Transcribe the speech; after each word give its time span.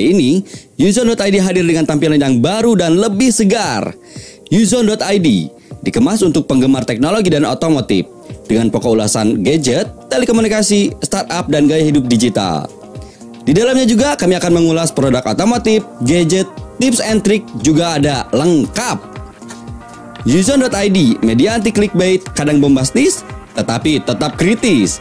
Kali 0.00 0.16
ini, 0.16 0.40
Yuzon.id 0.80 1.36
hadir 1.44 1.60
dengan 1.60 1.84
tampilan 1.84 2.16
yang 2.16 2.40
baru 2.40 2.72
dan 2.72 2.96
lebih 2.96 3.28
segar. 3.28 3.92
Yuzon.id 4.48 5.28
dikemas 5.84 6.24
untuk 6.24 6.48
penggemar 6.48 6.88
teknologi 6.88 7.28
dan 7.28 7.44
otomotif 7.44 8.08
dengan 8.48 8.72
pokok 8.72 8.96
ulasan 8.96 9.44
gadget, 9.44 9.92
telekomunikasi, 10.08 10.96
startup, 11.04 11.52
dan 11.52 11.68
gaya 11.68 11.84
hidup 11.84 12.08
digital. 12.08 12.64
Di 13.44 13.52
dalamnya 13.52 13.84
juga 13.84 14.16
kami 14.16 14.40
akan 14.40 14.64
mengulas 14.64 14.88
produk 14.88 15.20
otomotif, 15.20 15.84
gadget, 16.08 16.48
tips 16.80 17.04
and 17.04 17.20
trick 17.20 17.44
juga 17.60 18.00
ada 18.00 18.24
lengkap. 18.32 19.04
Yuzon.id, 20.24 21.20
media 21.20 21.60
anti 21.60 21.76
clickbait, 21.76 22.24
kadang 22.32 22.56
bombastis, 22.56 23.20
tetapi 23.52 24.00
tetap 24.00 24.40
kritis. 24.40 24.96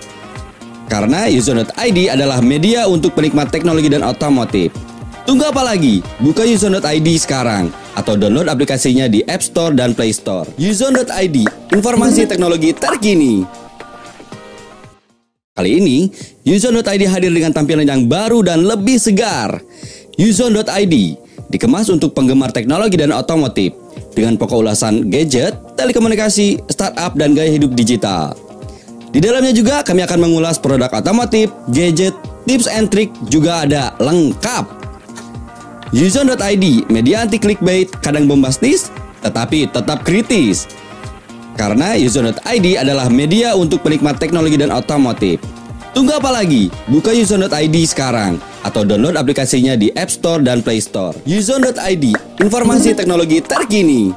Karena 0.91 1.31
Yuzon.id 1.31 1.99
adalah 2.11 2.43
media 2.43 2.83
untuk 2.83 3.15
penikmat 3.15 3.47
teknologi 3.47 3.87
dan 3.87 4.03
otomotif. 4.03 4.75
Tunggu 5.29 5.45
apa 5.45 5.61
lagi? 5.61 6.01
Buka 6.25 6.41
Yuzon.id 6.41 7.05
sekarang 7.21 7.69
atau 7.93 8.17
download 8.17 8.49
aplikasinya 8.49 9.05
di 9.05 9.21
App 9.29 9.45
Store 9.45 9.69
dan 9.77 9.93
Play 9.93 10.09
Store. 10.09 10.49
Yuzon.id, 10.57 11.37
informasi 11.69 12.25
teknologi 12.25 12.73
terkini. 12.73 13.45
Kali 15.53 15.69
ini, 15.69 16.09
Yuzon.id 16.49 17.05
hadir 17.05 17.29
dengan 17.29 17.53
tampilan 17.53 17.85
yang 17.85 18.09
baru 18.09 18.41
dan 18.41 18.65
lebih 18.65 18.97
segar. 18.97 19.61
Yuzon.id 20.17 20.95
dikemas 21.53 21.93
untuk 21.93 22.17
penggemar 22.17 22.49
teknologi 22.49 22.97
dan 22.97 23.13
otomotif 23.13 23.77
dengan 24.17 24.33
pokok 24.33 24.65
ulasan 24.65 25.13
gadget, 25.13 25.53
telekomunikasi, 25.77 26.57
startup, 26.73 27.13
dan 27.13 27.37
gaya 27.37 27.53
hidup 27.53 27.77
digital. 27.77 28.33
Di 29.13 29.21
dalamnya 29.21 29.53
juga 29.53 29.85
kami 29.85 30.01
akan 30.09 30.25
mengulas 30.25 30.57
produk 30.57 30.89
otomotif, 30.89 31.53
gadget, 31.69 32.17
tips 32.49 32.65
and 32.65 32.89
trick 32.89 33.13
juga 33.29 33.69
ada 33.69 33.93
lengkap. 34.01 34.78
Yuzon.id, 35.89 36.85
media 36.93 37.25
anti 37.25 37.41
clickbait, 37.41 37.89
kadang 38.05 38.29
bombastis, 38.29 38.93
tetapi 39.25 39.65
tetap 39.73 40.05
kritis. 40.05 40.69
Karena 41.57 41.97
Yuzon.id 41.97 42.67
adalah 42.77 43.09
media 43.09 43.57
untuk 43.57 43.81
penikmat 43.81 44.21
teknologi 44.21 44.53
dan 44.53 44.69
otomotif. 44.69 45.41
Tunggu 45.97 46.13
apa 46.13 46.29
lagi? 46.29 46.69
Buka 46.85 47.09
Yuzon.id 47.09 47.73
sekarang 47.89 48.37
atau 48.61 48.85
download 48.85 49.17
aplikasinya 49.17 49.73
di 49.73 49.89
App 49.97 50.13
Store 50.13 50.37
dan 50.37 50.61
Play 50.61 50.77
Store. 50.77 51.17
Yuzon.id, 51.25 52.05
informasi 52.37 52.93
teknologi 52.93 53.41
terkini. 53.41 54.13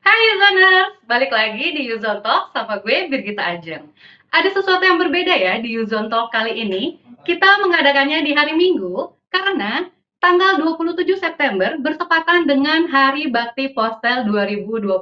Hai 0.00 0.20
Yuzoners, 0.32 1.04
balik 1.04 1.28
lagi 1.28 1.76
di 1.76 1.92
Yuzon 1.92 2.24
Talk 2.24 2.56
sama 2.56 2.80
gue 2.80 3.04
Birgita 3.12 3.52
Ajeng. 3.52 3.84
Ada 4.32 4.48
sesuatu 4.48 4.80
yang 4.80 4.96
berbeda 4.96 5.36
ya 5.36 5.60
di 5.60 5.76
Yuzon 5.76 6.08
Talk 6.08 6.32
kali 6.32 6.56
ini. 6.56 7.04
Kita 7.26 7.58
mengadakannya 7.58 8.22
di 8.22 8.38
hari 8.38 8.54
Minggu 8.54 9.10
karena 9.34 9.82
tanggal 10.22 10.62
27 10.62 11.18
September 11.18 11.74
bertepatan 11.74 12.46
dengan 12.46 12.86
Hari 12.86 13.34
Bakti 13.34 13.74
Postel 13.74 14.30
2020. 14.30 14.94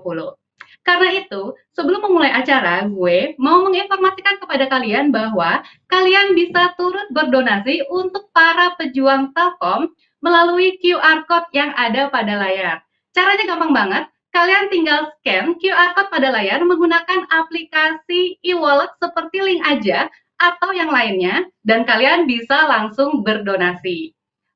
Karena 0.80 1.08
itu, 1.20 1.52
sebelum 1.76 2.00
memulai 2.00 2.32
acara, 2.32 2.88
gue 2.88 3.36
mau 3.36 3.60
menginformasikan 3.68 4.40
kepada 4.40 4.64
kalian 4.72 5.12
bahwa 5.12 5.60
kalian 5.92 6.32
bisa 6.32 6.72
turut 6.80 7.04
berdonasi 7.12 7.84
untuk 7.92 8.32
para 8.32 8.72
pejuang 8.80 9.36
Telkom 9.36 9.92
melalui 10.24 10.80
QR 10.80 11.28
Code 11.28 11.52
yang 11.52 11.76
ada 11.76 12.08
pada 12.08 12.40
layar. 12.40 12.80
Caranya 13.12 13.44
gampang 13.52 13.76
banget, 13.76 14.04
kalian 14.32 14.66
tinggal 14.72 15.12
scan 15.20 15.54
QR 15.62 15.94
code 15.94 16.10
pada 16.10 16.34
layar 16.34 16.58
menggunakan 16.66 17.22
aplikasi 17.30 18.42
e-wallet 18.42 18.90
seperti 18.98 19.38
link 19.38 19.62
aja 19.62 20.10
atau 20.44 20.76
yang 20.76 20.92
lainnya 20.92 21.48
dan 21.64 21.88
kalian 21.88 22.28
bisa 22.28 22.68
langsung 22.68 23.24
berdonasi. 23.24 24.12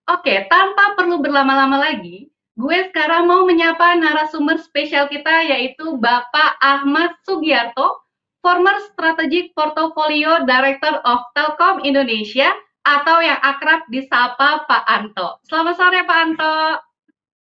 Oke, 0.08 0.44
tanpa 0.52 0.96
perlu 0.96 1.20
berlama-lama 1.20 1.80
lagi, 1.80 2.28
gue 2.56 2.78
sekarang 2.92 3.28
mau 3.28 3.44
menyapa 3.48 3.96
narasumber 3.96 4.60
spesial 4.60 5.08
kita 5.08 5.48
yaitu 5.48 5.96
Bapak 5.96 6.60
Ahmad 6.60 7.16
Sugiarto, 7.24 8.04
former 8.44 8.76
Strategic 8.92 9.52
Portfolio 9.56 10.44
Director 10.44 11.00
of 11.04 11.24
Telkom 11.32 11.84
Indonesia 11.84 12.52
atau 12.84 13.20
yang 13.20 13.36
akrab 13.44 13.84
disapa 13.92 14.64
Pak 14.64 14.84
Anto. 14.88 15.40
Selamat 15.44 15.76
sore 15.76 16.00
Pak 16.08 16.18
Anto. 16.24 16.56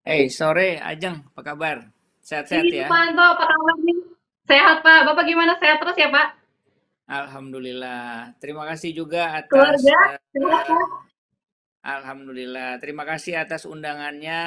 Hey, 0.04 0.28
sore 0.28 0.80
Ajeng, 0.80 1.24
apa 1.32 1.42
kabar? 1.44 1.78
Sehat-sehat 2.24 2.64
Iya, 2.64 2.88
ya? 2.88 2.88
Pak 2.88 3.00
Anto, 3.12 3.24
apa 3.24 3.44
kabar 3.48 3.76
nih? 3.84 4.00
Sehat 4.44 4.78
Pak, 4.84 5.00
Bapak 5.08 5.24
gimana? 5.28 5.56
Sehat 5.60 5.80
terus 5.84 5.96
ya 5.96 6.12
Pak? 6.12 6.43
Alhamdulillah. 7.08 8.36
Terima 8.40 8.64
kasih 8.64 8.96
juga 8.96 9.44
atas 9.44 9.52
Keluarga? 9.52 10.20
Pak? 10.32 11.04
Alhamdulillah. 11.84 12.80
Terima 12.80 13.04
kasih 13.04 13.36
atas 13.36 13.68
undangannya 13.68 14.42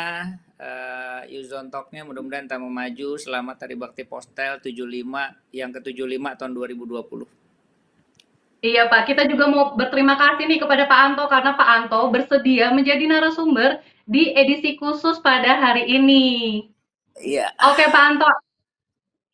eh 0.57 1.21
Yuzon 1.37 1.69
Talk-nya 1.69 2.01
mudah-mudahan 2.09 2.49
tak 2.49 2.57
maju 2.65 3.09
selamat 3.21 3.69
Hari 3.69 3.77
Bakti 3.77 4.09
Postel 4.09 4.57
75 4.57 5.05
yang 5.53 5.69
ke-75 5.69 6.25
tahun 6.41 6.53
2020. 6.57 7.29
Iya 8.65 8.89
Pak, 8.89 9.13
kita 9.13 9.29
juga 9.29 9.53
mau 9.53 9.77
berterima 9.77 10.17
kasih 10.17 10.49
nih 10.49 10.65
kepada 10.65 10.89
Pak 10.89 11.01
Anto 11.13 11.29
karena 11.29 11.53
Pak 11.61 11.69
Anto 11.69 12.01
bersedia 12.09 12.73
menjadi 12.73 13.05
narasumber 13.05 13.85
di 14.09 14.33
edisi 14.33 14.81
khusus 14.81 15.21
pada 15.21 15.61
hari 15.61 15.85
ini. 15.93 16.25
Iya. 17.21 17.53
Oke 17.69 17.85
Pak 17.93 18.05
Anto, 18.17 18.27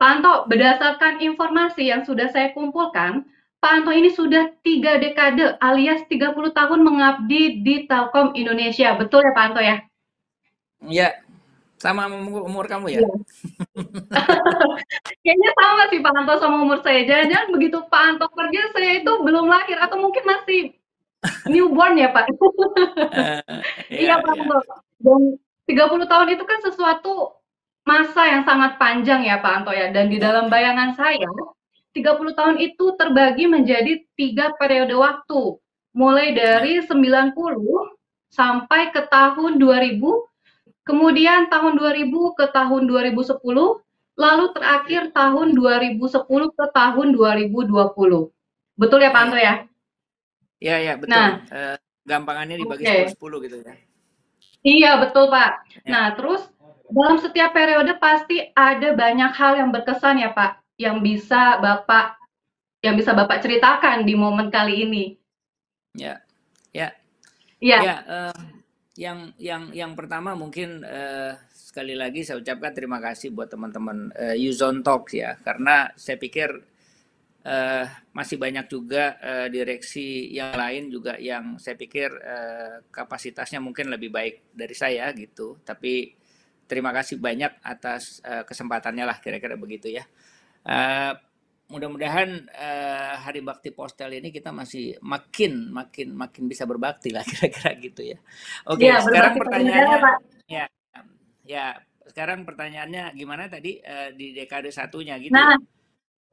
Pak 0.03 0.19
Anto, 0.19 0.43
berdasarkan 0.51 1.23
informasi 1.23 1.87
yang 1.87 2.03
sudah 2.03 2.27
saya 2.27 2.51
kumpulkan, 2.51 3.23
Pak 3.63 3.71
Anto 3.71 3.95
ini 3.95 4.11
sudah 4.11 4.51
tiga 4.59 4.99
dekade 4.99 5.55
alias 5.63 6.03
30 6.11 6.35
tahun 6.51 6.83
mengabdi 6.83 7.63
di 7.63 7.87
Telkom 7.87 8.35
Indonesia. 8.35 8.99
Betul 8.99 9.23
ya 9.23 9.31
Pak 9.31 9.45
Anto 9.47 9.63
ya? 9.63 9.79
Iya. 10.83 11.23
Sama 11.79 12.11
umur, 12.11 12.43
umur 12.51 12.67
kamu 12.67 12.91
ya? 12.91 12.99
Iya. 12.99 13.15
Kayaknya 15.23 15.51
sama 15.55 15.83
sih 15.87 15.99
Pak 16.03 16.13
Anto 16.19 16.33
sama 16.35 16.55
umur 16.59 16.83
saya. 16.83 17.07
Jangan-jangan 17.07 17.47
begitu 17.55 17.77
Pak 17.87 18.03
Anto 18.03 18.27
kerja, 18.27 18.75
saya 18.75 18.99
itu 18.99 19.11
belum 19.23 19.47
lahir 19.47 19.79
atau 19.79 20.03
mungkin 20.03 20.27
masih 20.27 20.75
newborn 21.47 21.95
ya 21.95 22.11
Pak? 22.11 22.27
Iya 23.87 24.03
iya, 24.03 24.15
Pak 24.19 24.35
iya. 24.35 24.43
Anto. 24.51 24.57
Dan 24.99 25.39
30 25.63 26.11
tahun 26.11 26.27
itu 26.35 26.43
kan 26.43 26.59
sesuatu 26.59 27.39
masa 27.83 28.21
yang 28.27 28.43
sangat 28.47 28.79
panjang 28.79 29.27
ya 29.27 29.39
Pak 29.43 29.53
Anto 29.63 29.71
ya. 29.75 29.91
Dan 29.91 30.07
di 30.09 30.17
dalam 30.19 30.47
bayangan 30.47 30.95
saya, 30.95 31.27
30 31.93 32.33
tahun 32.33 32.57
itu 32.59 32.95
terbagi 32.97 33.45
menjadi 33.45 34.01
tiga 34.17 34.55
periode 34.57 34.95
waktu. 34.97 35.59
Mulai 35.93 36.33
dari 36.33 36.81
90 36.81 37.37
sampai 38.33 38.89
ke 38.89 39.05
tahun 39.05 39.61
2000, 39.61 40.25
kemudian 40.89 41.53
tahun 41.53 41.77
2000 41.77 42.33
ke 42.33 42.49
tahun 42.49 42.89
2010, 42.89 43.37
lalu 44.17 44.45
terakhir 44.57 45.13
tahun 45.13 45.53
2010 45.53 46.49
ke 46.49 46.65
tahun 46.73 47.07
2020. 47.13 48.33
Betul 48.73 48.99
ya 49.05 49.13
Pak 49.13 49.21
Anto 49.21 49.37
ya? 49.37 49.69
Iya, 50.57 50.75
iya, 50.81 50.93
betul. 50.97 51.13
Nah, 51.13 51.29
Eh, 51.51 51.75
gampangannya 52.07 52.55
dibagi 52.57 52.83
oke. 52.87 53.13
10-10 53.13 53.37
gitu 53.45 53.55
ya. 53.61 53.73
Iya, 54.63 54.91
betul, 55.03 55.27
Pak. 55.27 55.51
Ya. 55.83 55.91
Nah, 55.91 56.05
terus 56.15 56.41
dalam 56.89 57.17
setiap 57.21 57.55
periode 57.55 57.95
pasti 58.01 58.43
ada 58.53 58.91
banyak 58.91 59.31
hal 59.31 59.59
yang 59.59 59.69
berkesan 59.71 60.19
ya, 60.19 60.35
Pak, 60.35 60.59
yang 60.81 60.99
bisa 60.99 61.61
Bapak 61.63 62.19
yang 62.83 62.99
bisa 62.99 63.15
Bapak 63.15 63.39
ceritakan 63.39 64.03
di 64.03 64.13
momen 64.13 64.51
kali 64.51 64.83
ini. 64.83 65.15
Ya. 65.95 66.19
Ya. 66.75 66.91
Iya. 67.63 67.79
Ya, 67.79 67.97
eh, 68.03 68.39
yang 68.99 69.31
yang 69.39 69.71
yang 69.71 69.91
pertama 69.95 70.35
mungkin 70.35 70.83
eh, 70.83 71.33
sekali 71.55 71.95
lagi 71.95 72.27
saya 72.27 72.43
ucapkan 72.43 72.75
terima 72.75 72.99
kasih 72.99 73.31
buat 73.31 73.47
teman-teman 73.47 74.11
eh, 74.13 74.35
Yuzon 74.35 74.83
Talk 74.83 75.15
ya, 75.15 75.39
karena 75.39 75.95
saya 75.95 76.19
pikir 76.19 76.51
eh, 77.47 77.85
masih 78.11 78.35
banyak 78.35 78.67
juga 78.67 79.15
eh, 79.23 79.47
direksi 79.47 80.35
yang 80.35 80.59
lain 80.59 80.91
juga 80.91 81.15
yang 81.15 81.55
saya 81.55 81.79
pikir 81.79 82.11
eh, 82.19 82.83
kapasitasnya 82.91 83.63
mungkin 83.63 83.87
lebih 83.95 84.11
baik 84.11 84.51
dari 84.51 84.75
saya 84.75 85.07
gitu. 85.15 85.55
Tapi 85.63 86.19
terima 86.69 86.91
kasih 86.95 87.19
banyak 87.19 87.51
atas 87.63 88.21
eh, 88.23 88.43
kesempatannya 88.47 89.05
lah 89.05 89.17
kira-kira 89.23 89.55
begitu 89.59 89.87
ya. 89.91 90.03
Eh, 90.67 91.13
mudah-mudahan 91.71 92.29
eh, 92.51 93.13
Hari 93.23 93.41
Bakti 93.41 93.71
Postel 93.73 94.19
ini 94.19 94.29
kita 94.29 94.51
masih 94.53 94.95
makin 95.01 95.71
makin 95.73 96.13
makin 96.13 96.43
bisa 96.51 96.63
berbakti 96.69 97.09
lah 97.15 97.23
kira-kira 97.29 97.71
gitu 97.79 98.01
ya. 98.03 98.17
Oke, 98.69 98.85
sekarang 99.01 99.33
berbakti 99.33 99.39
pada 99.43 99.59
negara, 99.63 99.95
pertanyaannya 99.95 99.97
Pak. 99.99 100.17
ya 100.47 100.65
ya 101.43 101.65
sekarang 102.07 102.43
pertanyaannya 102.47 103.03
gimana 103.15 103.47
tadi 103.47 103.79
eh, 103.79 104.11
di 104.15 104.35
dekade 104.35 104.69
satunya 104.71 105.15
gitu 105.19 105.33
Nah, 105.33 105.51
ya? 105.51 105.57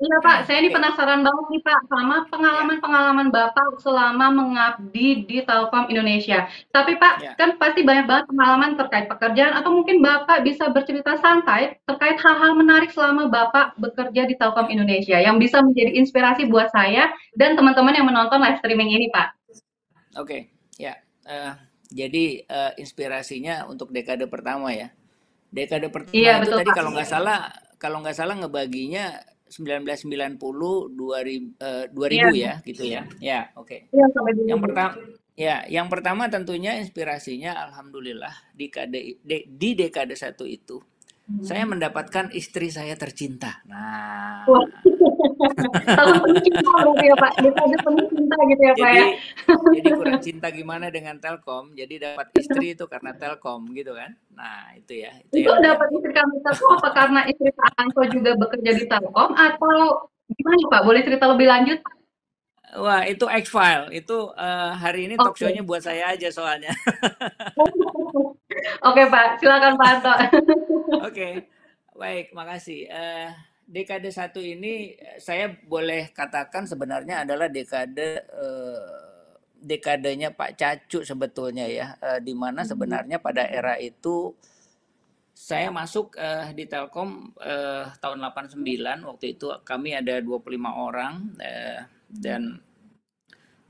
Iya, 0.01 0.17
Pak, 0.25 0.39
saya 0.49 0.65
ini 0.65 0.73
penasaran 0.73 1.21
banget 1.21 1.47
nih, 1.53 1.63
Pak, 1.63 1.81
sama 1.93 2.17
pengalaman-pengalaman 2.33 3.29
Bapak 3.29 3.79
selama 3.85 4.33
mengabdi 4.33 5.29
di 5.29 5.39
Telkom 5.45 5.93
Indonesia. 5.93 6.49
Tapi, 6.73 6.97
Pak, 6.97 7.15
ya. 7.21 7.33
kan 7.37 7.61
pasti 7.61 7.85
banyak 7.85 8.09
banget 8.09 8.25
pengalaman 8.33 8.81
terkait 8.81 9.07
pekerjaan 9.13 9.53
atau 9.61 9.71
mungkin 9.71 10.01
Bapak 10.01 10.43
bisa 10.43 10.73
bercerita 10.73 11.21
santai 11.21 11.77
terkait 11.85 12.17
hal-hal 12.17 12.57
menarik 12.57 12.89
selama 12.91 13.29
Bapak 13.29 13.77
bekerja 13.77 14.25
di 14.25 14.35
Telkom 14.41 14.73
Indonesia 14.73 15.21
yang 15.21 15.37
bisa 15.37 15.61
menjadi 15.61 15.93
inspirasi 16.01 16.49
buat 16.49 16.73
saya 16.73 17.13
dan 17.37 17.55
teman-teman 17.55 17.93
yang 17.93 18.09
menonton 18.09 18.41
live 18.41 18.59
streaming 18.59 18.91
ini, 18.97 19.13
Pak. 19.13 19.37
oke. 20.17 20.49
Ya. 20.81 20.97
Eh, 21.29 21.53
jadi 21.93 22.25
eh, 22.47 22.73
inspirasinya 22.81 23.67
untuk 23.69 23.93
dekade 23.93 24.25
pertama 24.31 24.73
ya. 24.73 24.89
Dekade 25.51 25.91
pertama 25.91 26.15
Iya, 26.15 26.33
itu 26.41 26.51
betul, 26.51 26.59
tadi 26.63 26.71
Pak. 26.71 26.77
kalau 26.79 26.91
nggak 26.95 27.09
salah 27.11 27.39
kalau 27.81 27.99
nggak 28.05 28.17
salah 28.17 28.35
ngebaginya 28.39 29.19
1990 29.51 30.39
2000 30.89 31.59
eh, 31.59 31.85
2000 31.91 32.31
Iya. 32.31 32.31
ya 32.33 32.55
gitu 32.63 32.83
ya. 32.85 33.03
Ya, 33.19 33.41
oke. 33.55 33.91
Iya, 33.91 34.07
sampai 34.11 34.33
Yang 34.41 34.47
2000. 34.57 34.65
pertama 34.65 34.93
ya, 35.35 35.57
yang 35.67 35.89
pertama 35.89 36.23
tentunya 36.27 36.73
inspirasinya 36.77 37.57
alhamdulillah 37.61 38.33
dekade 38.53 39.19
de- 39.21 39.47
di 39.47 39.71
dekade 39.75 40.15
satu 40.15 40.45
itu 40.45 40.79
saya 41.41 41.63
Hmm. 41.65 41.79
mendapatkan 41.79 42.27
istri 42.35 42.69
saya 42.75 42.99
tercinta. 42.99 43.63
Nah, 43.71 44.43
penuh 44.47 46.37
cinta 46.43 46.71
berarti 46.83 47.07
ya 47.07 47.17
Pak. 47.17 47.33
Penuh 47.87 48.05
cinta 48.11 48.37
gitu 48.51 48.63
ya 48.67 48.75
Pak 48.75 48.91
ya. 48.91 49.07
jadi 49.47 49.79
jadi 49.81 49.89
kurang 49.95 50.19
cinta 50.21 50.47
gimana 50.51 50.87
dengan 50.91 51.17
Telkom? 51.23 51.73
Jadi 51.79 51.95
dapat 52.03 52.27
istri 52.35 52.75
itu 52.75 52.85
karena 52.91 53.15
Telkom 53.15 53.71
gitu 53.73 53.95
kan? 53.95 54.11
Nah, 54.35 54.75
itu 54.75 55.01
ya. 55.07 55.13
Itu 55.31 55.45
Itu 55.45 55.49
yang 55.55 55.63
dapat 55.63 55.89
istri 55.95 56.13
kami 56.13 56.35
satu 56.45 56.65
apa 56.77 56.89
karena 56.93 57.21
istri 57.31 57.51
Pak 57.55 57.71
Anto 57.79 58.03
juga 58.11 58.31
bekerja 58.37 58.71
di 58.75 58.85
Telkom 58.91 59.31
atau 59.37 60.11
gimana 60.35 60.63
Pak? 60.73 60.83
Boleh 60.85 61.03
cerita 61.07 61.25
lebih 61.31 61.47
lanjut? 61.49 61.79
Wah, 62.79 63.03
itu 63.03 63.27
X-File. 63.27 63.91
Itu 63.91 64.31
eh, 64.39 64.71
hari 64.79 65.11
ini 65.11 65.15
talk 65.19 65.35
Oke. 65.35 65.43
show-nya 65.43 65.63
buat 65.67 65.83
saya 65.83 66.15
aja 66.15 66.31
soalnya. 66.31 66.71
Oke 68.87 69.03
Pak, 69.09 69.41
silakan 69.41 69.75
Pak 69.77 69.89
Anto. 69.89 70.13
Oke, 71.09 71.29
baik, 71.97 72.33
makasih. 72.33 72.89
Eh, 72.89 73.29
dekade 73.67 74.11
satu 74.11 74.43
ini 74.43 74.99
eh, 74.99 75.19
saya 75.23 75.53
boleh 75.53 76.11
katakan 76.11 76.67
sebenarnya 76.67 77.23
adalah 77.23 77.47
dekade 77.47 78.27
eh, 78.27 78.99
dekadenya 79.61 80.33
Pak 80.33 80.57
Cacu 80.57 81.05
sebetulnya 81.05 81.69
ya, 81.69 81.95
eh, 82.01 82.21
di 82.25 82.33
mana 82.35 82.65
sebenarnya 82.67 83.21
pada 83.21 83.47
era 83.47 83.77
itu 83.79 84.35
saya 85.41 85.73
masuk 85.73 86.21
eh, 86.21 86.53
di 86.53 86.69
Telkom 86.69 87.33
eh, 87.41 87.89
tahun 87.97 88.19
89 88.29 89.09
waktu 89.09 89.27
itu 89.39 89.49
kami 89.65 89.97
ada 89.97 90.21
25 90.21 90.53
orang 90.69 91.15
eh, 91.41 91.81
dan 92.11 92.61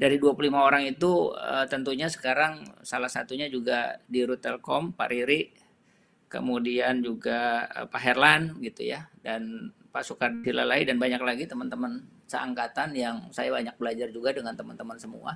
dari 0.00 0.16
25 0.16 0.49
orang 0.57 0.88
itu 0.88 1.37
eh, 1.37 1.69
tentunya 1.69 2.09
sekarang 2.09 2.64
salah 2.80 3.12
satunya 3.12 3.52
juga 3.52 4.00
di 4.09 4.25
Rut 4.25 4.40
Telkom 4.40 4.97
Pak 4.97 5.09
Riri 5.12 5.52
kemudian 6.33 7.04
juga 7.04 7.69
eh, 7.69 7.85
Pak 7.85 8.00
Herlan 8.00 8.57
gitu 8.64 8.88
ya 8.88 9.04
dan 9.21 9.69
Pak 9.92 10.07
Soekardi 10.07 10.57
Lalai 10.57 10.88
dan 10.88 10.97
banyak 10.97 11.21
lagi 11.21 11.45
teman-teman 11.45 12.00
seangkatan 12.30 12.95
yang 12.95 13.28
saya 13.35 13.50
banyak 13.50 13.75
belajar 13.75 14.09
juga 14.14 14.30
dengan 14.30 14.54
teman-teman 14.54 14.97
semua. 14.97 15.35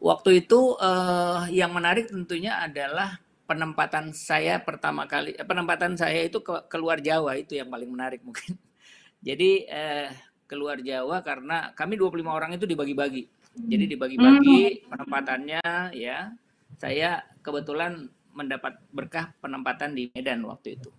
Waktu 0.00 0.48
itu 0.48 0.80
eh, 0.80 1.54
yang 1.54 1.70
menarik 1.76 2.08
tentunya 2.08 2.56
adalah 2.56 3.20
penempatan 3.44 4.16
saya 4.16 4.62
pertama 4.64 5.04
kali 5.04 5.36
penempatan 5.36 5.98
saya 5.98 6.24
itu 6.24 6.40
ke 6.40 6.70
keluar 6.72 7.04
Jawa 7.04 7.36
itu 7.36 7.60
yang 7.60 7.68
paling 7.68 7.92
menarik 7.92 8.24
mungkin. 8.24 8.56
Jadi 9.28 9.68
eh, 9.68 10.08
keluar 10.48 10.80
Jawa 10.80 11.20
karena 11.20 11.76
kami 11.76 12.00
25 12.00 12.24
orang 12.26 12.50
itu 12.56 12.64
dibagi-bagi. 12.64 13.39
Jadi 13.56 13.84
Hmm. 13.86 13.92
dibagi-bagi 13.96 14.58
penempatannya 14.86 15.62
ya. 15.94 16.30
Saya 16.78 17.20
kebetulan 17.42 18.08
mendapat 18.30 18.78
berkah 18.94 19.34
penempatan 19.42 19.92
di 19.92 20.08
Medan 20.14 20.46
waktu 20.46 20.78
itu. 20.78 20.90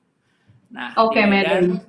Nah, 0.71 0.91
di 0.93 0.99
Oke 0.99 1.23
Medan, 1.23 1.79
Medan. 1.79 1.83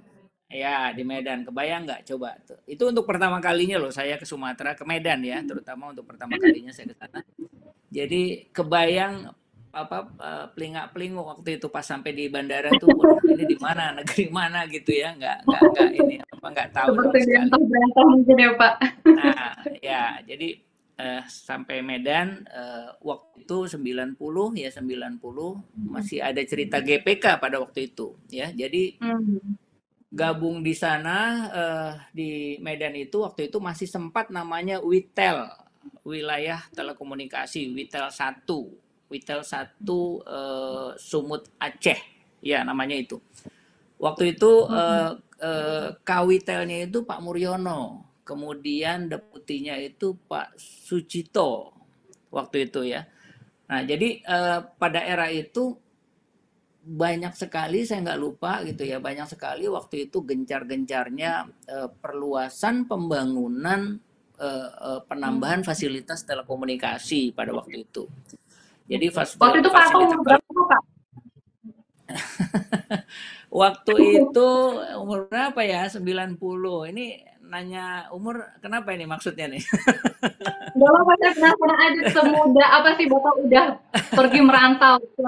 ya 0.48 0.90
di 0.94 1.02
Medan, 1.02 1.42
kebayang 1.42 1.82
nggak 1.86 2.02
coba. 2.14 2.38
Itu 2.64 2.88
untuk 2.88 3.04
pertama 3.04 3.42
kalinya 3.42 3.76
loh 3.82 3.90
saya 3.90 4.16
ke 4.16 4.24
Sumatera, 4.26 4.78
ke 4.78 4.86
Medan 4.86 5.20
ya, 5.26 5.42
terutama 5.42 5.90
untuk 5.90 6.06
pertama 6.06 6.38
kalinya 6.38 6.70
saya 6.70 6.94
ke 6.94 6.96
sana. 6.96 7.20
Jadi 7.92 8.48
kebayang 8.54 9.28
apa 9.72 10.04
eh, 10.20 10.46
pelingak-pelinguk 10.52 11.24
waktu 11.24 11.56
itu 11.56 11.66
pas 11.72 11.80
sampai 11.80 12.12
di 12.12 12.28
bandara 12.28 12.76
tuh, 12.76 12.92
ini 13.24 13.44
di 13.48 13.56
mana, 13.56 13.96
negeri 13.96 14.28
mana 14.28 14.68
gitu 14.68 14.92
ya, 14.92 15.16
nggak 15.16 15.48
nggak 15.48 15.62
nggak 15.72 15.88
ini 15.96 16.14
apa 16.20 16.46
nggak 16.52 16.68
tahu 16.76 16.92
Seperti 17.00 17.20
bentang-bentang 17.32 18.08
mungkin 18.12 18.36
ya 18.36 18.50
Pak. 18.52 18.74
Nah, 19.16 19.52
ya, 19.80 20.04
jadi 20.28 20.48
eh, 21.00 21.22
sampai 21.24 21.80
Medan 21.80 22.44
eh, 22.44 22.88
waktu 23.00 23.48
itu 23.48 23.56
90 23.64 24.60
ya 24.60 24.68
90 24.68 25.16
masih 25.88 26.20
ada 26.20 26.42
cerita 26.44 26.76
GPK 26.84 27.40
pada 27.40 27.56
waktu 27.56 27.88
itu 27.88 28.12
ya. 28.28 28.52
Jadi 28.52 29.00
Hmm. 29.00 29.56
gabung 30.12 30.60
di 30.60 30.76
sana 30.76 31.16
eh, 31.48 31.92
di 32.12 32.30
Medan 32.60 32.92
itu 32.92 33.24
waktu 33.24 33.48
itu 33.48 33.56
masih 33.56 33.88
sempat 33.88 34.28
namanya 34.28 34.84
Witel, 34.84 35.48
wilayah 36.04 36.60
telekomunikasi 36.76 37.72
Witel 37.72 38.12
1. 38.12 38.91
Witel 39.12 39.44
1 39.44 39.76
eh, 39.84 40.90
Sumut 40.96 41.52
Aceh. 41.60 42.00
Ya, 42.40 42.64
namanya 42.64 42.96
itu. 42.96 43.20
Waktu 44.02 44.34
itu 44.34 44.66
eh, 44.66 45.12
eh, 45.38 45.88
Kawitelnya 46.02 46.90
itu 46.90 47.06
Pak 47.06 47.22
Muryono, 47.22 48.02
kemudian 48.26 49.06
deputinya 49.06 49.78
itu 49.78 50.18
Pak 50.26 50.58
Sucito 50.58 51.70
waktu 52.34 52.66
itu 52.66 52.82
ya. 52.82 53.06
Nah, 53.70 53.86
jadi 53.86 54.18
eh, 54.26 54.58
pada 54.74 55.06
era 55.06 55.30
itu 55.30 55.78
banyak 56.82 57.38
sekali 57.38 57.86
saya 57.86 58.02
nggak 58.02 58.18
lupa 58.18 58.66
gitu 58.66 58.82
ya, 58.82 58.98
banyak 58.98 59.30
sekali 59.30 59.70
waktu 59.70 60.10
itu 60.10 60.18
gencar-gencarnya 60.26 61.46
eh, 61.70 61.88
perluasan 62.02 62.90
pembangunan 62.90 64.02
penambahan 65.06 65.62
fasilitas 65.62 66.26
telekomunikasi 66.26 67.30
pada 67.30 67.54
waktu 67.54 67.86
itu. 67.86 68.10
Jadi 68.90 69.06
Waktu 69.14 69.58
itu 69.62 69.70
Pak 69.70 69.86
umur 69.94 70.18
berapa 70.26 70.60
Pak? 70.66 70.82
Waktu 73.62 73.94
itu 74.24 74.48
umur 74.96 75.28
berapa 75.28 75.60
ya? 75.60 75.88
90. 75.88 76.40
Ini 76.92 77.06
nanya 77.52 78.08
umur 78.16 78.48
kenapa 78.64 78.96
ini 78.96 79.04
maksudnya 79.04 79.44
nih? 79.52 79.60
Gak 80.78 80.88
apa-apa, 80.88 81.12
saya 81.20 81.32
penasaran 81.36 81.78
aja 81.84 82.02
semudah 82.16 82.68
apa 82.80 82.90
sih 82.96 83.06
Bapak 83.12 83.34
udah 83.44 83.66
pergi 84.16 84.40
merantau 84.40 84.96
ke 85.04 85.20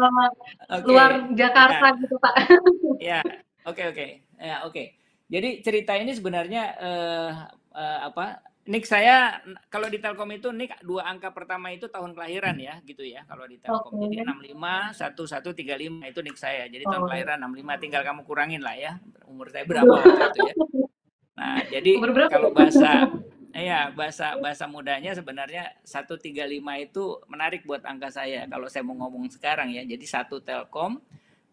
Oke. 0.73 0.89
luar 0.89 1.29
Jakarta 1.37 1.87
Ya, 1.93 2.01
gitu 2.01 2.17
Pak. 2.17 2.35
ya. 3.13 3.21
Oke, 3.69 3.83
oke. 3.93 4.07
Ya, 4.41 4.65
oke. 4.65 4.97
Jadi 5.29 5.61
cerita 5.61 5.93
ini 6.01 6.17
sebenarnya 6.17 6.63
eh, 6.81 7.31
eh, 7.77 7.99
apa? 8.09 8.41
Nik 8.65 8.89
saya 8.89 9.45
kalau 9.69 9.93
di 9.93 10.01
Telkom 10.01 10.33
itu 10.33 10.49
nik 10.49 10.81
dua 10.81 11.05
angka 11.05 11.29
pertama 11.37 11.69
itu 11.69 11.85
tahun 11.85 12.17
kelahiran 12.17 12.57
ya, 12.57 12.81
gitu 12.89 13.05
ya. 13.05 13.21
Kalau 13.29 13.45
di 13.45 13.61
Telkom. 13.61 13.93
Oke. 14.01 14.17
Jadi 14.17 14.25
65 14.25 14.97
1135 14.97 16.09
itu 16.09 16.21
nik 16.25 16.37
saya. 16.41 16.65
Jadi 16.73 16.85
tahun 16.89 17.03
Oh. 17.05 17.09
kelahiran 17.13 17.39
65 17.45 17.77
tinggal 17.77 18.01
kamu 18.01 18.25
kurangin 18.25 18.65
lah 18.65 18.73
ya. 18.73 18.97
Umur 19.29 19.53
saya 19.53 19.69
berapa 19.69 19.85
waktu 19.85 20.17
itu 20.33 20.41
ya. 20.49 20.55
Nah, 21.37 21.59
jadi 21.69 21.91
kalau 22.33 22.51
bahasa 22.57 23.11
Iya, 23.55 23.95
bahasa 23.95 24.35
bahasa 24.43 24.67
mudanya 24.67 25.15
sebenarnya 25.15 25.79
135 25.87 26.75
itu 26.75 27.23
menarik 27.31 27.63
buat 27.63 27.87
angka 27.87 28.11
saya 28.11 28.51
kalau 28.51 28.67
saya 28.67 28.83
mau 28.83 28.99
ngomong 28.99 29.31
sekarang 29.31 29.71
ya. 29.71 29.87
Jadi 29.87 30.03
satu 30.11 30.43
Telkom, 30.43 30.99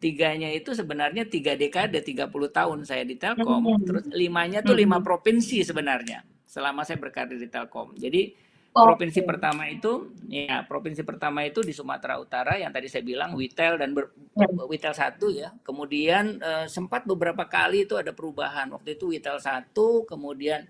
tiganya 0.02 0.50
itu 0.50 0.74
sebenarnya 0.74 1.30
tiga 1.30 1.54
dekade 1.54 2.02
30 2.02 2.50
tahun 2.50 2.90
saya 2.90 3.06
di 3.06 3.22
Telkom, 3.22 3.62
Hmm. 3.78 3.86
terus 3.86 4.10
limanya 4.10 4.66
tuh 4.66 4.74
lima 4.74 4.98
Hmm. 4.98 5.06
provinsi 5.06 5.62
sebenarnya 5.62 6.26
selama 6.52 6.84
saya 6.84 7.00
berkarir 7.00 7.40
di 7.40 7.48
Telkom. 7.48 7.96
Jadi 7.96 8.36
Oke. 8.72 8.84
provinsi 8.88 9.24
pertama 9.24 9.68
itu 9.68 10.12
ya 10.28 10.64
provinsi 10.64 11.04
pertama 11.04 11.44
itu 11.44 11.60
di 11.60 11.72
Sumatera 11.72 12.16
Utara 12.20 12.56
yang 12.56 12.72
tadi 12.72 12.88
saya 12.92 13.04
bilang 13.04 13.32
Witel 13.36 13.80
dan 13.80 13.96
ber- 13.96 14.12
Ya. 14.32 14.48
Witel 14.68 14.92
1 14.96 15.28
ya. 15.32 15.52
Kemudian 15.64 16.40
eh, 16.40 16.68
sempat 16.68 17.04
beberapa 17.04 17.48
kali 17.48 17.84
itu 17.88 17.96
ada 18.00 18.12
perubahan. 18.12 18.72
Waktu 18.72 18.96
itu 18.96 19.12
Witel 19.12 19.40
1, 19.40 19.76
kemudian 20.08 20.64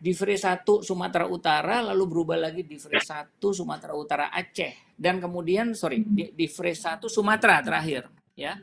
di 0.00 0.10
Free 0.10 0.34
1 0.38 0.82
Sumatera 0.82 1.26
Utara, 1.30 1.82
lalu 1.86 2.04
berubah 2.10 2.34
lagi 2.34 2.66
di 2.66 2.78
Free 2.82 2.98
1 2.98 3.38
Sumatera 3.54 3.94
Utara 3.94 4.26
Aceh. 4.34 4.94
Dan 4.98 5.22
kemudian, 5.22 5.70
sorry, 5.76 6.02
di, 6.02 6.34
di 6.34 6.46
Free 6.50 6.74
1 6.74 7.06
Sumatera 7.06 7.62
terakhir. 7.62 8.10
ya. 8.34 8.58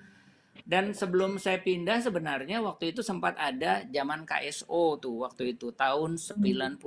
Dan 0.67 0.91
sebelum 0.91 1.39
saya 1.39 1.63
pindah 1.63 2.03
sebenarnya 2.03 2.59
waktu 2.59 2.91
itu 2.91 2.99
sempat 2.99 3.39
ada 3.39 3.87
zaman 3.87 4.27
KSO 4.27 4.99
tuh 4.99 5.23
waktu 5.23 5.55
itu 5.55 5.71
tahun 5.71 6.19
96 6.19 6.83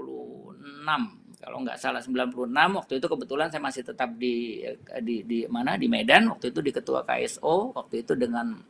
kalau 1.41 1.65
nggak 1.65 1.81
salah 1.81 2.05
96 2.05 2.53
waktu 2.53 3.01
itu 3.01 3.07
kebetulan 3.09 3.49
saya 3.49 3.65
masih 3.65 3.81
tetap 3.81 4.13
di 4.21 4.61
di 5.01 5.25
di 5.25 5.39
mana? 5.49 5.81
Di 5.81 5.89
Medan. 5.89 6.29
Waktu 6.29 6.53
itu 6.53 6.61
di 6.61 6.69
ketua 6.77 7.09
KSO 7.09 7.73
waktu 7.73 8.05
itu 8.05 8.13
dengan 8.13 8.61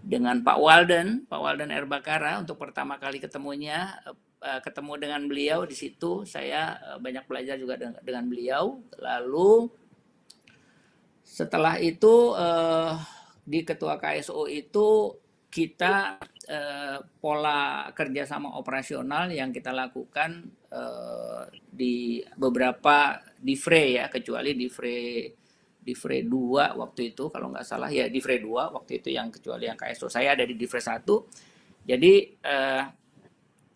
dengan 0.00 0.40
Pak 0.40 0.56
Walden 0.56 1.28
Pak 1.28 1.36
Walden 1.36 1.68
Erbakara 1.68 2.40
untuk 2.40 2.56
pertama 2.56 2.96
kali 2.96 3.20
ketemunya 3.20 4.00
eh, 4.40 4.60
ketemu 4.64 4.92
dengan 4.96 5.20
beliau 5.28 5.68
di 5.68 5.76
situ. 5.76 6.24
Saya 6.24 6.80
eh, 6.80 6.96
banyak 6.96 7.28
belajar 7.28 7.60
juga 7.60 7.76
dengan, 7.76 8.00
dengan 8.00 8.24
beliau. 8.24 8.80
Lalu 8.96 9.68
setelah 11.20 11.76
itu 11.76 12.32
eh, 12.32 13.17
di 13.48 13.64
ketua 13.64 13.96
KSO 13.96 14.44
itu 14.44 15.16
kita 15.48 16.20
eh, 16.44 17.00
pola 17.00 17.88
kerjasama 17.96 18.60
operasional 18.60 19.32
yang 19.32 19.48
kita 19.48 19.72
lakukan 19.72 20.44
eh, 20.68 21.42
di 21.64 22.20
beberapa 22.36 23.16
Divre 23.40 23.96
ya, 23.96 24.12
kecuali 24.12 24.52
Divre 24.52 25.32
Divre 25.80 26.20
2 26.20 26.76
waktu 26.76 27.16
itu 27.16 27.32
kalau 27.32 27.48
nggak 27.48 27.64
salah 27.64 27.88
ya 27.88 28.12
Divre 28.12 28.36
2 28.44 28.76
waktu 28.76 29.00
itu 29.00 29.08
yang 29.08 29.32
kecuali 29.32 29.64
yang 29.72 29.80
KSO 29.80 30.12
saya 30.12 30.36
ada 30.36 30.44
di 30.44 30.52
Divre 30.52 30.84
1. 30.84 31.88
Jadi 31.88 32.12
eh, 32.44 32.84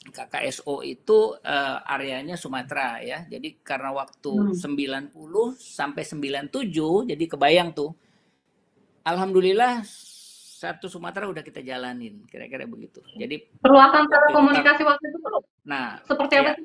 KKSO 0.03 0.83
itu 0.83 1.39
uh, 1.39 1.79
areanya 1.87 2.35
Sumatera 2.35 2.99
ya. 2.99 3.23
Jadi 3.31 3.63
karena 3.63 3.95
waktu 3.95 4.59
hmm. 4.59 5.15
90 5.15 5.55
sampai 5.55 6.03
97 6.03 7.15
jadi 7.15 7.25
kebayang 7.31 7.71
tuh. 7.71 7.95
Alhamdulillah 9.03 9.83
satu 10.63 10.87
Sumatera 10.87 11.27
udah 11.27 11.43
kita 11.43 11.59
jalanin 11.59 12.23
kira-kira 12.31 12.71
begitu. 12.71 13.03
Jadi 13.19 13.51
perluasan 13.59 14.07
telekomunikasi 14.07 14.83
waktu 14.87 15.05
itu 15.11 15.19
tuh. 15.19 15.43
Nah, 15.67 15.99
seperti 16.07 16.35
apa 16.39 16.51
ya? 16.55 16.57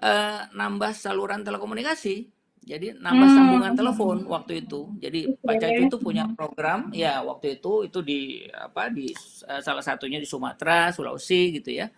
Uh, 0.00 0.40
nambah 0.54 0.94
saluran 0.94 1.42
telekomunikasi. 1.42 2.30
Jadi 2.60 2.94
nambah 2.94 3.26
hmm. 3.26 3.36
sambungan 3.36 3.72
telepon 3.74 4.18
waktu 4.30 4.62
itu. 4.62 4.94
Jadi 5.02 5.34
Pak 5.42 5.56
Cacu 5.58 5.80
itu 5.90 5.98
punya 5.98 6.28
program 6.30 6.94
ya 6.94 7.24
waktu 7.26 7.58
itu 7.58 7.88
itu 7.88 7.98
di 8.04 8.20
apa 8.52 8.86
di 8.92 9.10
uh, 9.50 9.58
salah 9.58 9.82
satunya 9.82 10.22
di 10.22 10.28
Sumatera, 10.28 10.94
Sulawesi 10.94 11.58
gitu 11.58 11.74
ya. 11.74 11.90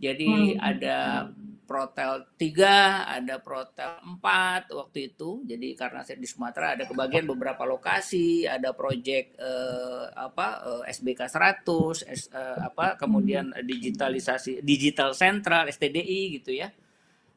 Jadi 0.00 0.56
hmm. 0.56 0.62
ada 0.62 1.28
Protel 1.66 2.24
3, 2.38 3.18
ada 3.18 3.42
Protel 3.42 3.98
4 4.22 4.70
waktu 4.70 5.12
itu. 5.12 5.42
Jadi 5.42 5.74
karena 5.74 6.06
saya 6.06 6.16
di 6.16 6.30
Sumatera 6.30 6.78
ada 6.78 6.86
kebagian 6.86 7.26
beberapa 7.26 7.66
lokasi, 7.66 8.46
ada 8.46 8.70
proyek 8.70 9.34
eh, 9.34 10.04
apa 10.14 10.62
eh, 10.86 10.94
SBK 10.94 11.26
100, 11.26 12.06
eh, 12.06 12.58
apa 12.62 12.94
kemudian 12.94 13.50
digitalisasi 13.66 14.62
digital 14.62 15.12
sentral 15.12 15.66
STDI 15.66 16.38
gitu 16.40 16.54
ya. 16.54 16.70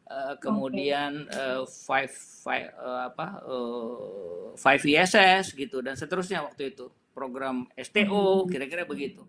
Uh, 0.10 0.34
kemudian 0.42 1.30
uh, 1.30 1.70
five, 1.70 2.10
five 2.42 2.74
uh, 2.82 3.14
apa 3.14 3.46
uh, 3.46 4.58
five 4.58 4.82
ISS 4.82 5.54
gitu 5.54 5.86
dan 5.86 5.94
seterusnya 5.94 6.42
waktu 6.42 6.74
itu 6.74 6.90
program 7.14 7.70
STO 7.78 8.50
kira-kira 8.50 8.90
begitu. 8.90 9.22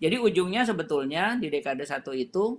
Jadi 0.00 0.16
ujungnya 0.16 0.64
sebetulnya 0.64 1.36
di 1.36 1.52
dekade 1.52 1.84
satu 1.84 2.16
itu 2.16 2.56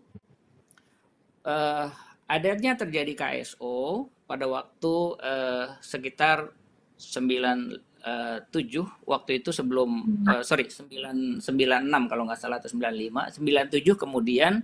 uh, 1.46 1.88
adanya 2.28 2.80
terjadi 2.80 3.14
KSO 3.14 4.08
pada 4.26 4.48
waktu 4.48 4.96
uh, 5.20 5.76
sekitar 5.84 6.56
97 6.96 7.82
uh, 8.08 8.88
waktu 9.04 9.32
itu 9.44 9.50
sebelum 9.52 9.90
uh, 10.24 10.42
sorry 10.46 10.72
9, 10.72 11.44
96 11.44 12.10
kalau 12.10 12.24
nggak 12.30 12.40
salah 12.40 12.64
atau 12.64 12.72
95 12.72 13.42
97 13.44 14.00
kemudian 14.00 14.64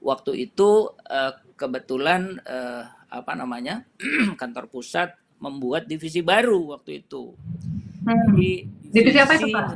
waktu 0.00 0.48
itu 0.48 0.92
uh, 1.08 1.32
kebetulan 1.56 2.40
uh, 2.44 2.88
apa 3.08 3.32
namanya 3.36 3.86
kantor 4.40 4.66
pusat 4.68 5.14
membuat 5.38 5.84
divisi 5.84 6.24
baru 6.24 6.76
waktu 6.76 7.04
itu. 7.04 7.36
Hmm. 8.04 8.36
Jadi 8.36 8.50
divisi, 8.92 9.18
apa 9.20 9.32
itu 9.36 9.46
Pak? 9.52 9.66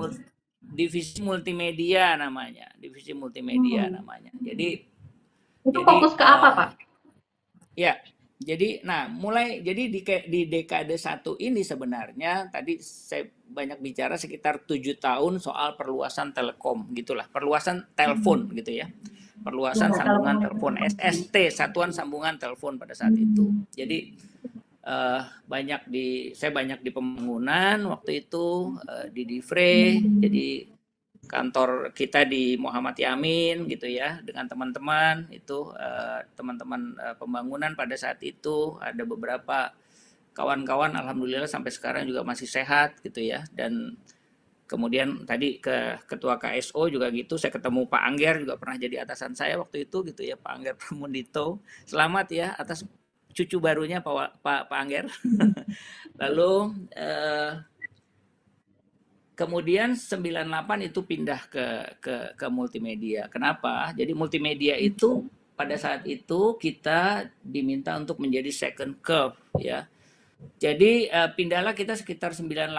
Divisi 0.68 1.18
multimedia 1.25 2.14
namanya, 2.16 2.73
divisi 2.76 3.12
multimedia 3.12 3.88
hmm. 3.88 3.95
namanya. 4.00 4.30
Jadi 4.38 4.68
itu 5.68 5.80
jadi, 5.80 5.87
fokus 5.87 6.12
ke 6.16 6.25
apa 6.25 6.48
Pak? 6.54 6.68
Ya, 7.78 8.00
jadi 8.38 8.82
nah 8.82 9.06
mulai 9.10 9.60
jadi 9.62 9.90
di 9.90 10.00
di 10.04 10.40
dekade 10.46 10.94
satu 10.94 11.34
ini 11.38 11.62
sebenarnya 11.62 12.50
tadi 12.50 12.78
saya 12.82 13.26
banyak 13.28 13.78
bicara 13.82 14.14
sekitar 14.14 14.62
tujuh 14.62 14.98
tahun 14.98 15.42
soal 15.42 15.75
perluasan 15.76 16.32
telekom 16.32 16.90
gitulah, 16.94 17.28
perluasan 17.28 17.87
telepon 17.92 18.48
hmm. 18.48 18.54
gitu 18.62 18.72
ya. 18.84 18.88
Perluasan 19.38 19.94
sambungan 19.94 20.42
telepon 20.42 20.75
SST 20.82 21.54
satuan 21.54 21.94
sambungan 21.94 22.34
telepon 22.42 22.75
pada 22.75 22.90
saat 22.90 23.14
itu. 23.14 23.54
Jadi 23.70 24.18
uh, 24.82 25.22
banyak 25.46 25.87
di 25.87 26.34
saya 26.34 26.50
banyak 26.50 26.82
di 26.82 26.90
pembangunan 26.90 27.78
waktu 27.92 28.26
itu 28.26 28.76
uh, 28.82 29.06
di 29.12 29.22
Divre 29.28 30.00
jadi 30.00 30.77
kantor 31.26 31.90
kita 31.92 32.25
di 32.25 32.54
Muhammad 32.54 32.94
Yamin 32.94 33.66
gitu 33.66 33.90
ya 33.90 34.22
dengan 34.22 34.46
teman-teman 34.46 35.26
itu 35.34 35.75
uh, 35.75 36.22
teman-teman 36.38 36.94
uh, 36.96 37.16
pembangunan 37.18 37.75
pada 37.75 37.98
saat 37.98 38.22
itu 38.22 38.78
ada 38.78 39.02
beberapa 39.02 39.75
kawan-kawan 40.38 40.94
alhamdulillah 40.94 41.50
sampai 41.50 41.75
sekarang 41.75 42.06
juga 42.06 42.22
masih 42.22 42.46
sehat 42.46 43.02
gitu 43.02 43.18
ya. 43.26 43.42
Dan 43.50 43.98
kemudian 44.70 45.26
tadi 45.26 45.58
ke 45.58 45.98
ketua 46.06 46.38
KSO 46.38 46.87
juga 46.92 47.10
gitu 47.10 47.34
saya 47.34 47.50
ketemu 47.50 47.88
Pak 47.90 48.02
Angger 48.04 48.34
juga 48.46 48.54
pernah 48.60 48.76
jadi 48.78 49.02
atasan 49.02 49.32
saya 49.34 49.58
waktu 49.58 49.88
itu 49.88 50.06
gitu 50.06 50.22
ya 50.22 50.38
Pak 50.38 50.52
Angger 50.54 50.75
Pramundito. 50.78 51.58
Selamat 51.82 52.30
ya 52.30 52.54
atas 52.54 52.87
cucu 53.34 53.58
barunya 53.58 53.98
Pak 53.98 54.38
Pak, 54.38 54.60
Pak 54.70 54.78
Angger. 54.78 55.06
Lalu 56.22 56.52
eh, 56.94 57.50
kemudian 59.38 59.95
98 59.95 60.90
itu 60.90 61.00
pindah 61.07 61.40
ke 61.47 61.66
ke 62.02 62.16
ke 62.35 62.47
multimedia. 62.50 63.30
Kenapa? 63.30 63.95
Jadi 63.95 64.11
multimedia 64.11 64.75
itu 64.75 65.30
pada 65.54 65.78
saat 65.78 66.02
itu 66.11 66.59
kita 66.59 67.30
diminta 67.38 67.95
untuk 67.95 68.18
menjadi 68.18 68.50
second 68.50 68.99
curve 68.99 69.38
ya. 69.62 69.87
Jadi 70.59 71.07
eh, 71.07 71.30
pindahlah 71.38 71.71
kita 71.75 71.95
sekitar 71.95 72.35
98 72.35 72.71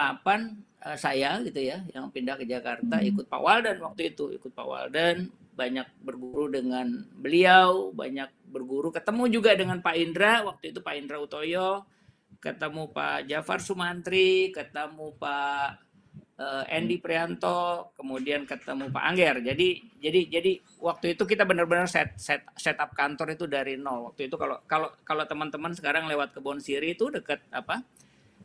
uh, 0.84 0.96
saya 0.96 1.40
gitu 1.44 1.60
ya 1.60 1.84
yang 1.92 2.08
pindah 2.08 2.40
ke 2.40 2.48
Jakarta 2.48 3.00
hmm. 3.00 3.08
ikut 3.12 3.26
Pak 3.28 3.40
Waldan 3.40 3.76
waktu 3.84 4.16
itu 4.16 4.32
ikut 4.32 4.52
Pak 4.56 4.64
Waldan 4.64 5.28
banyak 5.52 5.84
berguru 6.00 6.48
dengan 6.48 7.04
beliau 7.20 7.92
banyak 7.92 8.32
berguru 8.48 8.88
ketemu 8.88 9.28
juga 9.28 9.52
dengan 9.52 9.84
Pak 9.84 9.96
Indra 9.96 10.40
waktu 10.40 10.72
itu 10.72 10.80
Pak 10.80 10.94
Indra 10.96 11.20
Utoyo. 11.20 11.84
Ketemu 12.40 12.88
Pak 12.96 13.28
Jafar 13.28 13.60
Sumantri 13.60 14.48
ketemu 14.56 15.12
Pak 15.20 15.89
uh, 16.40 16.64
Andy 16.66 16.96
Prianto 16.96 17.92
kemudian 17.94 18.48
ketemu 18.48 18.88
Pak 18.88 19.04
Angger 19.04 19.44
jadi 19.44 19.68
jadi 20.00 20.20
jadi 20.40 20.52
waktu 20.80 21.14
itu 21.14 21.22
kita 21.28 21.44
benar-benar 21.44 21.84
set 21.86 22.16
set 22.16 22.42
setup 22.56 22.96
kantor 22.96 23.36
itu 23.36 23.44
dari 23.44 23.76
nol 23.76 24.10
waktu 24.10 24.32
itu 24.32 24.40
kalau 24.40 24.56
kalau 24.64 24.88
kalau 25.04 25.24
teman-teman 25.28 25.76
sekarang 25.76 26.08
lewat 26.08 26.32
kebon 26.32 26.58
siri 26.58 26.96
itu 26.96 27.12
dekat 27.12 27.44
apa 27.52 27.84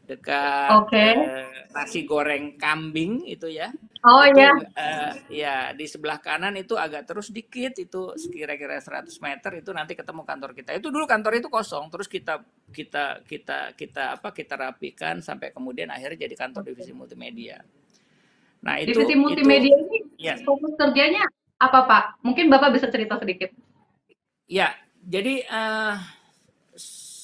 dekat 0.06 0.70
okay. 0.86 1.18
uh, 1.18 1.50
nasi 1.74 2.06
goreng 2.06 2.56
kambing 2.62 3.26
itu 3.26 3.50
ya. 3.50 3.74
Oh 4.06 4.22
iya. 4.22 4.54
Uh, 4.78 5.12
ya 5.34 5.74
di 5.74 5.90
sebelah 5.90 6.22
kanan 6.22 6.54
itu 6.54 6.78
agak 6.78 7.10
terus 7.10 7.34
dikit 7.34 7.74
itu 7.82 8.14
kira-kira 8.30 8.78
100 8.78 9.10
meter 9.18 9.52
itu 9.66 9.74
nanti 9.74 9.98
ketemu 9.98 10.22
kantor 10.22 10.54
kita. 10.54 10.78
Itu 10.78 10.94
dulu 10.94 11.10
kantor 11.10 11.42
itu 11.42 11.50
kosong 11.50 11.90
terus 11.90 12.06
kita 12.06 12.38
kita 12.70 13.26
kita 13.26 13.74
kita 13.74 14.22
apa 14.22 14.30
kita 14.30 14.54
rapikan 14.54 15.26
sampai 15.26 15.50
kemudian 15.50 15.90
akhirnya 15.90 16.30
jadi 16.30 16.36
kantor 16.38 16.62
divisi 16.70 16.94
multimedia. 16.94 17.58
Nah, 18.66 18.82
itu 18.82 18.98
divisi 18.98 19.14
multimedia 19.14 19.78
itu, 19.78 19.86
ini 19.86 20.00
ya. 20.18 20.34
fokus 20.42 20.74
kerjanya 20.74 21.22
apa, 21.62 21.86
Pak? 21.86 22.04
Mungkin 22.26 22.50
Bapak 22.50 22.74
bisa 22.74 22.90
cerita 22.90 23.22
sedikit. 23.22 23.54
Ya, 24.50 24.74
jadi 25.06 25.46
uh, 25.46 26.02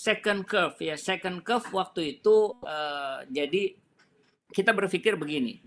second 0.02 0.42
curve 0.50 0.78
ya 0.82 0.98
second 0.98 1.46
curve 1.46 1.70
waktu 1.70 2.18
itu 2.18 2.58
uh, 2.66 3.22
jadi 3.30 3.78
kita 4.50 4.74
berpikir 4.74 5.14
begini 5.14 5.62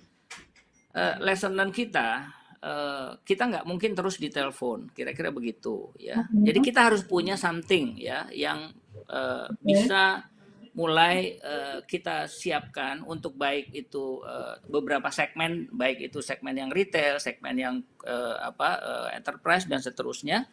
uh, 0.98 1.22
lesson 1.22 1.54
learn 1.54 1.70
kita 1.70 2.34
uh, 2.58 3.14
kita 3.22 3.46
nggak 3.46 3.66
mungkin 3.70 3.94
terus 3.94 4.18
di 4.18 4.34
telepon 4.34 4.90
kira-kira 4.90 5.30
begitu 5.30 5.94
ya 6.02 6.26
jadi 6.34 6.58
kita 6.58 6.90
harus 6.90 7.06
punya 7.06 7.38
something 7.38 7.94
ya 7.94 8.26
yang 8.34 8.74
uh, 9.06 9.46
bisa 9.62 10.26
mulai 10.74 11.38
uh, 11.38 11.86
kita 11.86 12.26
siapkan 12.26 13.06
untuk 13.06 13.38
baik 13.38 13.70
itu 13.70 14.18
uh, 14.26 14.58
beberapa 14.66 15.06
segmen 15.14 15.70
baik 15.70 16.10
itu 16.10 16.18
segmen 16.18 16.58
yang 16.58 16.70
retail 16.74 17.22
segmen 17.22 17.54
yang 17.54 17.74
uh, 18.02 18.42
apa 18.42 18.70
uh, 18.82 19.08
enterprise 19.14 19.70
dan 19.70 19.78
seterusnya. 19.78 20.50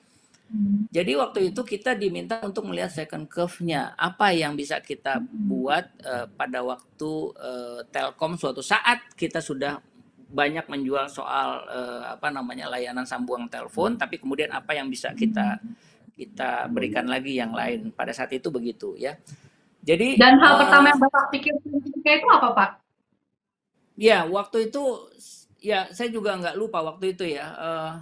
Jadi 0.91 1.15
waktu 1.15 1.55
itu 1.55 1.63
kita 1.63 1.95
diminta 1.95 2.43
untuk 2.43 2.67
melihat 2.67 2.91
second 2.91 3.23
curve-nya, 3.31 3.95
apa 3.95 4.35
yang 4.35 4.51
bisa 4.51 4.83
kita 4.83 5.23
buat 5.23 5.87
uh, 6.03 6.27
pada 6.27 6.59
waktu 6.59 7.11
uh, 7.39 7.79
Telkom 7.87 8.35
suatu 8.35 8.59
saat 8.59 9.15
kita 9.15 9.39
sudah 9.39 9.79
banyak 10.27 10.67
menjual 10.67 11.07
soal 11.07 11.63
uh, 11.71 12.03
apa 12.03 12.27
namanya 12.35 12.67
layanan 12.67 13.07
sambungan 13.07 13.47
telepon, 13.47 13.95
tapi 13.95 14.19
kemudian 14.19 14.51
apa 14.51 14.75
yang 14.75 14.91
bisa 14.91 15.15
kita 15.15 15.55
kita 16.19 16.67
berikan 16.67 17.07
lagi 17.07 17.39
yang 17.39 17.55
lain. 17.55 17.95
Pada 17.95 18.11
saat 18.11 18.35
itu 18.35 18.51
begitu 18.51 18.99
ya. 18.99 19.15
Jadi 19.81 20.17
dan 20.17 20.37
hal 20.37 20.53
uh, 20.55 20.59
pertama 20.61 20.85
yang 20.93 21.01
bapak 21.01 21.23
pikir 21.33 21.53
itu 21.57 22.27
apa 22.29 22.49
pak? 22.53 22.69
Ya 23.97 24.25
waktu 24.29 24.69
itu 24.69 25.09
ya 25.61 25.89
saya 25.93 26.09
juga 26.13 26.37
nggak 26.37 26.57
lupa 26.57 26.85
waktu 26.85 27.17
itu 27.17 27.25
ya. 27.25 27.45
Uh, 27.57 27.93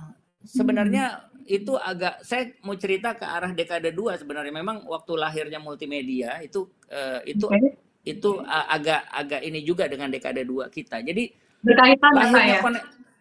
sebenarnya 0.43 1.23
itu 1.49 1.73
agak 1.79 2.21
saya 2.21 2.53
mau 2.61 2.77
cerita 2.77 3.17
ke 3.17 3.25
arah 3.25 3.49
dekade 3.55 3.89
dua 3.89 4.13
sebenarnya 4.19 4.53
memang 4.53 4.85
waktu 4.85 5.17
lahirnya 5.17 5.57
multimedia 5.57 6.37
itu 6.45 6.69
uh, 6.93 7.25
itu 7.25 7.49
okay. 7.49 7.73
itu 8.05 8.37
uh, 8.37 8.65
agak 8.69 9.01
agak 9.09 9.41
ini 9.41 9.65
juga 9.65 9.89
dengan 9.89 10.11
dekade 10.11 10.45
dua 10.45 10.69
kita. 10.69 11.01
Jadi 11.01 11.31
berkaitan 11.63 12.11
lahirnya 12.13 12.55
ya? 12.59 12.61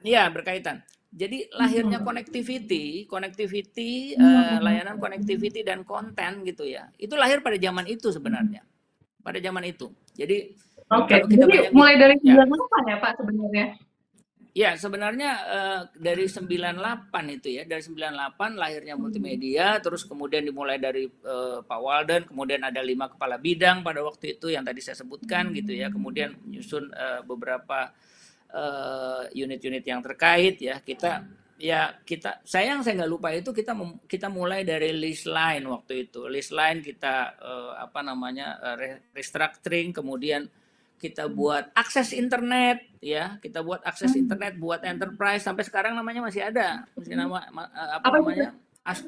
ya 0.02 0.22
berkaitan. 0.28 0.82
Jadi 1.08 1.48
lahirnya 1.56 2.04
connectivity, 2.04 3.08
connectivity, 3.08 4.12
uh, 4.12 4.60
layanan 4.60 5.00
connectivity 5.00 5.64
dan 5.64 5.80
konten 5.82 6.44
gitu 6.44 6.68
ya. 6.68 6.92
Itu 7.00 7.16
lahir 7.16 7.40
pada 7.40 7.56
zaman 7.56 7.88
itu 7.88 8.12
sebenarnya. 8.12 8.60
Pada 9.24 9.40
zaman 9.40 9.64
itu. 9.64 9.88
Jadi 10.12 10.52
Oke. 10.88 11.20
Okay. 11.20 11.36
Jadi 11.36 11.56
mulai 11.72 12.00
dari 12.00 12.16
ya. 12.24 12.44
ya 12.44 12.96
Pak 12.96 13.20
sebenarnya? 13.20 13.66
Ya, 14.56 14.74
sebenarnya 14.74 15.30
uh, 15.46 15.80
dari 15.94 16.26
98 16.26 17.14
itu 17.38 17.48
ya, 17.60 17.62
dari 17.62 17.78
98 17.78 18.58
lahirnya 18.58 18.98
multimedia, 18.98 19.78
terus 19.78 20.02
kemudian 20.02 20.42
dimulai 20.42 20.82
dari 20.82 21.06
uh, 21.06 21.62
Pak 21.62 21.78
Walden, 21.78 22.22
kemudian 22.26 22.66
ada 22.66 22.82
lima 22.82 23.06
kepala 23.06 23.38
bidang 23.38 23.86
pada 23.86 24.02
waktu 24.02 24.34
itu 24.34 24.50
yang 24.50 24.66
tadi 24.66 24.82
saya 24.82 24.98
sebutkan 24.98 25.54
gitu 25.54 25.78
ya, 25.78 25.92
kemudian 25.94 26.34
menyusun 26.42 26.90
uh, 26.90 27.22
beberapa 27.22 27.94
unit-unit 29.34 29.84
uh, 29.84 29.88
yang 29.92 30.00
terkait 30.00 30.56
ya, 30.60 30.80
kita 30.80 31.26
ya 31.58 31.90
kita 32.06 32.38
sayang 32.46 32.86
saya 32.86 33.02
nggak 33.02 33.10
lupa 33.10 33.34
itu 33.34 33.50
kita 33.50 33.74
kita 34.06 34.30
mulai 34.30 34.62
dari 34.62 34.94
list 34.94 35.26
line 35.26 35.66
waktu 35.66 36.08
itu, 36.08 36.24
list 36.30 36.54
line 36.54 36.80
kita 36.80 37.34
uh, 37.38 37.72
apa 37.82 38.00
namanya 38.00 38.56
uh, 38.62 38.76
restructuring, 39.12 39.92
kemudian 39.92 40.48
kita 40.98 41.30
buat 41.30 41.70
akses 41.78 42.10
internet 42.10 42.82
ya 42.98 43.38
kita 43.38 43.62
buat 43.62 43.86
akses 43.86 44.18
hmm. 44.18 44.22
internet 44.26 44.52
buat 44.58 44.82
enterprise 44.82 45.46
sampai 45.46 45.62
sekarang 45.62 45.94
namanya 45.94 46.26
masih 46.26 46.42
ada. 46.42 46.82
Masih 46.98 47.14
nama 47.14 47.38
eh, 47.46 47.90
apa, 47.94 48.06
apa 48.10 48.16
namanya? 48.18 48.50
Ast, 48.82 49.06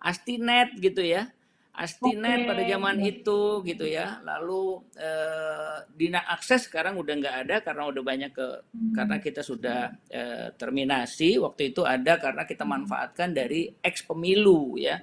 Astinet 0.00 0.76
gitu 0.76 1.00
ya 1.00 1.32
Astinet 1.70 2.44
okay. 2.44 2.48
pada 2.50 2.62
zaman 2.66 2.96
itu 2.98 3.62
gitu 3.62 3.86
ya. 3.86 4.18
Lalu 4.26 4.90
eh, 4.98 5.76
Dina 5.94 6.26
akses 6.26 6.66
sekarang 6.66 6.98
udah 6.98 7.14
nggak 7.14 7.36
ada 7.46 7.56
karena 7.62 7.82
udah 7.86 8.02
banyak 8.02 8.30
ke 8.34 8.48
hmm. 8.74 8.92
karena 8.92 9.16
kita 9.22 9.40
sudah 9.46 9.94
eh, 10.10 10.50
terminasi. 10.58 11.38
Waktu 11.38 11.70
itu 11.70 11.86
ada 11.86 12.18
karena 12.18 12.42
kita 12.42 12.66
manfaatkan 12.66 13.30
dari 13.30 13.70
ex 13.80 14.02
pemilu 14.02 14.76
ya. 14.82 14.98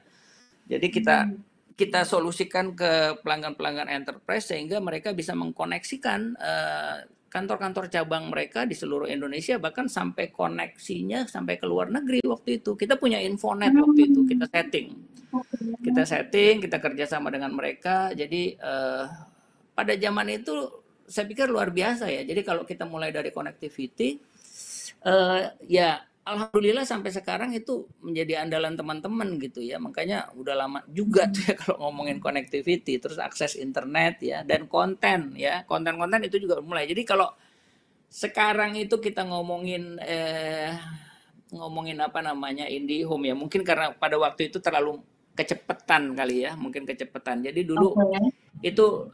Jadi 0.67 0.88
kita 0.91 1.23
hmm. 1.23 1.73
kita 1.80 2.03
solusikan 2.03 2.75
ke 2.75 3.23
pelanggan-pelanggan 3.23 3.88
enterprise 3.88 4.51
sehingga 4.51 4.84
mereka 4.84 5.15
bisa 5.15 5.32
mengkoneksikan 5.39 6.19
eh, 6.36 6.97
kantor-kantor 7.32 7.88
cabang 7.88 8.27
mereka 8.27 8.67
di 8.67 8.75
seluruh 8.75 9.08
Indonesia 9.08 9.56
bahkan 9.56 9.88
sampai 9.88 10.36
koneksinya 10.36 11.32
sampai 11.32 11.56
ke 11.56 11.63
luar 11.63 11.89
negeri 11.95 12.27
waktu 12.27 12.60
itu. 12.60 12.75
Kita 12.75 12.99
punya 12.99 13.23
infonet 13.23 13.71
waktu 13.71 14.13
itu 14.13 14.27
kita 14.27 14.45
setting 14.51 15.16
kita 15.83 16.03
setting 16.07 16.63
kita 16.63 16.77
kerjasama 16.79 17.27
dengan 17.31 17.51
mereka 17.53 18.11
jadi 18.15 18.55
uh, 18.59 19.05
pada 19.75 19.93
zaman 19.99 20.27
itu 20.33 20.53
saya 21.07 21.27
pikir 21.27 21.47
luar 21.47 21.71
biasa 21.71 22.09
ya 22.11 22.23
jadi 22.27 22.41
kalau 22.43 22.63
kita 22.67 22.83
mulai 22.87 23.11
dari 23.11 23.31
connectivity 23.31 24.17
uh, 25.05 25.51
ya 25.67 26.07
alhamdulillah 26.27 26.83
sampai 26.83 27.11
sekarang 27.15 27.55
itu 27.55 27.87
menjadi 28.03 28.43
andalan 28.43 28.75
teman-teman 28.75 29.39
gitu 29.39 29.63
ya. 29.63 29.79
Makanya 29.79 30.35
udah 30.35 30.55
lama 30.59 30.79
juga 30.91 31.31
tuh 31.31 31.43
ya 31.47 31.55
kalau 31.61 31.87
ngomongin 31.87 32.19
connectivity, 32.19 32.99
terus 32.99 33.17
akses 33.17 33.55
internet 33.55 34.19
ya 34.19 34.43
dan 34.43 34.67
konten 34.67 35.33
ya. 35.39 35.63
Konten-konten 35.63 36.27
itu 36.27 36.43
juga 36.43 36.59
mulai. 36.59 36.85
Jadi 36.85 37.07
kalau 37.07 37.31
sekarang 38.07 38.75
itu 38.79 38.99
kita 38.99 39.23
ngomongin 39.27 39.99
eh 40.03 40.71
ngomongin 41.51 41.97
apa 42.03 42.19
namanya 42.19 42.67
IndiHome 42.67 43.31
ya. 43.31 43.35
Mungkin 43.35 43.63
karena 43.63 43.95
pada 43.95 44.19
waktu 44.19 44.51
itu 44.51 44.59
terlalu 44.59 44.99
kecepatan 45.38 46.17
kali 46.17 46.50
ya, 46.50 46.58
mungkin 46.58 46.84
kecepatan. 46.84 47.45
Jadi 47.45 47.62
dulu 47.62 47.93
okay. 47.93 48.34
itu 48.65 49.13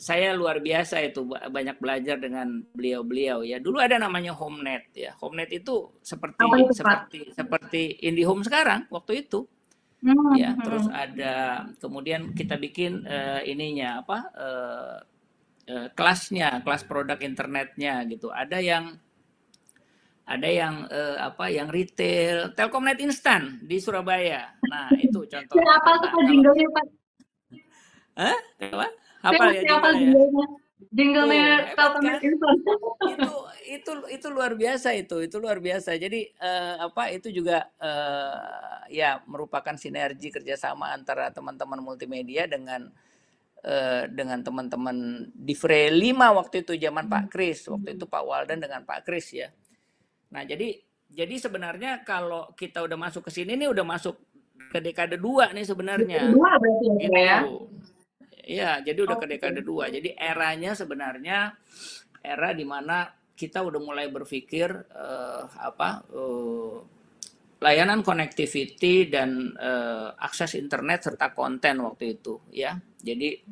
saya 0.00 0.32
luar 0.32 0.64
biasa 0.64 1.04
itu 1.04 1.28
banyak 1.28 1.76
belajar 1.76 2.16
dengan 2.16 2.64
beliau-beliau 2.72 3.44
ya. 3.44 3.60
Dulu 3.60 3.76
ada 3.76 4.00
namanya 4.00 4.32
HomeNet 4.32 4.96
ya. 4.96 5.12
HomeNet 5.20 5.52
itu 5.52 5.92
seperti 6.00 6.40
itu, 6.40 6.72
seperti 6.72 7.18
Pak? 7.28 7.34
seperti 7.36 7.82
IndiHome 8.08 8.42
sekarang 8.42 8.88
waktu 8.88 9.28
itu. 9.28 9.44
Hmm. 10.00 10.32
Ya, 10.32 10.56
hmm. 10.56 10.64
terus 10.64 10.86
ada 10.88 11.34
kemudian 11.76 12.32
kita 12.32 12.56
bikin 12.56 13.04
uh, 13.04 13.44
ininya 13.44 14.00
apa? 14.00 14.18
Uh, 14.32 14.96
uh, 15.68 15.88
kelasnya, 15.92 16.64
kelas 16.64 16.88
produk 16.88 17.20
internetnya 17.20 18.00
gitu. 18.08 18.32
Ada 18.32 18.64
yang 18.64 18.96
ada 20.30 20.46
yang 20.46 20.86
uh, 20.86 21.18
apa 21.18 21.50
yang 21.50 21.66
retail 21.66 22.54
Telkomnet 22.54 23.02
instan 23.02 23.58
di 23.66 23.82
Surabaya. 23.82 24.54
Nah, 24.70 24.94
itu 24.94 25.26
contoh. 25.30 25.58
Apa 25.58 25.90
tuh 25.98 26.08
Pak 26.14 26.22
jinglenya, 26.30 26.68
Pak? 26.70 26.86
Hah? 28.14 28.38
Apa? 28.70 28.86
apa 29.20 29.52
ya 29.52 29.60
jinglenya 29.92 30.46
jinglenya 30.90 31.76
kan? 31.76 31.92
itu 32.24 33.30
itu 33.68 33.92
itu 34.08 34.26
luar 34.32 34.56
biasa 34.56 34.96
itu 34.96 35.20
itu 35.20 35.36
luar 35.36 35.60
biasa 35.60 35.92
jadi 36.00 36.32
uh, 36.40 36.88
apa 36.88 37.12
itu 37.12 37.28
juga 37.28 37.68
uh, 37.76 38.88
ya 38.88 39.20
merupakan 39.28 39.76
sinergi 39.76 40.32
kerjasama 40.32 40.96
antara 40.96 41.28
teman-teman 41.30 41.84
multimedia 41.84 42.48
dengan 42.48 42.88
uh, 43.60 44.04
dengan 44.08 44.40
teman-teman 44.40 45.28
di 45.36 45.52
Fre 45.52 45.92
5 45.92 46.00
waktu 46.16 46.64
itu 46.64 46.72
zaman 46.80 47.12
Pak 47.12 47.28
Kris 47.28 47.68
waktu 47.68 48.00
itu 48.00 48.08
Pak 48.08 48.24
Walden 48.24 48.64
dengan 48.64 48.82
Pak 48.88 49.04
Kris 49.04 49.36
ya 49.36 49.52
nah 50.30 50.46
jadi 50.46 50.78
jadi 51.10 51.34
sebenarnya 51.42 52.06
kalau 52.06 52.54
kita 52.54 52.86
udah 52.86 52.94
masuk 52.94 53.26
ke 53.26 53.30
sini 53.34 53.58
nih 53.58 53.66
udah 53.66 53.82
masuk 53.82 54.14
ke 54.70 54.78
dekade 54.78 55.18
dua 55.18 55.50
nih 55.50 55.66
sebenarnya. 55.66 56.30
Dua 56.30 56.54
berarti 56.54 56.86
ya, 56.86 56.94
gitu. 56.94 57.18
ya. 57.18 57.38
Iya, 58.50 58.70
jadi 58.86 58.98
udah 59.02 59.16
ke 59.18 59.26
dekade 59.26 59.60
dua. 59.66 59.90
Jadi 59.90 60.14
eranya 60.14 60.78
sebenarnya 60.78 61.54
era 62.22 62.54
di 62.54 62.62
mana 62.62 63.10
kita 63.34 63.64
udah 63.66 63.80
mulai 63.82 64.06
berpikir 64.06 64.70
uh, 64.94 65.44
apa 65.58 66.06
uh, 66.14 66.78
layanan 67.60 68.06
connectivity 68.06 69.10
dan 69.10 69.52
uh, 69.58 70.14
akses 70.16 70.54
internet 70.54 71.10
serta 71.10 71.34
konten 71.34 71.82
waktu 71.82 72.22
itu 72.22 72.38
ya. 72.54 72.78
Jadi 73.02 73.42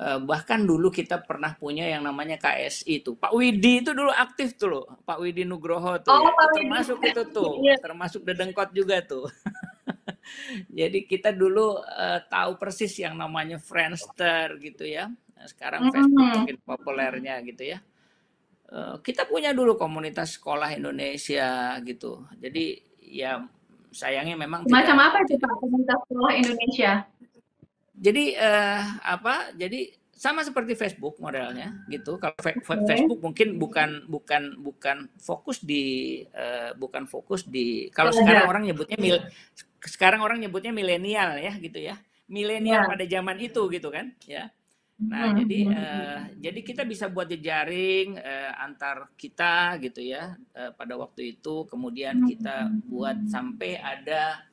bahkan 0.00 0.64
dulu 0.64 0.88
kita 0.88 1.20
pernah 1.20 1.52
punya 1.52 1.84
yang 1.84 2.00
namanya 2.00 2.40
KSI 2.40 3.04
itu. 3.04 3.20
Pak 3.20 3.36
Widi 3.36 3.84
itu 3.84 3.92
dulu 3.92 4.08
aktif 4.08 4.56
tuh 4.56 4.68
loh. 4.72 4.84
Pak 5.04 5.20
Widi 5.20 5.44
Nugroho 5.44 6.00
tuh. 6.00 6.16
Oh, 6.16 6.24
ya. 6.24 6.48
termasuk 6.56 6.98
itu 7.04 7.22
tuh, 7.28 7.50
iya. 7.60 7.76
termasuk 7.76 8.24
Dedengkot 8.24 8.72
juga 8.72 9.04
tuh. 9.04 9.28
Jadi 10.78 11.04
kita 11.04 11.36
dulu 11.36 11.84
uh, 11.84 12.20
tahu 12.32 12.56
persis 12.56 12.96
yang 12.96 13.12
namanya 13.20 13.60
Friendster 13.60 14.56
gitu 14.64 14.88
ya. 14.88 15.12
Nah, 15.12 15.46
sekarang. 15.48 15.92
Facebook 15.92 16.48
mungkin 16.48 16.56
populernya 16.64 17.44
gitu 17.44 17.76
ya. 17.76 17.78
Uh, 18.72 18.96
kita 19.04 19.28
punya 19.28 19.52
dulu 19.52 19.76
komunitas 19.76 20.40
sekolah 20.40 20.72
Indonesia 20.72 21.76
gitu. 21.84 22.24
Jadi 22.40 22.78
ya 23.04 23.42
sayangnya 23.90 24.38
memang 24.38 24.64
macam 24.70 24.96
tidak, 24.96 25.08
apa 25.10 25.18
itu 25.26 25.34
Pak 25.36 25.54
komunitas 25.58 25.98
sekolah 26.06 26.32
Indonesia? 26.38 26.92
Jadi 28.00 28.32
uh, 28.32 28.82
apa? 29.04 29.52
Jadi 29.52 30.00
sama 30.20 30.44
seperti 30.44 30.76
Facebook 30.76 31.16
modelnya 31.20 31.84
gitu. 31.88 32.20
Kalau. 32.20 32.36
Facebook 32.64 33.20
mungkin 33.24 33.56
bukan 33.56 34.04
bukan 34.04 34.56
bukan 34.60 35.08
fokus 35.16 35.64
di 35.64 36.20
uh, 36.32 36.76
bukan 36.76 37.08
fokus 37.08 37.48
di 37.48 37.88
kalau 37.92 38.12
sekarang 38.12 38.44
orang 38.48 38.64
nyebutnya 38.68 39.00
mil 39.00 39.16
sekarang 39.80 40.20
orang 40.20 40.44
nyebutnya 40.44 40.72
milenial 40.72 41.40
ya 41.40 41.52
gitu 41.56 41.80
ya. 41.80 41.96
Milenial 42.28 42.84
ya. 42.84 42.88
pada 42.88 43.04
zaman 43.08 43.36
itu 43.40 43.62
gitu 43.72 43.88
kan 43.88 44.12
ya. 44.28 44.52
Nah, 45.00 45.32
hmm. 45.32 45.36
jadi 45.40 45.60
uh, 45.72 46.20
jadi 46.36 46.60
kita 46.60 46.82
bisa 46.84 47.08
buat 47.08 47.24
jejaring 47.24 48.20
uh, 48.20 48.52
antar 48.60 49.08
kita 49.16 49.80
gitu 49.80 50.04
ya 50.04 50.36
uh, 50.36 50.76
pada 50.76 51.00
waktu 51.00 51.40
itu 51.40 51.64
kemudian 51.64 52.28
kita 52.28 52.68
buat 52.84 53.16
sampai 53.24 53.80
ada 53.80 54.44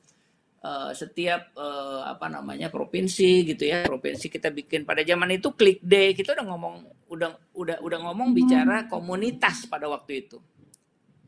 uh, 0.62 0.90
setiap 0.94 1.54
uh, 1.54 2.06
apa 2.08 2.26
namanya 2.30 2.70
provinsi 2.72 3.46
gitu 3.54 3.68
ya. 3.68 3.86
Provinsi 3.86 4.26
kita 4.30 4.50
bikin. 4.50 4.82
Pada 4.82 5.02
zaman 5.06 5.34
itu 5.34 5.52
klik 5.54 5.82
day 5.82 6.14
kita 6.14 6.34
udah 6.34 6.46
ngomong 6.46 6.74
udah 7.08 7.30
udah 7.54 7.76
udah 7.82 7.98
ngomong 8.08 8.34
bicara 8.34 8.84
hmm. 8.84 8.88
komunitas 8.90 9.66
pada 9.66 9.86
waktu 9.86 10.26
itu. 10.26 10.38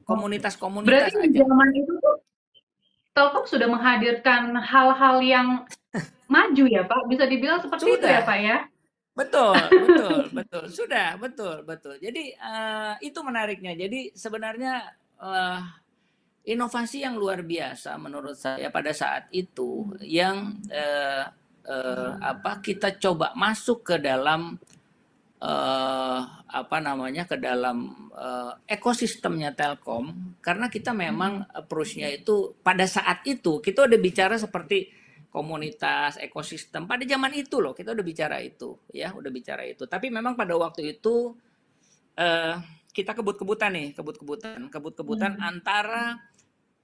Komunitas 0.06 0.58
komunitas 0.58 1.14
berarti 1.14 1.30
aja. 1.30 1.38
zaman 1.46 1.68
itu 1.76 1.92
tuh 2.02 2.16
Telkom 3.10 3.44
sudah 3.46 3.66
menghadirkan 3.66 4.54
hal-hal 4.58 5.16
yang 5.22 5.48
maju 6.34 6.64
ya 6.66 6.82
Pak? 6.86 7.00
Bisa 7.10 7.26
dibilang 7.26 7.58
seperti 7.62 7.84
sudah. 7.86 7.98
itu 7.98 8.06
ya 8.06 8.20
Pak 8.22 8.38
ya? 8.38 8.58
Betul 9.14 9.54
betul 9.58 10.18
betul. 10.38 10.64
Sudah 10.70 11.08
betul 11.18 11.56
betul. 11.66 11.94
Jadi 11.98 12.34
uh, 12.38 12.94
itu 13.02 13.18
menariknya. 13.22 13.74
Jadi 13.74 14.14
sebenarnya 14.14 14.94
uh, 15.18 15.60
inovasi 16.44 17.04
yang 17.04 17.20
luar 17.20 17.44
biasa 17.44 18.00
menurut 18.00 18.36
saya 18.36 18.72
pada 18.72 18.92
saat 18.96 19.28
itu 19.32 19.92
yang 20.00 20.56
eh, 20.72 21.24
eh, 21.68 22.10
apa 22.16 22.64
kita 22.64 22.96
coba 22.96 23.36
masuk 23.36 23.84
ke 23.84 23.96
dalam 24.00 24.56
eh, 25.40 26.20
apa 26.50 26.78
namanya 26.80 27.28
ke 27.28 27.36
dalam 27.36 28.08
eh, 28.12 28.52
ekosistemnya 28.76 29.52
Telkom 29.52 30.36
karena 30.40 30.72
kita 30.72 30.96
memang 30.96 31.44
approach-nya 31.52 32.08
itu 32.08 32.56
pada 32.64 32.88
saat 32.88 33.20
itu 33.28 33.60
kita 33.60 33.84
udah 33.84 33.98
bicara 34.00 34.40
seperti 34.40 34.88
komunitas 35.30 36.18
ekosistem 36.18 36.90
pada 36.90 37.06
zaman 37.06 37.30
itu 37.36 37.62
loh 37.62 37.76
kita 37.76 37.94
udah 37.94 38.04
bicara 38.04 38.42
itu 38.42 38.74
ya 38.90 39.14
udah 39.14 39.30
bicara 39.30 39.62
itu 39.62 39.86
tapi 39.86 40.10
memang 40.10 40.34
pada 40.34 40.56
waktu 40.58 40.98
itu 40.98 41.36
eh, 42.18 42.56
kita 42.90 43.14
kebut-kebutan 43.14 43.70
nih 43.70 43.88
kebut-kebutan 43.94 44.66
kebut-kebutan 44.66 45.38
hmm. 45.38 45.46
antara 45.46 46.18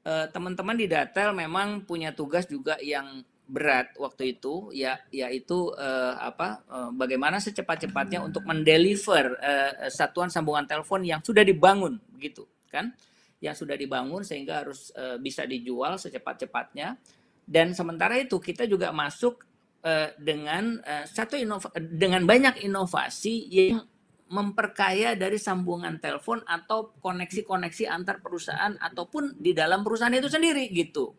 teman-teman 0.06 0.78
di 0.78 0.86
Datel 0.86 1.34
memang 1.34 1.82
punya 1.82 2.14
tugas 2.14 2.46
juga 2.46 2.78
yang 2.78 3.26
berat 3.46 3.94
waktu 3.94 4.34
itu 4.36 4.74
ya 4.74 4.98
yaitu 5.14 5.70
uh, 5.78 6.18
apa 6.18 6.66
uh, 6.66 6.90
bagaimana 6.90 7.38
secepat-cepatnya 7.38 8.18
untuk 8.26 8.42
mendeliver 8.42 9.38
uh, 9.38 9.86
satuan 9.86 10.26
sambungan 10.26 10.66
telepon 10.66 11.06
yang 11.06 11.22
sudah 11.22 11.46
dibangun 11.46 12.02
begitu 12.10 12.42
kan? 12.66 12.90
Yang 13.38 13.62
sudah 13.62 13.78
dibangun 13.78 14.26
sehingga 14.26 14.66
harus 14.66 14.90
uh, 14.98 15.16
bisa 15.22 15.46
dijual 15.46 15.94
secepat-cepatnya. 15.94 16.98
Dan 17.46 17.70
sementara 17.78 18.18
itu 18.18 18.42
kita 18.42 18.66
juga 18.66 18.90
masuk 18.90 19.46
uh, 19.86 20.10
dengan 20.18 20.82
uh, 20.82 21.06
satu 21.06 21.38
dengan 21.78 22.26
banyak 22.26 22.66
inovasi 22.66 23.46
yang 23.46 23.86
memperkaya 24.26 25.14
dari 25.14 25.38
sambungan 25.38 26.02
telepon 26.02 26.42
atau 26.42 26.94
koneksi-koneksi 26.98 27.84
antar 27.86 28.18
perusahaan 28.18 28.74
ataupun 28.78 29.38
di 29.38 29.54
dalam 29.54 29.86
perusahaan 29.86 30.14
itu 30.14 30.26
sendiri 30.26 30.66
gitu. 30.74 31.14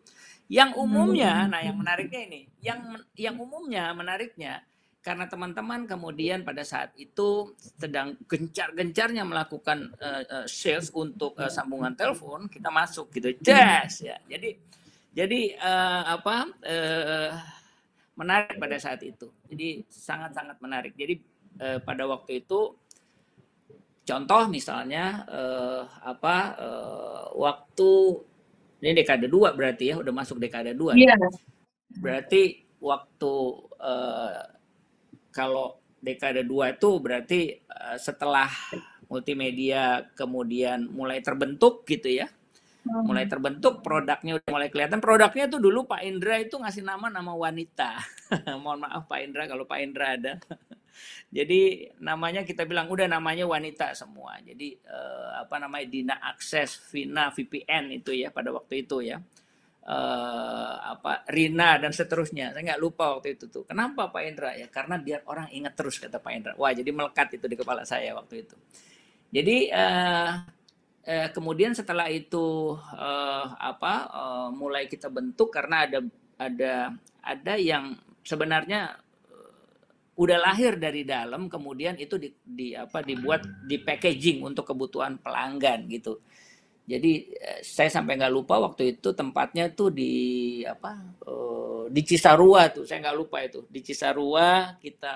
Yang 0.47 0.79
umumnya, 0.79 1.47
nah 1.51 1.59
yang 1.59 1.75
menariknya 1.75 2.21
ini, 2.23 2.41
yang 2.63 2.79
yang 3.19 3.35
umumnya 3.35 3.91
menariknya 3.91 4.63
karena 5.03 5.23
teman-teman 5.23 5.87
kemudian 5.87 6.43
pada 6.43 6.67
saat 6.67 6.91
itu 6.99 7.55
sedang 7.79 8.19
gencar-gencarnya 8.27 9.23
melakukan 9.23 9.95
uh, 10.03 10.23
uh, 10.27 10.45
sales 10.47 10.91
untuk 10.91 11.31
uh, 11.39 11.47
sambungan 11.47 11.95
telepon, 11.95 12.51
kita 12.51 12.67
masuk 12.67 13.07
gitu, 13.15 13.31
jazz 13.39 14.03
ya. 14.03 14.19
Jadi 14.27 14.59
jadi 15.15 15.55
uh, 15.63 16.19
apa 16.19 16.51
uh, 16.59 17.31
menarik 18.19 18.59
pada 18.59 18.75
saat 18.83 18.99
itu. 19.03 19.31
Jadi 19.47 19.87
sangat-sangat 19.87 20.59
menarik. 20.59 20.91
Jadi 20.99 21.23
uh, 21.63 21.79
pada 21.79 22.03
waktu 22.03 22.43
itu 22.43 22.75
contoh 24.07 24.47
misalnya 24.47 25.27
uh, 25.27 25.83
apa 26.07 26.35
uh, 26.55 27.23
waktu 27.35 27.91
ini 28.79 28.91
dekade 29.03 29.27
dua 29.27 29.51
berarti 29.51 29.91
ya, 29.91 29.95
udah 29.99 30.13
masuk 30.13 30.39
dekade 30.39 30.71
dua. 30.77 30.95
Iya. 30.95 31.17
Berarti 31.97 32.63
waktu 32.79 33.33
uh, 33.81 34.41
kalau 35.33 35.81
dekade 35.97 36.45
dua 36.45 36.77
itu 36.77 36.89
berarti 37.01 37.57
uh, 37.67 37.97
setelah 37.97 38.47
multimedia 39.09 40.05
kemudian 40.13 40.87
mulai 40.93 41.19
terbentuk 41.25 41.83
gitu 41.89 42.07
ya. 42.07 42.29
Hmm. 42.87 43.03
Mulai 43.03 43.27
terbentuk 43.27 43.83
produknya 43.83 44.39
udah 44.39 44.49
mulai 44.53 44.69
kelihatan. 44.71 45.03
Produknya 45.03 45.51
tuh 45.51 45.59
dulu 45.59 45.89
Pak 45.89 46.01
Indra 46.07 46.39
itu 46.39 46.55
ngasih 46.55 46.85
nama 46.85 47.11
nama 47.11 47.33
wanita. 47.35 47.99
Mohon 48.63 48.87
maaf 48.87 49.03
Pak 49.09 49.19
Indra 49.25 49.43
kalau 49.49 49.65
Pak 49.67 49.79
Indra 49.81 50.15
ada. 50.15 50.33
Jadi 51.27 51.91
namanya 52.03 52.47
kita 52.47 52.63
bilang 52.63 52.87
udah 52.87 53.07
namanya 53.09 53.43
wanita 53.43 53.91
semua. 53.93 54.39
Jadi 54.39 54.79
eh, 54.79 55.29
apa 55.39 55.55
namanya 55.59 55.87
Dina 55.91 56.15
Akses, 56.23 56.79
Vina, 56.91 57.29
VPN 57.31 57.99
itu 57.99 58.15
ya 58.15 58.31
pada 58.31 58.55
waktu 58.55 58.87
itu 58.87 59.03
ya. 59.03 59.19
Eh, 59.87 60.75
apa 60.83 61.23
Rina 61.31 61.79
dan 61.79 61.91
seterusnya. 61.95 62.51
Saya 62.55 62.63
nggak 62.73 62.81
lupa 62.81 63.15
waktu 63.19 63.39
itu 63.39 63.47
tuh. 63.51 63.63
Kenapa 63.67 64.11
Pak 64.11 64.23
Indra 64.23 64.51
ya? 64.55 64.67
Karena 64.67 64.99
biar 64.99 65.23
orang 65.27 65.51
ingat 65.51 65.73
terus 65.75 65.99
kata 65.99 66.19
Pak 66.19 66.31
Indra. 66.35 66.53
Wah 66.59 66.71
jadi 66.71 66.91
melekat 66.91 67.39
itu 67.39 67.45
di 67.47 67.55
kepala 67.59 67.83
saya 67.83 68.15
waktu 68.15 68.47
itu. 68.47 68.55
Jadi 69.31 69.67
eh, 69.71 70.31
eh, 71.07 71.27
kemudian 71.31 71.71
setelah 71.71 72.11
itu 72.11 72.75
eh, 72.95 73.45
apa 73.59 73.93
eh, 74.11 74.49
mulai 74.55 74.87
kita 74.91 75.07
bentuk 75.07 75.51
karena 75.51 75.87
ada 75.87 75.99
ada 76.37 76.73
ada 77.23 77.53
yang 77.59 77.95
sebenarnya 78.27 79.06
udah 80.17 80.37
lahir 80.41 80.81
dari 80.81 81.05
dalam 81.05 81.45
kemudian 81.45 81.93
itu 82.01 82.17
di, 82.17 82.33
di 82.41 82.73
apa 82.73 83.05
dibuat 83.05 83.45
di 83.69 83.77
packaging 83.77 84.41
untuk 84.41 84.65
kebutuhan 84.65 85.21
pelanggan 85.21 85.85
gitu. 85.85 86.17
Jadi 86.87 87.35
eh, 87.35 87.59
saya 87.61 87.91
sampai 87.91 88.17
nggak 88.17 88.33
lupa 88.33 88.57
waktu 88.63 88.97
itu 88.97 89.13
tempatnya 89.13 89.69
tuh 89.75 89.91
di 89.91 90.13
apa 90.63 91.19
uh, 91.27 91.85
di 91.91 92.01
Cisarua 92.01 92.71
tuh. 92.71 92.87
Saya 92.87 93.03
nggak 93.03 93.17
lupa 93.19 93.43
itu. 93.43 93.67
Di 93.67 93.83
Cisarua 93.83 94.79
kita 94.79 95.15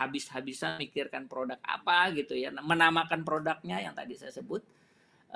habis-habisan 0.00 0.80
mikirkan 0.80 1.28
produk 1.28 1.60
apa 1.60 2.10
gitu 2.16 2.34
ya. 2.34 2.50
Menamakan 2.50 3.20
produknya 3.22 3.84
yang 3.84 3.92
tadi 3.92 4.16
saya 4.16 4.32
sebut 4.32 4.64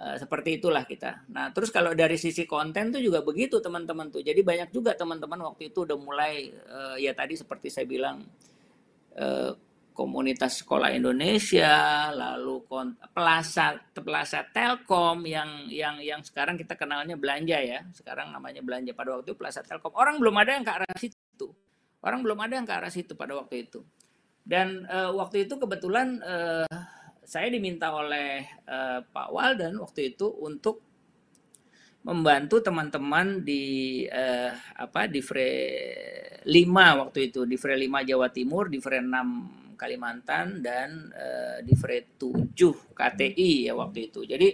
uh, 0.01 0.17
seperti 0.17 0.57
itulah 0.57 0.89
kita. 0.89 1.23
Nah 1.31 1.53
terus 1.53 1.69
kalau 1.69 1.93
dari 1.93 2.17
sisi 2.17 2.49
konten 2.49 2.91
tuh 2.91 3.05
juga 3.05 3.21
begitu 3.21 3.61
teman-teman 3.61 4.09
tuh. 4.09 4.25
Jadi 4.25 4.41
banyak 4.41 4.73
juga 4.73 4.97
teman-teman 4.97 5.53
waktu 5.53 5.69
itu 5.69 5.85
udah 5.85 5.99
mulai 6.01 6.49
uh, 6.65 6.97
ya 6.97 7.13
tadi 7.13 7.37
seperti 7.37 7.69
saya 7.69 7.85
bilang 7.85 8.25
Eh, 9.15 9.53
komunitas 9.95 10.67
sekolah 10.67 10.91
Indonesia, 10.91 12.11
lalu 12.11 12.67
Plaza 13.15 13.79
Plaza 13.95 14.43
Telkom 14.51 15.23
yang 15.23 15.71
yang 15.71 16.03
yang 16.03 16.19
sekarang 16.19 16.59
kita 16.59 16.75
kenalnya 16.75 17.15
belanja 17.15 17.63
ya. 17.63 17.79
Sekarang 17.95 18.35
namanya 18.35 18.59
belanja 18.59 18.91
pada 18.91 19.15
waktu 19.15 19.31
itu 19.31 19.39
Plaza 19.39 19.63
Telkom. 19.63 19.95
Orang 19.95 20.19
belum 20.19 20.35
ada 20.35 20.59
yang 20.59 20.67
ke 20.67 20.73
arah 20.75 20.99
situ. 20.99 21.47
Orang 22.03 22.27
belum 22.27 22.43
ada 22.43 22.59
yang 22.59 22.67
ke 22.67 22.75
arah 22.75 22.91
situ 22.91 23.15
pada 23.15 23.39
waktu 23.39 23.71
itu. 23.71 23.87
Dan 24.43 24.83
uh, 24.91 25.15
waktu 25.15 25.47
itu 25.47 25.55
kebetulan 25.63 26.19
uh, 26.27 26.67
saya 27.23 27.47
diminta 27.55 27.95
oleh 27.95 28.43
uh, 28.67 28.99
Pak 28.99 29.31
Walden 29.31 29.79
waktu 29.79 30.19
itu 30.19 30.27
untuk 30.43 30.83
membantu 32.05 32.61
teman-teman 32.61 33.41
di 33.41 34.05
uh, 34.05 34.53
apa 34.77 35.09
di 35.09 35.25
Fre 35.25 35.51
5 36.45 37.01
waktu 37.01 37.33
itu 37.33 37.49
di 37.49 37.57
Fre 37.57 37.75
5 37.81 38.09
Jawa 38.09 38.29
Timur, 38.29 38.69
di 38.69 38.77
Fre 38.77 39.01
6 39.01 39.81
Kalimantan 39.81 40.61
dan 40.61 41.09
uh, 41.11 41.59
di 41.65 41.73
Fre 41.73 42.05
7 42.21 42.53
KTI 42.93 43.73
ya 43.73 43.73
waktu 43.73 44.13
itu. 44.13 44.21
Jadi 44.29 44.49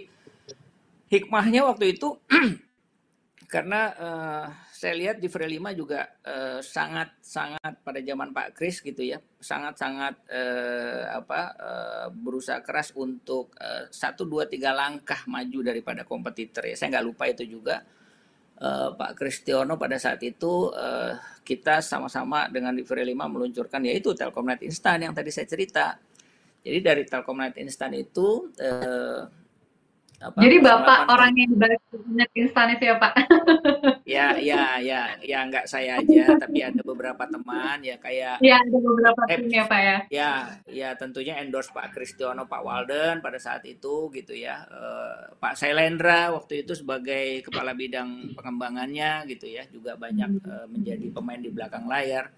hikmahnya 1.11 1.67
waktu 1.67 1.99
itu 1.99 2.15
karena 3.53 3.81
uh, 3.99 4.47
saya 4.81 4.97
lihat 4.97 5.21
di 5.21 5.29
Fre 5.29 5.45
5 5.45 5.77
juga 5.77 6.09
uh, 6.25 6.57
sangat 6.57 7.21
sangat 7.21 7.85
pada 7.85 8.01
zaman 8.01 8.33
Pak 8.33 8.57
Kris 8.57 8.81
gitu 8.81 9.05
ya 9.05 9.21
sangat 9.37 9.77
sangat 9.77 10.17
uh, 10.33 11.21
apa 11.21 11.41
uh, 11.53 12.07
berusaha 12.09 12.65
keras 12.65 12.89
untuk 12.97 13.53
satu 13.93 14.25
dua 14.25 14.49
tiga 14.49 14.73
langkah 14.73 15.21
maju 15.29 15.59
daripada 15.61 16.01
kompetitor 16.01 16.65
ya. 16.65 16.73
Saya 16.73 16.97
nggak 16.97 17.05
lupa 17.05 17.29
itu 17.29 17.45
juga 17.45 17.85
uh, 18.61 18.89
Pak 18.97 19.11
Kristiono 19.17 19.77
pada 19.77 19.97
saat 19.97 20.21
itu 20.25 20.69
uh, 20.73 21.13
kita 21.41 21.81
sama-sama 21.81 22.49
dengan 22.49 22.77
di 22.77 22.85
Fre 22.85 23.01
5 23.01 23.13
meluncurkan 23.13 23.81
yaitu 23.85 24.13
Telkomnet 24.13 24.61
Instan 24.61 25.01
yang 25.01 25.13
tadi 25.13 25.33
saya 25.33 25.49
cerita. 25.49 25.93
Jadi 26.61 26.79
dari 26.81 27.03
Telkomnet 27.05 27.57
Instan 27.57 27.93
itu 27.97 28.53
uh, 28.61 29.21
apa, 30.21 30.37
Jadi 30.37 30.57
Bapak 30.61 31.09
orang 31.09 31.33
yang 31.33 31.49
dibalik 31.49 31.81
minyak 32.05 32.29
instan 32.37 32.77
itu 32.77 32.83
ya 32.87 32.95
Pak? 33.01 33.13
ya, 34.15 34.27
ya, 34.37 34.77
ya, 34.77 35.01
ya 35.17 35.39
nggak 35.49 35.65
saya 35.65 35.97
aja, 35.97 36.37
tapi 36.37 36.61
ada 36.61 36.81
beberapa 36.85 37.25
teman 37.25 37.81
ya 37.81 37.97
kayak. 37.97 38.37
Ya 38.37 38.61
ada 38.61 38.77
beberapa 38.77 39.21
eh, 39.25 39.37
tim 39.41 39.49
ya 39.49 39.63
Pak 39.65 39.81
ya. 39.81 39.97
Ya, 40.13 40.31
ya 40.69 40.89
tentunya 40.93 41.41
endorse 41.41 41.73
Pak 41.73 41.97
Kristiono, 41.97 42.45
Pak 42.45 42.61
Walden 42.61 43.25
pada 43.25 43.41
saat 43.41 43.65
itu 43.65 44.13
gitu 44.13 44.37
ya. 44.37 44.61
Uh, 44.69 45.33
Pak 45.41 45.57
Sailendra 45.57 46.29
waktu 46.29 46.61
itu 46.61 46.77
sebagai 46.77 47.41
kepala 47.41 47.73
bidang 47.73 48.37
pengembangannya 48.37 49.25
gitu 49.25 49.49
ya, 49.49 49.65
juga 49.73 49.97
banyak 49.97 50.37
uh, 50.45 50.67
menjadi 50.69 51.09
pemain 51.09 51.41
di 51.41 51.49
belakang 51.49 51.89
layar. 51.89 52.29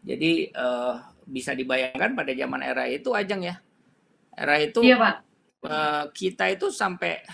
Jadi 0.00 0.48
uh, 0.56 0.96
bisa 1.28 1.52
dibayangkan 1.52 2.16
pada 2.16 2.32
zaman 2.32 2.64
era 2.64 2.88
itu 2.88 3.12
Ajeng 3.12 3.44
ya. 3.44 3.60
Era 4.32 4.56
itu. 4.56 4.80
Iya 4.80 4.96
Pak 4.96 5.26
Eh, 5.64 6.04
kita 6.12 6.44
itu 6.52 6.68
sampai 6.68 7.24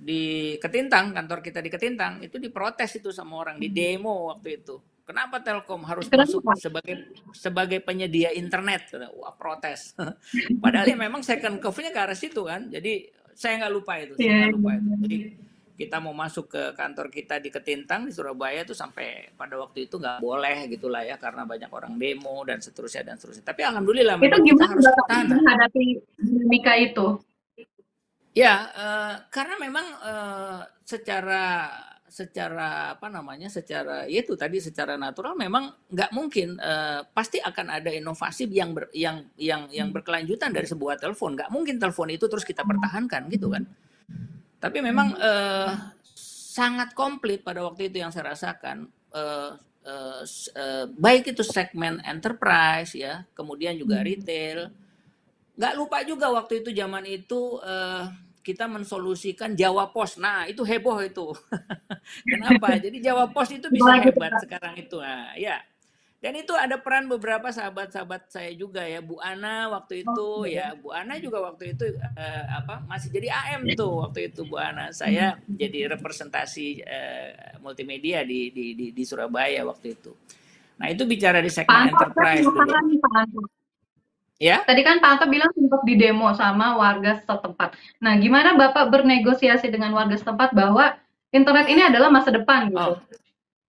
di 0.00 0.56
Ketintang, 0.56 1.12
kantor 1.12 1.40
kita 1.44 1.60
di 1.60 1.68
Ketintang, 1.68 2.24
itu 2.24 2.40
diprotes 2.40 2.88
itu 2.96 3.12
sama 3.12 3.40
orang 3.40 3.56
di 3.60 3.68
hmm. 3.68 3.76
demo 3.76 4.32
waktu 4.32 4.60
itu. 4.60 4.76
Kenapa 5.04 5.42
Telkom 5.42 5.82
harus 5.90 6.06
Kenapa? 6.06 6.30
masuk 6.30 6.42
sebagai 6.54 6.94
sebagai 7.34 7.78
penyedia 7.82 8.30
internet? 8.30 8.94
Wah 9.18 9.34
protes. 9.34 9.98
Padahal 10.62 10.86
ya 10.86 10.94
memang 10.94 11.26
second 11.26 11.58
curve-nya 11.58 11.90
ke 11.90 11.98
arah 11.98 12.14
situ 12.14 12.46
kan. 12.46 12.70
Jadi 12.70 13.10
saya 13.34 13.58
nggak 13.58 13.72
lupa 13.74 13.98
itu. 13.98 14.14
Saya 14.14 14.46
nggak 14.46 14.54
lupa 14.54 14.70
itu. 14.78 14.90
Jadi 15.02 15.18
kita 15.74 15.96
mau 15.98 16.14
masuk 16.14 16.46
ke 16.52 16.62
kantor 16.78 17.10
kita 17.10 17.42
di 17.42 17.50
Ketintang 17.50 18.06
di 18.06 18.12
Surabaya 18.14 18.62
itu 18.62 18.76
sampai 18.76 19.34
pada 19.34 19.58
waktu 19.58 19.90
itu 19.90 19.98
nggak 19.98 20.22
boleh 20.22 20.68
gitulah 20.70 21.02
ya 21.02 21.18
karena 21.18 21.42
banyak 21.42 21.72
orang 21.72 21.98
demo 21.98 22.46
dan 22.46 22.62
seterusnya 22.62 23.02
dan 23.02 23.18
seterusnya. 23.18 23.50
Tapi 23.50 23.66
alhamdulillah 23.66 24.14
itu 24.22 24.38
gimana 24.46 24.78
harus 24.78 24.86
menghadapi 25.26 25.84
dinamika 26.22 26.78
itu? 26.78 27.18
Ya, 28.30 28.70
uh, 28.70 29.14
karena 29.26 29.58
memang 29.58 29.86
uh, 30.06 30.62
secara 30.86 31.70
secara 32.10 32.98
apa 32.98 33.06
namanya 33.06 33.46
secara 33.46 34.02
ya 34.10 34.18
itu 34.26 34.34
tadi 34.34 34.58
secara 34.58 34.98
natural 34.98 35.38
memang 35.38 35.70
nggak 35.94 36.10
mungkin 36.10 36.58
uh, 36.58 37.06
pasti 37.14 37.38
akan 37.38 37.70
ada 37.70 37.94
inovasi 37.94 38.50
yang 38.50 38.74
ber, 38.74 38.90
yang 38.90 39.30
yang 39.38 39.70
yang 39.70 39.88
hmm. 39.88 39.96
berkelanjutan 40.02 40.50
dari 40.50 40.66
sebuah 40.66 40.98
telepon 40.98 41.38
nggak 41.38 41.54
mungkin 41.54 41.78
telepon 41.78 42.10
itu 42.10 42.26
terus 42.26 42.42
kita 42.42 42.66
pertahankan 42.66 43.30
gitu 43.30 43.54
kan 43.54 43.62
tapi 44.58 44.82
memang 44.82 45.14
uh, 45.16 45.94
sangat 46.50 46.92
komplit 46.98 47.46
pada 47.46 47.62
waktu 47.62 47.88
itu 47.88 48.02
yang 48.02 48.10
saya 48.10 48.34
rasakan 48.34 48.90
uh, 49.14 49.54
uh, 49.86 50.20
uh, 50.26 50.84
baik 50.98 51.30
itu 51.30 51.46
segmen 51.46 52.02
enterprise 52.02 52.98
ya 52.98 53.22
kemudian 53.38 53.78
juga 53.78 54.02
hmm. 54.02 54.06
retail 54.10 54.58
nggak 55.60 55.76
lupa 55.76 56.00
juga 56.08 56.32
waktu 56.32 56.64
itu 56.64 56.72
zaman 56.72 57.04
itu 57.04 57.60
uh, 57.60 58.08
kita 58.40 58.64
mensolusikan 58.64 59.52
Jawa 59.52 59.92
Pos. 59.92 60.16
Nah, 60.16 60.48
itu 60.48 60.64
heboh 60.64 60.96
itu. 61.04 61.36
Kenapa? 62.32 62.80
Jadi 62.80 63.04
Jawa 63.04 63.28
Pos 63.28 63.52
itu 63.52 63.68
bisa 63.68 64.00
hebat 64.00 64.40
sekarang 64.40 64.72
itu. 64.80 64.96
Nah, 64.96 65.36
ya. 65.36 65.60
Dan 66.20 66.36
itu 66.36 66.52
ada 66.52 66.76
peran 66.76 67.08
beberapa 67.08 67.48
sahabat-sahabat 67.48 68.28
saya 68.28 68.52
juga 68.52 68.84
ya, 68.84 69.00
Bu 69.00 69.16
Ana 69.24 69.72
waktu 69.72 70.04
itu 70.04 70.20
oh, 70.20 70.44
ya, 70.44 70.76
Bu 70.76 70.92
Ana 70.92 71.16
juga 71.16 71.40
waktu 71.40 71.72
itu 71.72 71.96
uh, 71.96 72.44
apa 72.60 72.84
masih 72.84 73.08
jadi 73.08 73.32
AM 73.32 73.64
tuh 73.72 74.04
waktu 74.04 74.28
itu 74.28 74.44
Bu 74.44 74.60
Ana. 74.60 74.92
Saya 74.92 75.40
jadi 75.48 75.88
representasi 75.96 76.84
uh, 76.84 77.56
multimedia 77.64 78.20
di, 78.20 78.52
di 78.52 78.76
di 78.76 78.92
di 78.92 79.02
Surabaya 79.08 79.64
waktu 79.64 79.96
itu. 79.96 80.12
Nah 80.76 80.92
itu 80.92 81.08
bicara 81.08 81.40
di 81.40 81.48
segmen 81.48 81.88
enterprise 81.88 82.44
dulu. 82.44 83.59
Ya. 84.40 84.64
Tadi 84.64 84.80
kan 84.80 85.04
Pak 85.04 85.10
Anto 85.20 85.26
bilang 85.28 85.52
sempat 85.52 85.84
di 85.84 86.00
demo 86.00 86.32
sama 86.32 86.72
warga 86.80 87.20
setempat. 87.20 87.76
Nah, 88.00 88.16
gimana 88.16 88.56
Bapak 88.56 88.88
bernegosiasi 88.88 89.68
dengan 89.68 89.92
warga 89.92 90.16
setempat 90.16 90.56
bahwa 90.56 90.96
internet 91.28 91.68
ini 91.68 91.84
adalah 91.84 92.08
masa 92.08 92.32
depan 92.32 92.72
gitu? 92.72 92.96
Oh. 92.96 92.98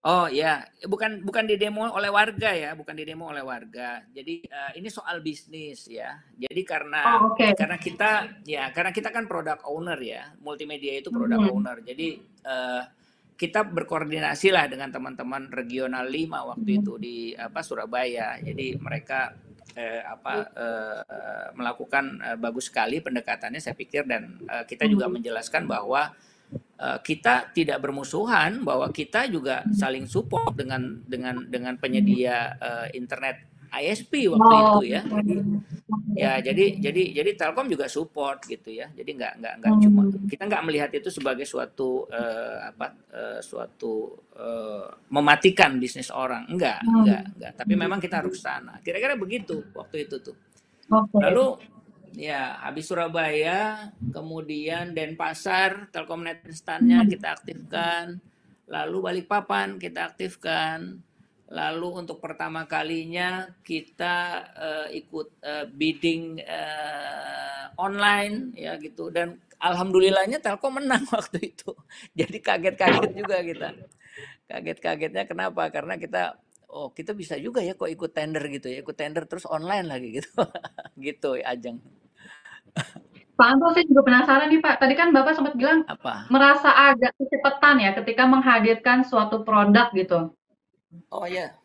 Oh 0.01 0.25
ya, 0.25 0.65
bukan 0.89 1.21
bukan 1.21 1.45
di 1.45 1.61
demo 1.61 1.85
oleh 1.85 2.09
warga 2.09 2.57
ya, 2.57 2.73
bukan 2.73 2.97
di 2.97 3.05
demo 3.05 3.29
oleh 3.29 3.45
warga. 3.45 4.01
Jadi 4.09 4.49
uh, 4.49 4.73
ini 4.73 4.89
soal 4.89 5.21
bisnis 5.21 5.85
ya. 5.85 6.17
Jadi 6.33 6.65
karena 6.65 7.21
oh, 7.21 7.37
okay. 7.37 7.53
karena 7.53 7.77
kita 7.77 8.41
ya 8.41 8.73
karena 8.73 8.89
kita 8.89 9.13
kan 9.13 9.29
product 9.29 9.61
owner 9.69 10.01
ya, 10.01 10.33
multimedia 10.41 10.97
itu 10.97 11.13
product 11.13 11.45
-hmm. 11.45 11.53
owner. 11.53 11.77
Jadi 11.85 12.17
uh, 12.17 12.81
kita 13.37 13.61
berkoordinasi 13.61 14.49
lah 14.49 14.65
dengan 14.65 14.89
teman-teman 14.89 15.53
regional 15.53 16.09
5 16.09 16.49
waktu 16.49 16.69
-hmm. 16.73 16.81
itu 16.81 16.93
di 16.97 17.17
apa 17.37 17.61
Surabaya. 17.61 18.41
Jadi 18.41 18.81
mereka 18.81 19.37
eh, 19.75 20.03
apa 20.03 20.33
eh, 20.55 21.47
melakukan 21.55 22.19
eh, 22.23 22.37
bagus 22.39 22.71
sekali 22.71 22.99
pendekatannya 22.99 23.59
saya 23.59 23.75
pikir 23.75 24.07
dan 24.07 24.39
eh, 24.47 24.63
kita 24.67 24.87
juga 24.87 25.07
hmm. 25.07 25.13
menjelaskan 25.19 25.63
bahwa 25.67 26.11
eh, 26.79 26.99
kita 27.03 27.51
tidak 27.51 27.77
bermusuhan 27.83 28.63
bahwa 28.63 28.87
kita 28.91 29.27
juga 29.27 29.63
saling 29.71 30.07
support 30.07 30.55
dengan 30.55 31.03
dengan 31.07 31.45
dengan 31.47 31.75
penyedia 31.79 32.55
eh, 32.59 32.87
internet 32.95 33.50
ISP 33.71 34.27
waktu 34.27 34.51
oh, 34.51 34.83
itu 34.83 34.85
ya. 34.91 35.01
Jadi, 35.07 35.33
ya 36.11 36.31
jadi 36.43 36.65
jadi 36.83 37.03
jadi 37.23 37.31
Telkom 37.39 37.71
juga 37.71 37.87
support 37.87 38.43
gitu 38.43 38.67
ya. 38.67 38.91
Jadi 38.91 39.15
nggak 39.15 39.33
nggak 39.39 39.53
nggak 39.63 39.71
hmm. 39.71 39.83
cuma 39.87 40.01
kita 40.27 40.43
nggak 40.51 40.63
melihat 40.67 40.91
itu 40.91 41.07
sebagai 41.07 41.47
suatu 41.47 42.03
uh, 42.11 42.67
apa 42.67 42.91
uh, 43.15 43.39
suatu 43.39 44.11
uh, 44.35 44.91
mematikan 45.07 45.79
bisnis 45.79 46.11
orang. 46.11 46.51
Enggak, 46.51 46.83
hmm. 46.83 46.95
enggak, 46.99 47.23
enggak. 47.39 47.51
Tapi 47.55 47.73
memang 47.79 47.99
kita 48.03 48.19
harus 48.19 48.43
sana. 48.43 48.75
Kira-kira 48.83 49.15
begitu 49.15 49.63
waktu 49.71 50.03
itu 50.03 50.19
tuh. 50.19 50.35
Okay. 50.91 51.19
Lalu 51.31 51.63
ya 52.19 52.59
habis 52.59 52.91
Surabaya, 52.91 53.95
kemudian 54.11 54.91
Denpasar, 54.91 55.87
Telkomnet 55.95 56.43
instannya 56.43 57.07
hmm. 57.07 57.09
kita 57.09 57.27
aktifkan. 57.39 58.19
Lalu 58.67 58.97
Balikpapan 58.99 59.79
kita 59.79 60.11
aktifkan 60.11 60.99
Lalu 61.51 62.07
untuk 62.07 62.23
pertama 62.23 62.63
kalinya 62.63 63.43
kita 63.59 64.15
uh, 64.55 64.87
ikut 64.87 65.27
uh, 65.43 65.67
bidding 65.75 66.39
uh, 66.39 67.75
online 67.75 68.55
ya 68.55 68.79
gitu 68.79 69.11
dan 69.11 69.35
alhamdulillahnya 69.59 70.39
Telkom 70.39 70.79
menang 70.79 71.03
waktu 71.15 71.51
itu. 71.51 71.75
Jadi 72.15 72.37
kaget-kaget 72.39 73.11
juga 73.11 73.37
kita. 73.43 73.69
Kaget-kagetnya 74.47 75.23
kenapa? 75.27 75.67
Karena 75.67 75.99
kita 75.99 76.39
oh 76.71 76.95
kita 76.95 77.11
bisa 77.11 77.35
juga 77.35 77.59
ya 77.59 77.75
kok 77.75 77.91
ikut 77.91 78.11
tender 78.15 78.47
gitu 78.47 78.71
ya, 78.71 78.79
ikut 78.79 78.95
tender 78.95 79.27
terus 79.27 79.43
online 79.43 79.91
lagi 79.91 80.23
gitu. 80.23 80.31
gitu 81.11 81.35
ya 81.35 81.51
Ajeng. 81.51 81.83
Pak 83.35 83.47
Anto 83.57 83.73
saya 83.75 83.83
juga 83.83 84.07
penasaran 84.07 84.47
nih 84.47 84.61
Pak. 84.63 84.75
Tadi 84.79 84.93
kan 84.95 85.11
Bapak 85.11 85.35
sempat 85.35 85.59
bilang 85.59 85.83
Apa? 85.83 86.31
merasa 86.31 86.71
agak 86.71 87.11
kecepatan 87.19 87.83
ya 87.83 87.91
ketika 87.97 88.23
menghadirkan 88.23 89.03
suatu 89.03 89.43
produk 89.43 89.91
gitu. 89.91 90.31
Oh 91.11 91.27
ya. 91.27 91.55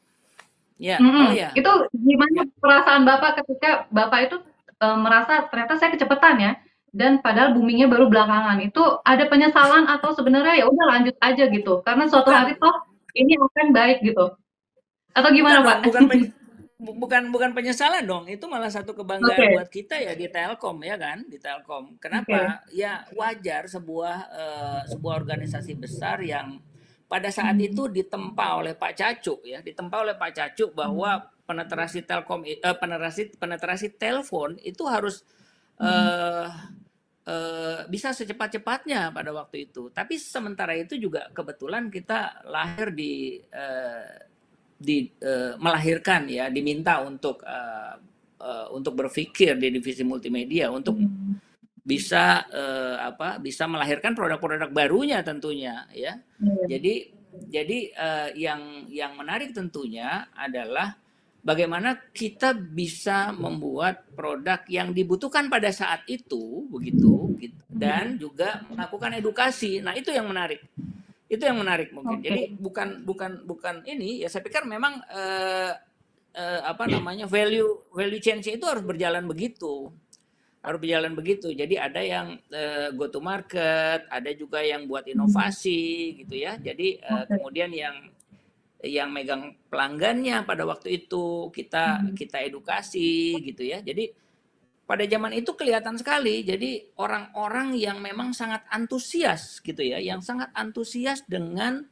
Ya, 0.77 1.01
mm 1.01 1.09
-hmm. 1.09 1.27
oh 1.27 1.33
ya. 1.33 1.49
Itu 1.57 1.73
gimana 1.97 2.45
perasaan 2.61 3.03
Bapak 3.09 3.41
ketika 3.43 3.89
Bapak 3.89 4.21
itu 4.29 4.37
e, 4.77 4.87
merasa 5.01 5.49
ternyata 5.49 5.81
saya 5.81 5.91
kecepatan 5.97 6.37
ya 6.37 6.53
dan 6.97 7.21
padahal 7.21 7.57
boomingnya 7.57 7.89
baru 7.89 8.09
belakangan. 8.09 8.61
Itu 8.65 9.01
ada 9.05 9.25
penyesalan 9.29 9.89
atau 9.89 10.13
sebenarnya 10.17 10.65
ya 10.65 10.67
udah 10.69 10.87
lanjut 10.97 11.17
aja 11.21 11.45
gitu. 11.49 11.81
Karena 11.85 12.09
suatu 12.09 12.33
hari 12.33 12.57
toh 12.57 12.73
ini 13.17 13.37
akan 13.37 13.67
baik 13.73 14.05
gitu. 14.05 14.37
Atau 15.17 15.33
gimana, 15.33 15.65
bukan, 15.65 15.69
Pak? 15.69 15.79
Bukan 15.89 16.05
bukan 17.01 17.23
bukan 17.33 17.51
penyesalan 17.57 18.05
dong. 18.05 18.25
Itu 18.29 18.49
malah 18.53 18.69
satu 18.69 18.93
kebanggaan 18.93 19.33
okay. 19.33 19.53
buat 19.57 19.71
kita 19.73 19.97
ya 19.97 20.13
di 20.13 20.29
Telkom 20.29 20.77
ya 20.85 20.97
kan, 21.01 21.25
di 21.25 21.41
Telkom. 21.41 21.97
Kenapa? 21.97 22.65
Okay. 22.65 22.85
Ya 22.85 23.09
wajar 23.17 23.65
sebuah 23.69 24.17
uh, 24.29 24.81
sebuah 24.93 25.15
organisasi 25.25 25.73
besar 25.77 26.21
yang 26.21 26.61
pada 27.07 27.31
saat 27.31 27.55
hmm. 27.55 27.69
itu 27.71 27.83
ditempa 27.87 28.59
oleh 28.59 28.75
Pak 28.75 28.93
Cacu 28.99 29.39
ya, 29.47 29.63
ditempa 29.63 30.03
oleh 30.03 30.15
Pak 30.19 30.31
Cacu 30.35 30.75
bahwa 30.75 31.23
hmm. 31.23 31.47
penetrasi 31.47 32.03
telkom 32.03 32.43
eh, 32.43 32.59
penetrasi 32.59 33.39
penetrasi 33.39 33.95
telepon 33.95 34.59
itu 34.67 34.83
harus 34.91 35.23
eh, 35.79 36.51
eh, 37.31 37.81
bisa 37.87 38.11
secepat-cepatnya 38.11 39.15
pada 39.15 39.31
waktu 39.31 39.71
itu. 39.71 39.95
Tapi 39.95 40.19
sementara 40.19 40.75
itu 40.75 40.99
juga 40.99 41.31
kebetulan 41.31 41.95
kita 41.95 42.43
lahir 42.51 42.91
di 42.91 43.39
eh, 43.39 44.11
di 44.77 45.07
eh, 45.23 45.55
melahirkan 45.63 46.27
ya, 46.27 46.51
diminta 46.51 47.07
untuk 47.07 47.47
eh, 47.47 47.95
eh, 48.43 48.67
untuk 48.75 48.99
berpikir 48.99 49.55
di 49.63 49.71
divisi 49.71 50.03
multimedia 50.03 50.75
untuk 50.75 50.99
hmm 50.99 51.47
bisa 51.87 52.43
uh, 52.51 52.99
apa 52.99 53.39
bisa 53.39 53.71
melahirkan 53.71 54.19
produk-produk 54.19 54.75
barunya 54.75 55.23
tentunya 55.23 55.87
ya. 55.95 56.19
Hmm. 56.43 56.67
Jadi 56.67 57.15
jadi 57.47 57.79
uh, 57.95 58.29
yang 58.35 58.91
yang 58.91 59.15
menarik 59.15 59.55
tentunya 59.55 60.27
adalah 60.35 60.99
bagaimana 61.47 62.11
kita 62.11 62.59
bisa 62.59 63.31
membuat 63.31 64.03
produk 64.19 64.67
yang 64.67 64.91
dibutuhkan 64.91 65.47
pada 65.47 65.71
saat 65.71 66.03
itu 66.11 66.67
begitu 66.67 67.39
gitu, 67.39 67.61
dan 67.71 68.19
juga 68.19 68.67
melakukan 68.67 69.15
edukasi. 69.23 69.79
Nah, 69.79 69.95
itu 69.95 70.11
yang 70.11 70.27
menarik. 70.27 70.67
Itu 71.31 71.47
yang 71.47 71.63
menarik 71.63 71.95
mungkin. 71.95 72.19
Okay. 72.19 72.27
Jadi 72.27 72.43
bukan 72.59 72.89
bukan 73.07 73.31
bukan 73.47 73.75
ini 73.87 74.27
ya 74.27 74.29
saya 74.31 74.43
pikir 74.43 74.67
memang 74.67 74.99
uh, 75.07 75.71
uh, 76.35 76.61
apa 76.67 76.87
namanya 76.87 77.27
value 77.31 77.91
value 77.95 78.23
change 78.23 78.51
itu 78.51 78.63
harus 78.67 78.83
berjalan 78.83 79.27
begitu 79.27 79.91
harus 80.67 80.83
berjalan 80.83 81.15
begitu. 81.15 81.55
Jadi 81.55 81.79
ada 81.79 82.03
yang 82.03 82.43
uh, 82.51 82.91
go 82.99 83.07
to 83.07 83.23
market, 83.23 84.03
ada 84.11 84.31
juga 84.35 84.59
yang 84.67 84.91
buat 84.91 85.07
inovasi 85.07 86.19
gitu 86.27 86.35
ya. 86.35 86.59
Jadi 86.59 86.99
uh, 87.07 87.23
kemudian 87.31 87.71
yang 87.71 88.11
yang 88.83 89.15
megang 89.15 89.55
pelanggannya 89.71 90.43
pada 90.43 90.67
waktu 90.67 91.07
itu 91.07 91.55
kita 91.55 92.03
hmm. 92.03 92.19
kita 92.19 92.43
edukasi 92.43 93.39
gitu 93.47 93.63
ya. 93.63 93.79
Jadi 93.79 94.11
pada 94.87 95.07
zaman 95.07 95.39
itu 95.39 95.55
kelihatan 95.55 95.99
sekali. 95.99 96.43
Jadi 96.43 96.99
orang-orang 96.99 97.79
yang 97.79 98.03
memang 98.03 98.35
sangat 98.35 98.67
antusias 98.71 99.63
gitu 99.63 99.83
ya, 99.83 99.99
yang 99.99 100.23
sangat 100.23 100.55
antusias 100.55 101.27
dengan 101.27 101.83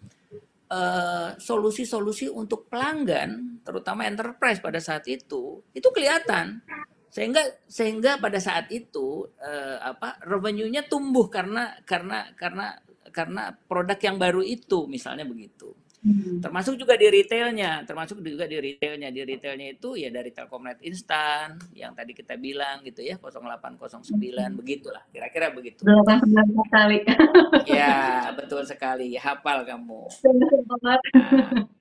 eh, 0.70 1.30
solusi-solusi 1.34 2.30
uh, 2.30 2.38
untuk 2.38 2.70
pelanggan, 2.70 3.58
terutama 3.66 4.06
enterprise 4.06 4.62
pada 4.62 4.78
saat 4.78 5.10
itu, 5.10 5.58
itu 5.74 5.88
kelihatan 5.90 6.62
sehingga 7.14 7.42
sehingga 7.70 8.18
pada 8.18 8.42
saat 8.42 8.74
itu 8.74 9.30
eh, 9.38 9.78
apa 9.78 10.18
revenue-nya 10.26 10.90
tumbuh 10.90 11.30
karena 11.30 11.78
karena 11.86 12.26
karena 12.34 12.74
karena 13.14 13.54
produk 13.70 13.94
yang 14.02 14.18
baru 14.18 14.42
itu 14.42 14.90
misalnya 14.90 15.22
begitu. 15.22 15.70
Hmm. 16.04 16.36
termasuk 16.36 16.76
juga 16.76 17.00
di 17.00 17.08
retailnya 17.08 17.80
termasuk 17.88 18.20
juga 18.20 18.44
di 18.44 18.60
retailnya. 18.60 19.08
Di 19.08 19.24
retailnya 19.24 19.72
itu 19.72 19.96
ya 19.96 20.12
dari 20.12 20.36
Telkomnet 20.36 20.84
instan 20.84 21.56
yang 21.72 21.96
tadi 21.96 22.12
kita 22.12 22.36
bilang 22.36 22.84
gitu 22.84 23.00
ya 23.00 23.16
0809 23.16 24.12
hmm. 24.12 24.52
begitulah. 24.58 25.00
Kira-kira 25.08 25.54
begitu. 25.54 25.80
08 25.80 26.28
kali 26.68 26.98
ya 27.78 28.28
betul 28.36 28.68
sekali. 28.68 29.16
Hafal 29.16 29.64
kamu. 29.64 30.02
Nah, 30.84 31.00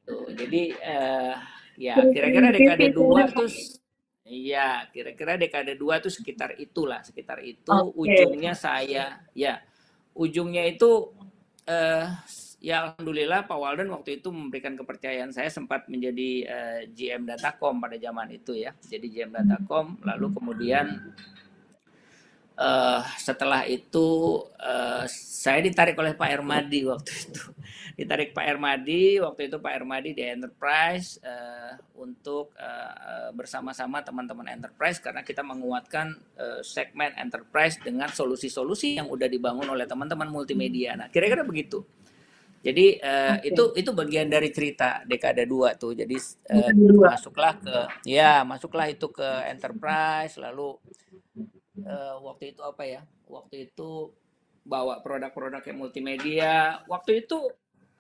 tuh, 0.08 0.32
jadi 0.32 0.72
eh, 0.72 1.34
ya 1.76 2.00
kira-kira 2.00 2.54
dekade 2.56 2.96
dua 2.96 3.28
terus 3.28 3.83
Iya, 4.24 4.88
kira-kira 4.96 5.36
dekade 5.36 5.76
dua 5.76 6.00
itu 6.00 6.08
sekitar 6.08 6.56
itulah, 6.56 7.04
sekitar 7.04 7.44
itu 7.44 7.68
okay. 7.68 8.24
ujungnya 8.24 8.56
saya 8.56 9.20
ya. 9.36 9.60
Ujungnya 10.16 10.64
itu 10.64 11.12
eh 11.68 12.08
ya 12.64 12.88
alhamdulillah 12.88 13.44
Pak 13.44 13.60
Walden 13.60 13.92
waktu 13.92 14.24
itu 14.24 14.32
memberikan 14.32 14.80
kepercayaan 14.80 15.36
saya 15.36 15.52
sempat 15.52 15.92
menjadi 15.92 16.30
eh, 16.48 16.82
GM 16.88 17.28
Datacom 17.28 17.84
pada 17.84 18.00
zaman 18.00 18.32
itu 18.32 18.56
ya. 18.56 18.72
Jadi 18.80 19.12
GM 19.12 19.36
Datacom 19.36 20.00
lalu 20.08 20.32
kemudian 20.32 21.04
uh, 22.58 23.02
setelah 23.18 23.66
itu 23.66 24.40
uh, 24.62 25.06
saya 25.10 25.60
ditarik 25.62 25.98
oleh 25.98 26.14
Pak 26.14 26.30
Ermadi 26.30 26.86
waktu 26.86 27.12
itu 27.30 27.44
ditarik 27.94 28.34
Pak 28.34 28.46
Ermadi 28.46 29.22
waktu 29.22 29.50
itu 29.50 29.58
Pak 29.62 29.74
Ermadi 29.74 30.18
di 30.18 30.24
Enterprise 30.26 31.22
uh, 31.22 31.78
untuk 32.02 32.54
uh, 32.58 33.30
bersama-sama 33.38 34.02
teman-teman 34.02 34.50
Enterprise 34.50 34.98
karena 34.98 35.22
kita 35.22 35.46
menguatkan 35.46 36.18
uh, 36.38 36.62
segmen 36.66 37.14
Enterprise 37.18 37.78
dengan 37.82 38.10
solusi-solusi 38.10 38.98
yang 38.98 39.10
udah 39.14 39.30
dibangun 39.30 39.70
oleh 39.70 39.86
teman-teman 39.86 40.30
multimedia. 40.30 40.98
Nah 40.98 41.10
kira-kira 41.14 41.46
begitu. 41.46 41.86
Jadi 42.64 42.96
uh, 43.04 43.44
okay. 43.44 43.52
itu 43.52 43.64
itu 43.76 43.92
bagian 43.92 44.32
dari 44.32 44.48
cerita 44.50 45.04
dekade 45.04 45.44
dua 45.44 45.76
tuh. 45.76 45.92
Jadi 45.94 46.16
uh, 46.50 46.72
masuklah 46.96 47.60
ke 47.60 47.78
ya 48.08 48.48
masuklah 48.48 48.88
itu 48.88 49.12
ke 49.12 49.28
enterprise 49.52 50.40
lalu 50.40 50.80
uh, 51.82 52.22
waktu 52.22 52.54
itu 52.54 52.62
apa 52.62 52.84
ya? 52.86 53.02
Waktu 53.26 53.72
itu 53.72 54.14
bawa 54.64 55.02
produk-produk 55.02 55.64
yang 55.66 55.78
multimedia. 55.80 56.54
Waktu 56.86 57.26
itu 57.26 57.50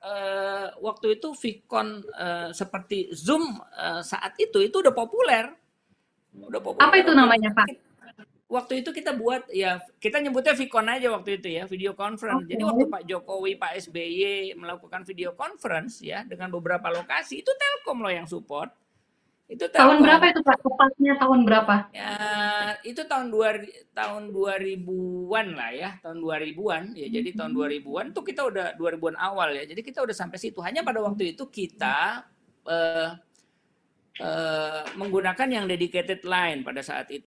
uh, 0.03 0.67
waktu 0.79 1.17
itu 1.19 1.33
Vicon 1.33 2.05
uh, 2.13 2.49
seperti 2.53 3.09
Zoom 3.15 3.57
uh, 3.57 4.01
saat 4.05 4.37
itu 4.37 4.61
itu 4.61 4.75
udah 4.79 4.93
populer. 4.93 5.49
Udah 6.33 6.61
populer. 6.61 6.85
Apa 6.85 6.95
itu 7.01 7.11
namanya, 7.13 7.49
Pak? 7.53 7.93
waktu 8.53 8.85
itu 8.85 8.93
kita 8.93 9.17
buat 9.17 9.49
ya 9.49 9.81
kita 9.97 10.21
nyebutnya 10.21 10.53
Vicon 10.53 10.85
aja 10.85 11.09
waktu 11.09 11.41
itu 11.41 11.49
ya 11.49 11.65
video 11.65 11.97
conference. 11.97 12.45
Okay. 12.45 12.53
Jadi 12.53 12.63
waktu 12.69 12.85
Pak 12.85 13.03
Jokowi, 13.09 13.57
Pak 13.57 13.71
SBY 13.89 14.53
melakukan 14.53 15.01
video 15.09 15.33
conference 15.33 16.05
ya 16.05 16.21
dengan 16.21 16.53
beberapa 16.53 16.93
lokasi 16.93 17.41
itu 17.41 17.49
Telkom 17.49 18.05
loh 18.05 18.13
yang 18.13 18.29
support. 18.29 18.69
Itu 19.51 19.67
Telkom. 19.69 19.75
tahun 19.75 19.97
berapa 20.07 20.23
itu 20.31 20.41
Pak? 20.41 20.57
Tepatnya 20.63 21.13
tahun 21.19 21.39
berapa? 21.43 21.75
Ya, 21.91 22.15
itu 22.87 23.01
tahun 23.03 23.27
dua 23.27 23.59
tahun 23.91 24.31
2000-an 24.31 25.47
lah 25.53 25.71
ya, 25.75 25.89
tahun 25.99 26.17
2000-an 26.23 26.83
ya. 26.95 27.07
Jadi 27.11 27.29
tahun 27.35 27.51
2000-an 27.51 28.05
itu 28.15 28.21
kita 28.23 28.41
udah 28.47 28.67
2000-an 28.79 29.17
awal 29.19 29.49
ya. 29.51 29.63
Jadi 29.67 29.81
kita 29.83 29.99
udah 30.01 30.15
sampai 30.15 30.37
situ. 30.39 30.63
Hanya 30.63 30.81
pada 30.81 31.03
waktu 31.03 31.35
itu 31.35 31.43
kita 31.51 32.23
uh, 32.65 33.09
uh, 34.23 34.83
menggunakan 34.95 35.47
yang 35.51 35.65
dedicated 35.67 36.23
line 36.23 36.63
pada 36.63 36.79
saat 36.79 37.11
itu 37.11 37.27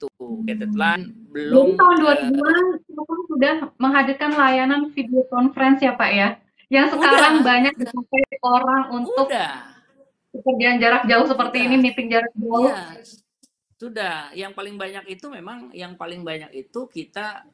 itu 0.00 0.08
gated 0.48 0.72
line 0.72 1.12
belum 1.28 1.76
tahun 1.76 1.96
2000-an 2.00 2.64
uh, 2.88 3.20
sudah 3.28 3.54
menghadirkan 3.76 4.32
layanan 4.32 4.88
video 4.96 5.28
conference 5.28 5.84
ya 5.84 5.92
Pak 5.92 6.10
ya 6.16 6.28
yang 6.72 6.88
sekarang 6.88 7.42
udah. 7.42 7.44
banyak 7.44 7.74
dipakai 7.76 8.24
orang 8.40 8.82
untuk 8.96 9.28
udah. 9.28 9.69
Pekerjaan 10.30 10.78
jarak 10.78 11.04
jauh 11.10 11.26
seperti 11.26 11.58
udah. 11.62 11.66
ini 11.66 11.76
meeting 11.78 12.08
jarak 12.10 12.32
jauh. 12.34 12.70
Ya, 12.70 12.86
sudah. 13.80 14.16
Yang 14.34 14.52
paling 14.54 14.76
banyak 14.78 15.04
itu 15.10 15.26
memang 15.28 15.74
yang 15.74 15.98
paling 15.98 16.22
banyak 16.22 16.50
itu 16.54 16.86
kita 16.86 17.44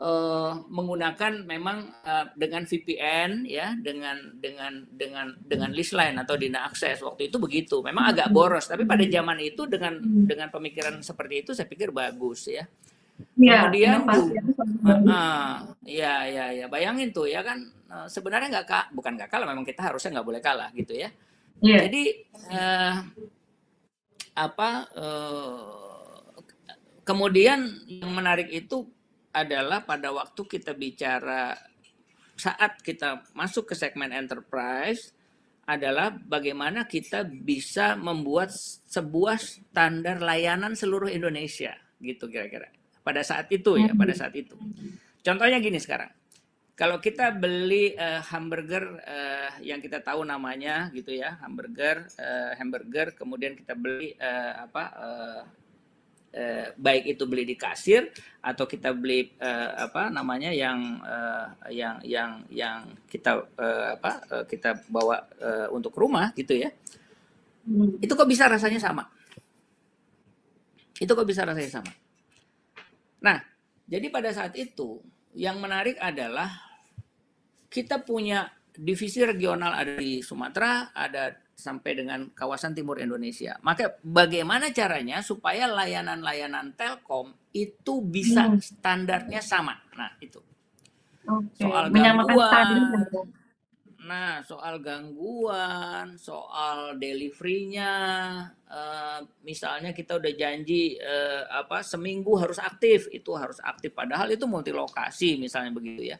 uh, 0.00 0.52
menggunakan 0.66 1.44
memang 1.44 1.92
uh, 2.02 2.26
dengan 2.34 2.64
VPN 2.64 3.44
ya 3.46 3.76
dengan 3.78 4.16
dengan 4.40 4.88
dengan 4.90 5.36
dengan 5.40 5.70
list 5.70 5.94
line 5.94 6.16
atau 6.18 6.34
dina 6.34 6.66
akses. 6.66 7.00
Waktu 7.04 7.30
itu 7.32 7.36
begitu. 7.38 7.80
Memang 7.84 8.10
agak 8.16 8.32
boros 8.32 8.66
tapi 8.66 8.88
pada 8.88 9.04
zaman 9.04 9.38
itu 9.38 9.68
dengan 9.68 10.00
dengan 10.02 10.48
pemikiran 10.48 10.98
seperti 11.04 11.46
itu 11.46 11.50
saya 11.56 11.68
pikir 11.68 11.92
bagus 11.92 12.48
ya. 12.48 12.64
Ya, 13.36 13.68
Kemudian 13.68 14.08
uh, 14.08 15.76
ya 15.84 16.24
ya 16.24 16.46
ya 16.56 16.66
bayangin 16.72 17.12
tuh 17.12 17.28
ya 17.28 17.44
kan 17.44 17.68
uh, 17.92 18.08
sebenarnya 18.08 18.48
nggak 18.48 18.66
kak 18.66 18.86
bukan 18.96 19.12
nggak 19.20 19.28
kalah 19.28 19.44
memang 19.44 19.68
kita 19.68 19.92
harusnya 19.92 20.16
nggak 20.18 20.26
boleh 20.26 20.40
kalah 20.40 20.72
gitu 20.72 20.96
ya. 20.96 21.12
Yeah. 21.60 21.84
Jadi 21.86 22.04
uh, 22.48 22.96
apa 24.36 24.70
uh, 24.96 26.32
kemudian 27.04 27.84
yang 27.86 28.12
menarik 28.16 28.48
itu 28.48 28.88
adalah 29.30 29.84
pada 29.84 30.10
waktu 30.10 30.42
kita 30.48 30.72
bicara 30.74 31.54
saat 32.34 32.80
kita 32.80 33.28
masuk 33.36 33.70
ke 33.70 33.74
segmen 33.76 34.10
enterprise 34.10 35.12
adalah 35.68 36.10
bagaimana 36.10 36.88
kita 36.88 37.22
bisa 37.28 37.94
membuat 37.94 38.50
sebuah 38.90 39.38
standar 39.38 40.18
layanan 40.18 40.74
seluruh 40.74 41.12
Indonesia 41.12 41.76
gitu 42.00 42.26
kira-kira. 42.26 42.72
Pada 43.04 43.20
saat 43.20 43.52
itu 43.52 43.76
ya 43.76 43.92
pada 43.92 44.16
saat 44.16 44.34
itu. 44.34 44.56
Contohnya 45.20 45.60
gini 45.60 45.76
sekarang 45.76 46.10
kalau 46.80 46.96
kita 46.96 47.28
beli 47.36 47.92
uh, 47.92 48.24
hamburger 48.24 49.04
uh, 49.04 49.52
yang 49.60 49.84
kita 49.84 50.00
tahu 50.00 50.24
namanya 50.24 50.88
gitu 50.96 51.12
ya 51.12 51.36
hamburger 51.44 52.08
uh, 52.16 52.56
hamburger 52.56 53.12
kemudian 53.12 53.52
kita 53.52 53.76
beli 53.76 54.16
uh, 54.16 54.64
apa 54.64 54.84
uh, 54.96 55.42
eh, 56.30 56.70
baik 56.78 57.18
itu 57.18 57.26
beli 57.26 57.42
di 57.42 57.58
kasir 57.58 58.06
atau 58.40 58.64
kita 58.64 58.94
beli 58.94 59.34
eh, 59.36 59.70
apa 59.74 60.08
namanya 60.08 60.54
yang 60.54 61.02
eh, 61.02 61.46
yang 61.74 61.96
yang 62.06 62.30
yang 62.50 62.86
kita 63.10 63.50
eh, 63.58 63.86
apa 63.98 64.12
eh, 64.30 64.44
kita 64.46 64.86
bawa 64.86 65.26
eh, 65.38 65.68
untuk 65.74 65.94
rumah 65.98 66.30
gitu 66.34 66.54
ya. 66.56 66.70
Hmm. 67.60 68.00
itu 68.00 68.12
kok 68.16 68.30
bisa 68.30 68.48
rasanya 68.48 68.80
sama? 68.80 69.04
Itu 70.96 71.12
kok 71.12 71.28
bisa 71.28 71.44
rasanya 71.44 71.82
sama? 71.82 71.92
Nah 73.20 73.38
jadi 73.90 74.06
pada 74.08 74.30
saat 74.32 74.54
itu 74.56 75.02
yang 75.36 75.60
menarik 75.60 75.98
adalah 76.00 76.69
kita 77.70 78.02
punya 78.02 78.50
divisi 78.74 79.22
regional 79.22 79.72
ada 79.72 79.94
di 79.94 80.18
Sumatera 80.20 80.90
ada 80.90 81.30
sampai 81.54 81.92
dengan 81.92 82.32
kawasan 82.32 82.72
timur 82.72 82.96
Indonesia. 82.98 83.60
Maka 83.60 84.00
bagaimana 84.00 84.72
caranya 84.72 85.20
supaya 85.20 85.68
layanan-layanan 85.68 86.72
Telkom 86.74 87.36
itu 87.52 88.00
bisa 88.00 88.48
hmm. 88.48 88.58
standarnya 88.58 89.44
sama? 89.44 89.76
Nah, 89.94 90.16
itu. 90.24 90.40
Okay. 91.20 91.68
Soal 91.68 91.92
gangguan. 91.92 92.68
Nah, 94.00 94.40
soal 94.42 94.80
gangguan, 94.80 96.16
soal 96.16 96.96
deliverynya, 96.96 97.92
uh, 98.66 99.20
misalnya 99.44 99.92
kita 99.92 100.16
udah 100.16 100.32
janji 100.34 100.96
uh, 100.96 101.44
apa 101.52 101.84
seminggu 101.84 102.32
harus 102.40 102.56
aktif, 102.58 103.12
itu 103.12 103.30
harus 103.36 103.60
aktif. 103.60 103.92
Padahal 103.92 104.32
itu 104.32 104.48
multi 104.48 104.72
lokasi, 104.72 105.36
misalnya 105.36 105.76
begitu 105.76 106.10
ya. 106.10 106.18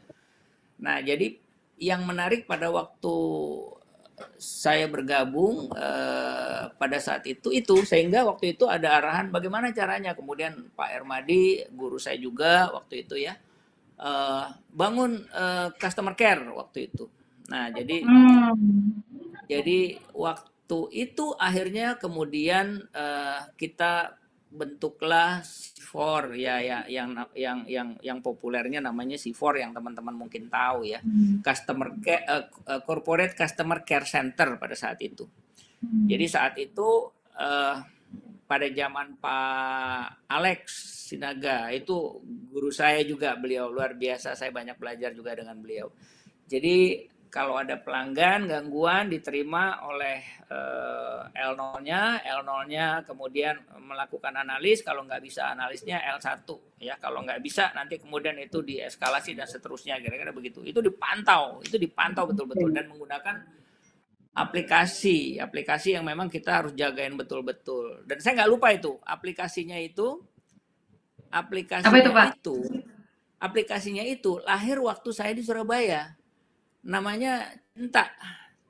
Nah, 0.81 1.01
jadi 1.05 1.37
yang 1.81 2.05
menarik 2.05 2.45
pada 2.45 2.69
waktu 2.69 3.17
saya 4.37 4.85
bergabung 4.85 5.73
uh, 5.73 6.69
pada 6.77 6.99
saat 7.01 7.25
itu 7.25 7.49
itu 7.53 7.85
sehingga 7.89 8.25
waktu 8.29 8.57
itu 8.57 8.69
ada 8.69 9.01
arahan 9.01 9.33
bagaimana 9.33 9.73
caranya 9.73 10.13
kemudian 10.13 10.69
Pak 10.77 10.91
Ermadi 10.93 11.65
guru 11.73 11.97
saya 11.97 12.21
juga 12.21 12.69
waktu 12.69 13.09
itu 13.09 13.17
ya 13.17 13.37
uh, 13.97 14.53
bangun 14.73 15.25
uh, 15.33 15.73
customer 15.77 16.13
care 16.13 16.45
waktu 16.53 16.93
itu 16.93 17.09
nah 17.49 17.73
jadi 17.73 18.05
hmm. 18.05 18.53
jadi 19.49 19.99
waktu 20.13 20.79
itu 20.93 21.35
akhirnya 21.35 21.97
kemudian 21.97 22.85
uh, 22.93 23.49
kita 23.57 24.20
bentuklah 24.51 25.47
C4 25.47 26.35
ya 26.35 26.59
ya 26.59 26.79
yang 26.91 27.15
yang 27.39 27.63
yang 27.71 27.89
yang 28.03 28.19
populernya 28.19 28.83
namanya 28.83 29.15
C4 29.15 29.63
yang 29.63 29.71
teman-teman 29.71 30.27
mungkin 30.27 30.51
tahu 30.51 30.91
ya. 30.91 30.99
Hmm. 30.99 31.39
Customer 31.41 31.95
care, 32.03 32.27
uh, 32.67 32.83
corporate 32.83 33.39
customer 33.39 33.87
care 33.87 34.07
center 34.07 34.59
pada 34.59 34.75
saat 34.75 34.99
itu. 34.99 35.23
Hmm. 35.81 36.11
Jadi 36.11 36.27
saat 36.27 36.59
itu 36.59 37.09
uh, 37.39 37.77
pada 38.51 38.67
zaman 38.75 39.23
Pak 39.23 40.27
Alex 40.27 40.63
Sinaga 41.11 41.71
itu 41.71 42.19
guru 42.51 42.75
saya 42.75 43.07
juga 43.07 43.39
beliau 43.39 43.71
luar 43.71 43.95
biasa 43.95 44.35
saya 44.35 44.51
banyak 44.51 44.75
belajar 44.79 45.15
juga 45.15 45.39
dengan 45.39 45.59
beliau. 45.63 45.91
Jadi 46.51 47.07
kalau 47.31 47.63
ada 47.63 47.79
pelanggan 47.79 48.51
gangguan 48.51 49.07
diterima 49.07 49.87
oleh 49.87 50.19
uh, 50.51 51.31
L0-nya, 51.31 52.27
L0-nya 52.27 53.07
kemudian 53.07 53.55
melakukan 53.79 54.35
analis, 54.35 54.83
kalau 54.83 55.07
nggak 55.07 55.23
bisa 55.23 55.55
analisnya 55.55 56.03
L1 56.19 56.43
ya, 56.83 56.99
kalau 56.99 57.23
nggak 57.23 57.39
bisa 57.39 57.71
nanti 57.71 58.03
kemudian 58.03 58.35
itu 58.43 58.67
dieskalasi 58.67 59.39
dan 59.39 59.47
seterusnya. 59.47 60.03
Kira-kira 60.03 60.35
begitu. 60.35 60.67
Itu 60.67 60.83
dipantau, 60.83 61.63
itu 61.63 61.79
dipantau 61.79 62.27
betul-betul. 62.27 62.75
Dan 62.75 62.91
menggunakan 62.91 63.37
aplikasi, 64.35 65.39
aplikasi 65.39 65.95
yang 65.95 66.03
memang 66.03 66.27
kita 66.27 66.67
harus 66.67 66.75
jagain 66.75 67.15
betul-betul. 67.15 68.03
Dan 68.11 68.19
saya 68.19 68.43
nggak 68.43 68.51
lupa 68.51 68.75
itu, 68.75 68.99
aplikasinya 69.07 69.79
itu 69.79 70.19
aplikasinya 71.31 71.95
itu, 72.03 72.11
Pak? 72.11 72.27
itu 72.43 72.59
aplikasinya 73.41 74.05
itu 74.05 74.43
lahir 74.43 74.83
waktu 74.83 75.15
saya 75.15 75.31
di 75.31 75.47
Surabaya 75.47 76.20
namanya 76.85 77.49
cinta. 77.75 78.13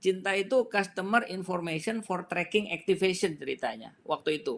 Cinta 0.01 0.33
itu 0.33 0.65
customer 0.73 1.29
information 1.29 2.01
for 2.01 2.25
tracking 2.25 2.73
activation 2.73 3.37
ceritanya 3.37 3.93
waktu 4.09 4.41
itu. 4.41 4.57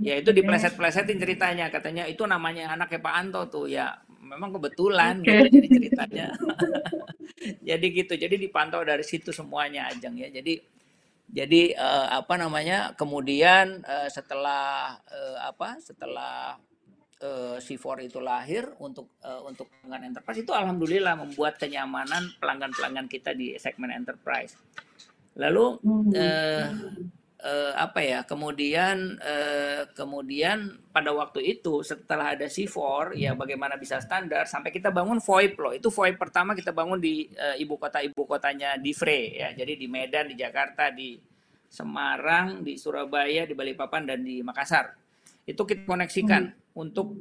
Ya 0.00 0.18
itu 0.18 0.32
dipleset-plesetin 0.34 1.20
ceritanya 1.20 1.68
katanya 1.68 2.08
itu 2.08 2.24
namanya 2.24 2.72
anaknya 2.74 2.98
Pak 2.98 3.14
Anto 3.14 3.42
tuh 3.46 3.68
ya 3.70 3.92
memang 4.18 4.56
kebetulan 4.56 5.20
okay. 5.20 5.46
gitu 5.46 5.60
jadi 5.60 5.68
ceritanya. 5.70 6.26
jadi 7.68 7.86
gitu. 7.92 8.14
Jadi 8.18 8.34
dipantau 8.42 8.82
dari 8.82 9.04
situ 9.06 9.30
semuanya 9.30 9.86
Ajeng 9.92 10.18
ya. 10.18 10.32
Jadi 10.32 10.58
jadi 11.32 11.78
uh, 11.78 12.18
apa 12.18 12.34
namanya? 12.40 12.96
Kemudian 12.98 13.86
uh, 13.86 14.08
setelah 14.10 14.98
uh, 15.06 15.38
apa? 15.46 15.78
Setelah 15.78 16.58
uh, 17.22 17.56
C4 17.56 18.10
itu 18.10 18.18
lahir 18.18 18.68
untuk 18.82 19.16
uh, 19.22 19.46
untuk 19.46 19.70
pelanggan 19.80 20.12
enterprise 20.12 20.42
itu 20.42 20.52
alhamdulillah 20.52 21.14
membuat 21.16 21.56
kenyamanan 21.56 22.34
pelanggan-pelanggan 22.42 23.06
kita 23.08 23.32
di 23.32 23.56
segmen 23.56 23.94
enterprise. 23.94 24.58
Lalu 25.38 25.80
uh, 26.12 26.66
uh, 27.42 27.72
apa 27.76 28.00
ya? 28.00 28.20
Kemudian 28.22 29.18
uh, 29.18 29.88
kemudian 29.92 30.78
pada 30.94 31.10
waktu 31.10 31.58
itu 31.58 31.82
setelah 31.82 32.36
ada 32.38 32.46
C4 32.46 33.16
ya 33.18 33.34
bagaimana 33.34 33.76
bisa 33.76 33.98
standar 33.98 34.46
sampai 34.46 34.70
kita 34.70 34.94
bangun 34.94 35.18
VoIP 35.18 35.54
loh. 35.58 35.72
Itu 35.74 35.90
VoIP 35.90 36.16
pertama 36.16 36.54
kita 36.54 36.70
bangun 36.70 37.02
di 37.02 37.26
uh, 37.34 37.56
ibu 37.58 37.76
kota 37.76 38.00
ibu 38.00 38.22
kotanya 38.24 38.78
Divre 38.78 39.20
ya. 39.34 39.48
Jadi 39.52 39.76
di 39.76 39.86
Medan, 39.90 40.30
di 40.30 40.36
Jakarta, 40.38 40.88
di 40.94 41.18
Semarang, 41.72 42.60
di 42.60 42.76
Surabaya, 42.76 43.48
di 43.48 43.56
Balikpapan 43.56 44.04
dan 44.04 44.20
di 44.20 44.44
Makassar. 44.44 45.01
Itu 45.46 45.66
kita 45.66 45.86
koneksikan 45.88 46.42
hmm. 46.52 46.78
untuk 46.78 47.18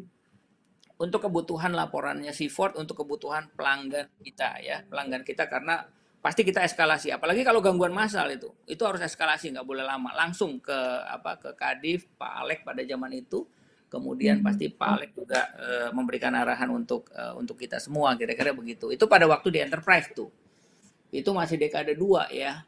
untuk 1.02 1.26
kebutuhan 1.26 1.74
laporannya 1.74 2.30
Seaford, 2.30 2.78
untuk 2.78 3.02
kebutuhan 3.02 3.50
pelanggan 3.58 4.06
kita 4.22 4.62
ya, 4.62 4.86
pelanggan 4.86 5.26
kita 5.26 5.50
karena 5.50 5.82
pasti 6.22 6.46
kita 6.46 6.62
eskalasi. 6.62 7.10
Apalagi 7.10 7.42
kalau 7.42 7.58
gangguan 7.58 7.90
massal 7.90 8.30
itu, 8.30 8.54
itu 8.70 8.86
harus 8.86 9.02
eskalasi, 9.02 9.50
nggak 9.50 9.66
boleh 9.66 9.82
lama. 9.82 10.14
Langsung 10.14 10.62
ke 10.62 10.78
apa 11.10 11.42
ke 11.42 11.58
Kadif, 11.58 12.06
Pak 12.22 12.46
Alek 12.46 12.60
pada 12.62 12.86
zaman 12.86 13.12
itu. 13.18 13.50
Kemudian 13.92 14.40
hmm. 14.40 14.46
pasti 14.46 14.70
Pak 14.70 14.90
Alek 14.94 15.12
juga 15.18 15.52
e, 15.58 15.68
memberikan 15.92 16.32
arahan 16.38 16.70
untuk 16.72 17.10
e, 17.12 17.24
untuk 17.36 17.58
kita 17.58 17.82
semua, 17.82 18.14
kira-kira 18.14 18.54
begitu. 18.54 18.94
Itu 18.94 19.10
pada 19.10 19.26
waktu 19.26 19.52
di 19.52 19.60
enterprise 19.60 20.14
tuh. 20.14 20.30
Itu 21.12 21.34
masih 21.36 21.60
dekade 21.60 21.98
2 21.98 22.32
ya. 22.32 22.64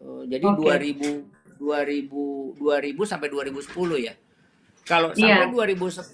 Uh, 0.00 0.24
jadi 0.24 0.48
okay. 0.48 0.96
2000 0.96 1.60
2000 1.60 2.56
2000 2.58 3.04
sampai 3.04 3.28
2010 3.28 4.06
ya. 4.08 4.14
Kalau 4.82 5.14
yeah. 5.14 5.46
sampai 5.46 5.78
2010 5.78 6.12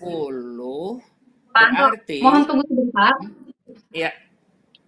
Pak 1.48 1.68
berarti 1.72 2.16
mohon 2.20 2.42
tunggu 2.44 2.64
sebentar. 2.68 3.12
Iya. 3.90 4.10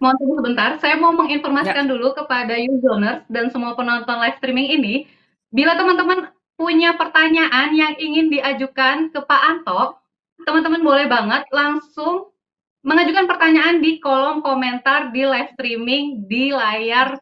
Mohon 0.01 0.15
tunggu 0.17 0.35
sebentar. 0.41 0.69
Saya 0.81 0.95
mau 0.97 1.13
menginformasikan 1.13 1.85
ya. 1.85 1.91
dulu 1.93 2.13
kepada 2.17 2.57
users 2.57 3.21
dan 3.29 3.45
semua 3.53 3.77
penonton 3.77 4.17
live 4.17 4.37
streaming 4.41 4.69
ini, 4.81 5.05
bila 5.53 5.77
teman-teman 5.77 6.33
punya 6.57 6.93
pertanyaan 6.97 7.73
yang 7.73 7.93
ingin 7.97 8.29
diajukan 8.29 9.09
ke 9.13 9.19
Pak 9.21 9.41
Anto, 9.45 9.97
teman-teman 10.45 10.81
boleh 10.81 11.05
banget 11.05 11.45
langsung 11.53 12.33
mengajukan 12.81 13.29
pertanyaan 13.29 13.77
di 13.77 14.01
kolom 14.01 14.41
komentar 14.41 15.13
di 15.13 15.21
live 15.21 15.53
streaming 15.53 16.25
di 16.25 16.49
layar 16.49 17.17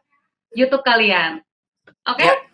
YouTube 0.56 0.84
kalian. 0.84 1.44
Oke? 2.08 2.24
Okay? 2.24 2.32
Ya. 2.32 2.49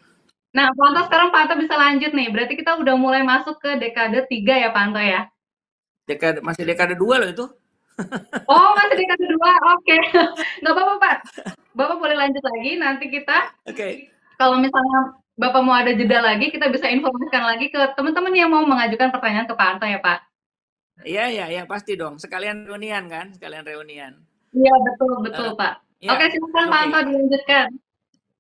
Nah, 0.57 0.73
Pak 0.73 0.87
Anto 0.89 1.01
sekarang 1.05 1.29
Pak 1.29 1.41
Anto 1.45 1.55
bisa 1.61 1.77
lanjut 1.77 2.17
nih. 2.17 2.29
Berarti 2.33 2.57
kita 2.57 2.81
udah 2.81 2.97
mulai 2.97 3.21
masuk 3.21 3.61
ke 3.61 3.77
dekade 3.77 4.25
3 4.25 4.65
ya 4.65 4.73
Pak 4.73 4.83
Anto 4.89 5.03
ya? 5.05 5.29
Dekade, 6.09 6.41
masih 6.41 6.65
dekade 6.65 6.97
2 6.97 7.05
loh 7.05 7.29
itu. 7.29 7.45
oh, 8.49 8.69
masih 8.73 8.97
dekade 8.97 9.25
2. 9.29 9.37
Oke. 9.37 9.53
Okay. 9.85 10.01
Nggak 10.65 10.73
apa-apa 10.73 10.95
Pak. 10.97 11.17
Bapak 11.77 11.97
boleh 12.01 12.17
lanjut 12.17 12.41
lagi. 12.41 12.73
Nanti 12.81 13.05
kita, 13.13 13.53
Oke. 13.69 13.77
Okay. 13.77 13.93
kalau 14.41 14.57
misalnya 14.57 15.21
Bapak 15.37 15.61
mau 15.61 15.77
ada 15.77 15.93
jeda 15.93 16.25
lagi, 16.25 16.49
kita 16.49 16.73
bisa 16.73 16.89
informasikan 16.89 17.45
lagi 17.45 17.69
ke 17.69 17.77
teman-teman 17.93 18.33
yang 18.33 18.49
mau 18.49 18.65
mengajukan 18.65 19.13
pertanyaan 19.13 19.45
ke 19.45 19.53
Pak 19.53 19.69
Anto 19.77 19.85
ya 19.85 20.01
Pak? 20.01 20.19
Iya, 21.05 21.25
iya, 21.29 21.45
iya. 21.53 21.63
Pasti 21.69 22.01
dong. 22.01 22.17
Sekalian 22.17 22.65
reunian 22.65 23.05
kan? 23.13 23.37
Sekalian 23.37 23.61
reunian. 23.69 24.17
Iya, 24.57 24.73
betul, 24.81 25.21
betul 25.21 25.47
uh, 25.53 25.57
Pak. 25.61 25.85
Ya. 26.01 26.17
Oke, 26.17 26.33
silakan 26.33 26.65
okay. 26.65 26.73
Pak 26.73 26.81
Anto 26.81 26.99
dilanjutkan. 27.13 27.69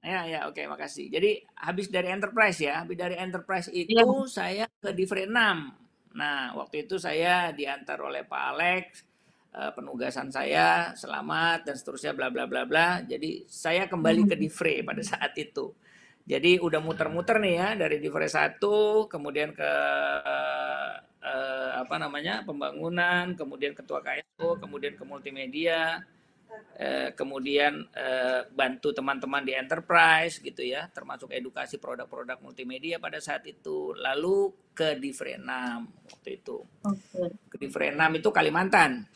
Ya, 0.06 0.22
ya, 0.22 0.40
oke, 0.46 0.62
okay, 0.62 0.70
makasih. 0.70 1.10
Jadi 1.10 1.42
habis 1.58 1.90
dari 1.90 2.14
enterprise 2.14 2.62
ya, 2.62 2.86
habis 2.86 2.94
dari 2.94 3.18
enterprise 3.18 3.66
itu 3.74 3.90
ya. 3.90 4.06
saya 4.30 4.64
ke 4.78 4.94
Divre 4.94 5.26
6. 5.26 5.34
Nah, 6.14 6.54
waktu 6.54 6.86
itu 6.86 6.94
saya 6.94 7.50
diantar 7.50 7.98
oleh 7.98 8.22
Pak 8.22 8.42
Alex, 8.54 9.02
eh, 9.50 9.70
penugasan 9.74 10.30
saya 10.30 10.94
selamat 10.94 11.66
dan 11.66 11.74
seterusnya 11.74 12.14
bla 12.14 12.30
bla 12.30 12.46
bla 12.46 12.62
bla. 12.62 13.02
Jadi 13.02 13.50
saya 13.50 13.90
kembali 13.90 14.30
ke 14.30 14.38
Divre 14.38 14.86
pada 14.86 15.02
saat 15.02 15.34
itu. 15.42 15.74
Jadi 16.22 16.62
udah 16.62 16.78
muter-muter 16.78 17.42
nih 17.42 17.54
ya 17.58 17.68
dari 17.74 17.98
Divre 17.98 18.30
1 18.30 19.10
kemudian 19.10 19.50
ke 19.58 19.70
eh, 21.26 21.70
apa 21.82 21.94
namanya? 21.98 22.46
pembangunan, 22.46 23.34
kemudian 23.34 23.74
ketua 23.74 24.00
KSO, 24.06 24.62
kemudian 24.62 24.94
ke 24.94 25.02
multimedia, 25.02 26.06
Eh, 26.76 27.16
kemudian 27.16 27.88
eh, 27.96 28.44
bantu 28.52 28.92
teman-teman 28.92 29.40
di 29.40 29.56
enterprise 29.56 30.44
gitu 30.44 30.60
ya, 30.60 30.84
termasuk 30.92 31.32
edukasi 31.32 31.80
produk-produk 31.80 32.36
multimedia 32.44 33.00
pada 33.00 33.16
saat 33.16 33.48
itu. 33.48 33.96
Lalu 33.96 34.52
ke 34.76 35.00
Divre 35.00 35.40
6 35.40 35.48
waktu 36.12 36.30
itu. 36.36 36.56
Okay. 36.84 37.28
Ke 37.48 37.56
Divre 37.56 37.96
6 37.96 38.20
itu 38.20 38.28
Kalimantan. 38.28 39.08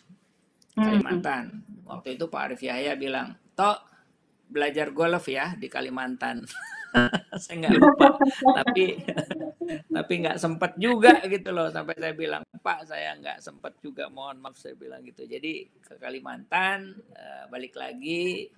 Hmm. 0.72 0.84
Kalimantan. 0.88 1.44
Waktu 1.84 2.16
itu 2.16 2.24
Pak 2.32 2.40
Arif 2.48 2.62
Yahya 2.64 2.96
bilang, 2.96 3.36
"Tok, 3.52 3.89
belajar 4.50 4.90
golf 4.90 5.30
ya 5.30 5.54
di 5.54 5.70
Kalimantan." 5.70 6.42
saya 7.42 7.54
nggak 7.66 7.74
lupa. 7.82 8.08
Tapi 8.62 8.84
tapi 9.96 10.12
nggak 10.26 10.38
sempat 10.38 10.74
juga 10.76 11.22
gitu 11.26 11.54
loh 11.54 11.70
sampai 11.70 11.94
saya 11.98 12.14
bilang 12.14 12.42
pak 12.60 12.84
saya 12.86 13.14
nggak 13.18 13.38
sempat 13.38 13.78
juga 13.78 14.10
mohon 14.10 14.42
maaf 14.42 14.58
saya 14.58 14.74
bilang 14.74 15.02
gitu. 15.06 15.26
Jadi 15.26 15.70
ke 15.78 15.94
Kalimantan 15.98 16.94
uh, 17.14 17.44
balik 17.50 17.78
lagi. 17.78 18.50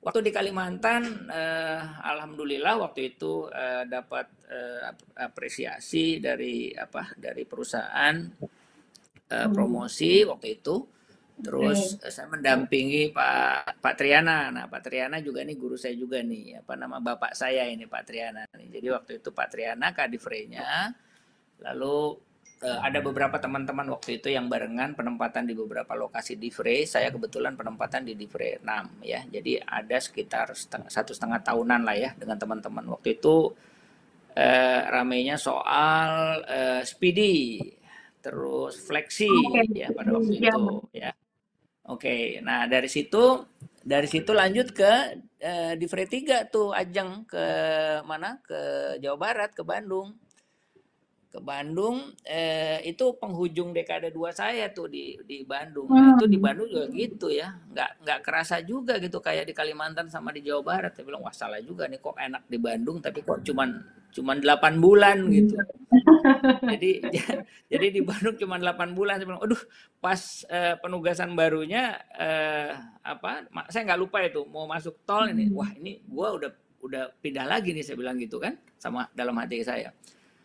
Waktu 0.00 0.24
di 0.24 0.32
Kalimantan 0.32 1.28
uh, 1.28 2.00
alhamdulillah 2.00 2.80
waktu 2.80 3.16
itu 3.16 3.44
uh, 3.52 3.84
dapat 3.84 4.32
uh, 4.48 4.96
apresiasi 5.20 6.16
dari 6.16 6.72
apa 6.72 7.12
dari 7.20 7.44
perusahaan 7.44 8.16
uh, 9.28 9.48
promosi 9.52 10.24
waktu 10.24 10.56
itu 10.56 10.99
Terus 11.40 11.96
okay. 11.96 12.12
saya 12.12 12.28
mendampingi 12.28 13.10
Pak 13.10 13.80
Pak 13.80 13.94
Triana. 13.96 14.52
Nah, 14.52 14.64
Pak 14.68 14.80
Triana 14.84 15.18
juga 15.24 15.40
nih 15.42 15.56
guru 15.56 15.74
saya 15.74 15.96
juga 15.96 16.20
nih. 16.20 16.60
Apa 16.60 16.76
nama 16.76 17.00
bapak 17.00 17.32
saya 17.32 17.66
ini 17.66 17.88
Pak 17.88 18.02
Triana. 18.04 18.44
Jadi 18.52 18.86
waktu 18.92 19.12
itu 19.24 19.32
Pak 19.32 19.48
Triana 19.50 19.92
kadifrenya. 19.96 20.92
Lalu 21.64 21.96
eh, 22.64 22.78
ada 22.80 23.00
beberapa 23.00 23.36
teman-teman 23.40 23.88
waktu 23.92 24.20
itu 24.20 24.28
yang 24.32 24.52
barengan 24.52 24.92
penempatan 24.92 25.48
di 25.48 25.56
beberapa 25.56 25.96
lokasi 25.96 26.36
di 26.36 26.52
Divre. 26.52 26.84
Saya 26.84 27.08
kebetulan 27.08 27.56
penempatan 27.56 28.04
di 28.04 28.14
Divre 28.14 28.60
6 28.60 29.00
ya. 29.04 29.24
Jadi 29.26 29.60
ada 29.60 29.96
sekitar 29.96 30.52
setengah, 30.52 30.92
satu 30.92 31.16
setengah 31.16 31.40
tahunan 31.40 31.80
lah 31.82 31.96
ya 31.96 32.10
dengan 32.16 32.36
teman-teman. 32.36 32.84
Waktu 32.96 33.16
itu 33.16 33.52
eh, 34.36 34.82
ramainya 34.86 35.40
soal 35.40 36.40
eh, 36.44 36.82
speedy 36.84 37.60
terus 38.20 38.76
fleksi 38.84 39.32
okay. 39.32 39.64
ya 39.72 39.88
pada 39.96 40.12
waktu 40.12 40.36
ya. 40.36 40.52
itu 40.52 40.64
ya 40.92 41.10
Oke, 41.90 42.38
nah 42.46 42.70
dari 42.70 42.86
situ 42.86 43.42
dari 43.82 44.06
situ 44.06 44.30
lanjut 44.30 44.70
ke 44.70 44.92
uh, 45.42 45.72
di 45.74 45.86
Free 45.90 46.06
3 46.06 46.46
tuh 46.46 46.70
ajeng 46.70 47.26
ke 47.26 47.44
mana? 48.06 48.38
Ke 48.46 48.94
Jawa 49.02 49.18
Barat, 49.18 49.50
ke 49.50 49.66
Bandung. 49.66 50.14
Ke 51.30 51.38
Bandung 51.38 52.10
eh, 52.26 52.82
itu 52.82 53.14
penghujung 53.14 53.70
dekade 53.70 54.10
dua 54.10 54.34
saya 54.34 54.66
tuh 54.74 54.90
di 54.90 55.14
di 55.22 55.46
Bandung. 55.46 55.86
Nah, 55.86 56.18
itu 56.18 56.26
di 56.26 56.36
hmm. 56.36 56.44
Bandung 56.44 56.66
juga 56.66 56.86
gitu 56.90 57.30
ya. 57.30 57.54
Nggak 57.70 57.90
nggak 58.02 58.18
kerasa 58.26 58.58
juga 58.66 58.98
gitu 58.98 59.22
kayak 59.22 59.46
di 59.46 59.54
Kalimantan 59.54 60.10
sama 60.10 60.34
di 60.34 60.42
Jawa 60.42 60.66
Barat. 60.66 60.98
Saya 60.98 61.06
bilang 61.06 61.22
wah 61.22 61.30
salah 61.30 61.62
juga 61.62 61.86
nih 61.86 62.02
kok 62.02 62.18
enak 62.18 62.50
di 62.50 62.58
Bandung 62.58 62.98
tapi 62.98 63.22
kok 63.22 63.46
cuman 63.46 63.78
cuman 64.10 64.42
8 64.42 64.82
bulan 64.82 65.16
gitu. 65.30 65.54
jadi 66.74 66.90
jadi 67.72 67.86
di 67.94 68.00
Bandung 68.02 68.34
cuma 68.34 68.58
8 68.58 68.98
bulan 68.98 69.22
saya 69.22 69.26
bilang, 69.30 69.42
aduh 69.42 69.62
pas 70.02 70.18
uh, 70.50 70.74
penugasan 70.82 71.38
barunya 71.38 71.94
uh, 72.18 72.74
apa 73.06 73.46
saya 73.70 73.86
nggak 73.86 74.00
lupa 74.02 74.18
itu 74.26 74.42
mau 74.50 74.66
masuk 74.66 75.06
tol 75.06 75.30
ini. 75.30 75.46
Hmm. 75.46 75.56
Wah, 75.56 75.70
ini 75.78 76.02
gua 76.10 76.34
udah 76.34 76.50
udah 76.80 77.12
pindah 77.20 77.46
lagi 77.46 77.76
nih 77.76 77.84
saya 77.84 77.96
bilang 78.00 78.16
gitu 78.18 78.40
kan 78.40 78.56
sama 78.80 79.06
dalam 79.14 79.36
hati 79.38 79.62
saya. 79.62 79.94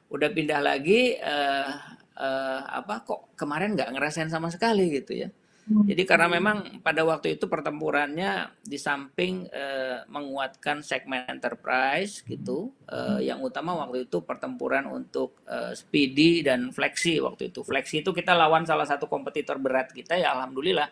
Udah 0.09 0.29
pindah 0.29 0.61
lagi 0.61 1.17
uh, 1.17 1.71
uh, 2.15 2.61
apa 2.69 3.03
kok 3.03 3.35
kemarin 3.35 3.75
nggak 3.75 3.91
ngerasain 3.91 4.31
sama 4.31 4.53
sekali 4.53 4.89
gitu 4.93 5.25
ya. 5.25 5.29
Hmm. 5.65 5.81
Jadi 5.89 6.05
karena 6.05 6.29
memang 6.29 6.77
pada 6.85 7.01
waktu 7.01 7.41
itu 7.41 7.49
pertempurannya 7.49 8.53
di 8.61 8.77
samping 8.77 9.49
uh, 9.49 10.05
menguatkan 10.13 10.85
segmen 10.85 11.25
enterprise 11.25 12.21
gitu, 12.21 12.69
uh, 12.85 13.17
yang 13.17 13.41
utama 13.41 13.73
waktu 13.73 14.05
itu 14.05 14.21
pertempuran 14.21 14.85
untuk 14.85 15.41
uh, 15.49 15.73
speedy 15.73 16.45
dan 16.45 16.69
flexi 16.69 17.17
waktu 17.17 17.49
itu. 17.49 17.65
Flexi 17.65 18.05
itu 18.05 18.13
kita 18.13 18.37
lawan 18.37 18.61
salah 18.69 18.85
satu 18.85 19.09
kompetitor 19.09 19.57
berat 19.57 19.89
kita 19.89 20.13
ya 20.13 20.37
alhamdulillah 20.37 20.85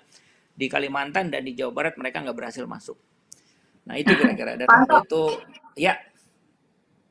di 0.57 0.65
Kalimantan 0.65 1.29
dan 1.29 1.45
di 1.45 1.53
Jawa 1.53 1.69
Barat 1.69 1.93
mereka 1.93 2.25
nggak 2.25 2.37
berhasil 2.37 2.65
masuk. 2.65 2.97
Nah 3.85 3.93
itu 3.93 4.09
kira-kira 4.09 4.57
waktu 4.65 5.05
itu 5.05 5.23
ya. 5.77 6.01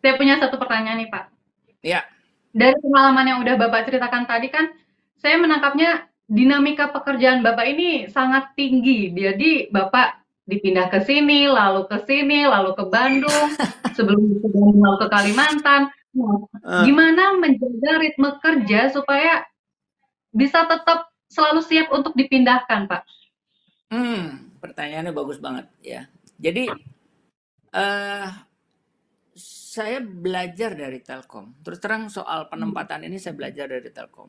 Saya 0.03 0.19
punya 0.19 0.35
satu 0.43 0.59
pertanyaan 0.59 0.99
nih 0.99 1.11
Pak. 1.15 1.32
Ya. 1.83 2.07
Dari 2.55 2.79
pengalaman 2.79 3.27
yang 3.27 3.39
udah 3.43 3.55
Bapak 3.59 3.91
ceritakan 3.91 4.25
tadi 4.25 4.49
kan, 4.49 4.71
saya 5.19 5.37
menangkapnya 5.43 6.07
dinamika 6.31 6.89
pekerjaan 6.95 7.43
Bapak 7.43 7.67
ini 7.67 8.09
sangat 8.09 8.55
tinggi. 8.55 9.11
Jadi 9.11 9.69
Bapak 9.69 10.23
dipindah 10.47 10.91
ke 10.91 11.03
sini, 11.03 11.51
lalu 11.51 11.87
ke 11.91 11.99
sini, 12.07 12.47
lalu 12.47 12.75
ke 12.79 12.85
Bandung, 12.87 13.47
sebelum 13.97 14.41
ke 14.41 14.49
Bandung 14.49 14.79
lalu 14.79 14.99
ke 15.03 15.09
Kalimantan. 15.11 15.83
Nah, 16.13 16.45
uh. 16.63 16.85
Gimana 16.85 17.37
menjaga 17.41 17.93
ritme 17.99 18.31
kerja 18.39 18.93
supaya 18.93 19.49
bisa 20.33 20.65
tetap 20.69 21.09
selalu 21.33 21.61
siap 21.65 21.89
untuk 21.89 22.13
dipindahkan, 22.13 22.85
Pak? 22.85 23.03
Hmm, 23.93 24.53
pertanyaannya 24.61 25.13
bagus 25.13 25.41
banget 25.41 25.69
ya. 25.81 26.09
Jadi 26.37 26.69
uh, 27.73 28.29
saya 29.37 30.01
belajar 30.01 30.77
dari 30.77 31.01
Telkom. 31.01 31.61
Terus 31.65 31.79
terang 31.81 32.09
soal 32.13 32.47
penempatan 32.49 33.09
ini 33.09 33.17
saya 33.17 33.33
belajar 33.33 33.69
dari 33.69 33.89
Telkom. 33.89 34.29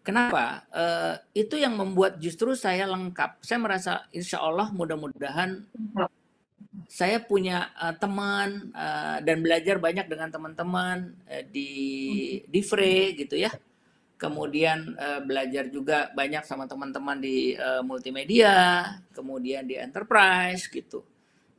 Kenapa? 0.00 0.64
Uh, 0.72 1.14
itu 1.36 1.60
yang 1.60 1.76
membuat 1.76 2.16
justru 2.16 2.56
saya 2.56 2.88
lengkap. 2.88 3.44
Saya 3.44 3.58
merasa 3.60 3.92
insya 4.16 4.40
Allah 4.40 4.72
mudah-mudahan 4.72 5.68
saya 6.88 7.20
punya 7.20 7.68
uh, 7.76 7.92
teman 7.94 8.72
uh, 8.72 9.20
dan 9.20 9.44
belajar 9.44 9.76
banyak 9.76 10.08
dengan 10.08 10.32
teman-teman 10.32 11.12
uh, 11.28 11.44
di 11.44 11.70
di 12.48 12.60
Free 12.64 13.12
gitu 13.14 13.36
ya 13.36 13.52
kemudian 14.20 14.92
uh, 15.00 15.24
belajar 15.24 15.72
juga 15.72 16.12
banyak 16.12 16.44
sama 16.44 16.68
teman-teman 16.68 17.16
di 17.16 17.56
uh, 17.56 17.80
multimedia, 17.80 18.84
kemudian 19.16 19.64
di 19.64 19.80
enterprise 19.80 20.68
gitu. 20.68 21.00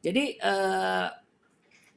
Jadi 0.05 0.37
uh, 0.37 1.09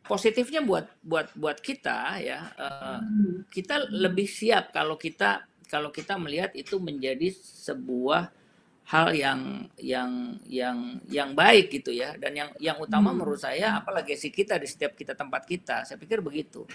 positifnya 0.04 0.60
buat 0.60 0.86
buat 1.00 1.32
buat 1.34 1.58
kita 1.58 2.20
ya, 2.20 2.40
uh, 2.56 3.00
kita 3.48 3.88
lebih 3.90 4.28
siap 4.28 4.70
kalau 4.70 5.00
kita 5.00 5.48
kalau 5.66 5.88
kita 5.88 6.20
melihat 6.20 6.52
itu 6.52 6.76
menjadi 6.76 7.32
sebuah 7.34 8.30
hal 8.84 9.16
yang 9.16 9.40
yang 9.80 10.36
yang 10.44 11.00
yang 11.08 11.30
baik 11.32 11.72
gitu 11.72 11.88
ya 11.88 12.20
dan 12.20 12.36
yang 12.36 12.50
yang 12.60 12.76
utama 12.76 13.10
hmm. 13.10 13.16
menurut 13.16 13.40
saya 13.40 13.80
apalagi 13.80 14.12
si 14.12 14.28
kita 14.28 14.60
di 14.60 14.68
setiap 14.68 14.92
kita 14.92 15.16
tempat 15.16 15.48
kita 15.48 15.88
saya 15.88 15.96
pikir 15.96 16.20
begitu 16.20 16.68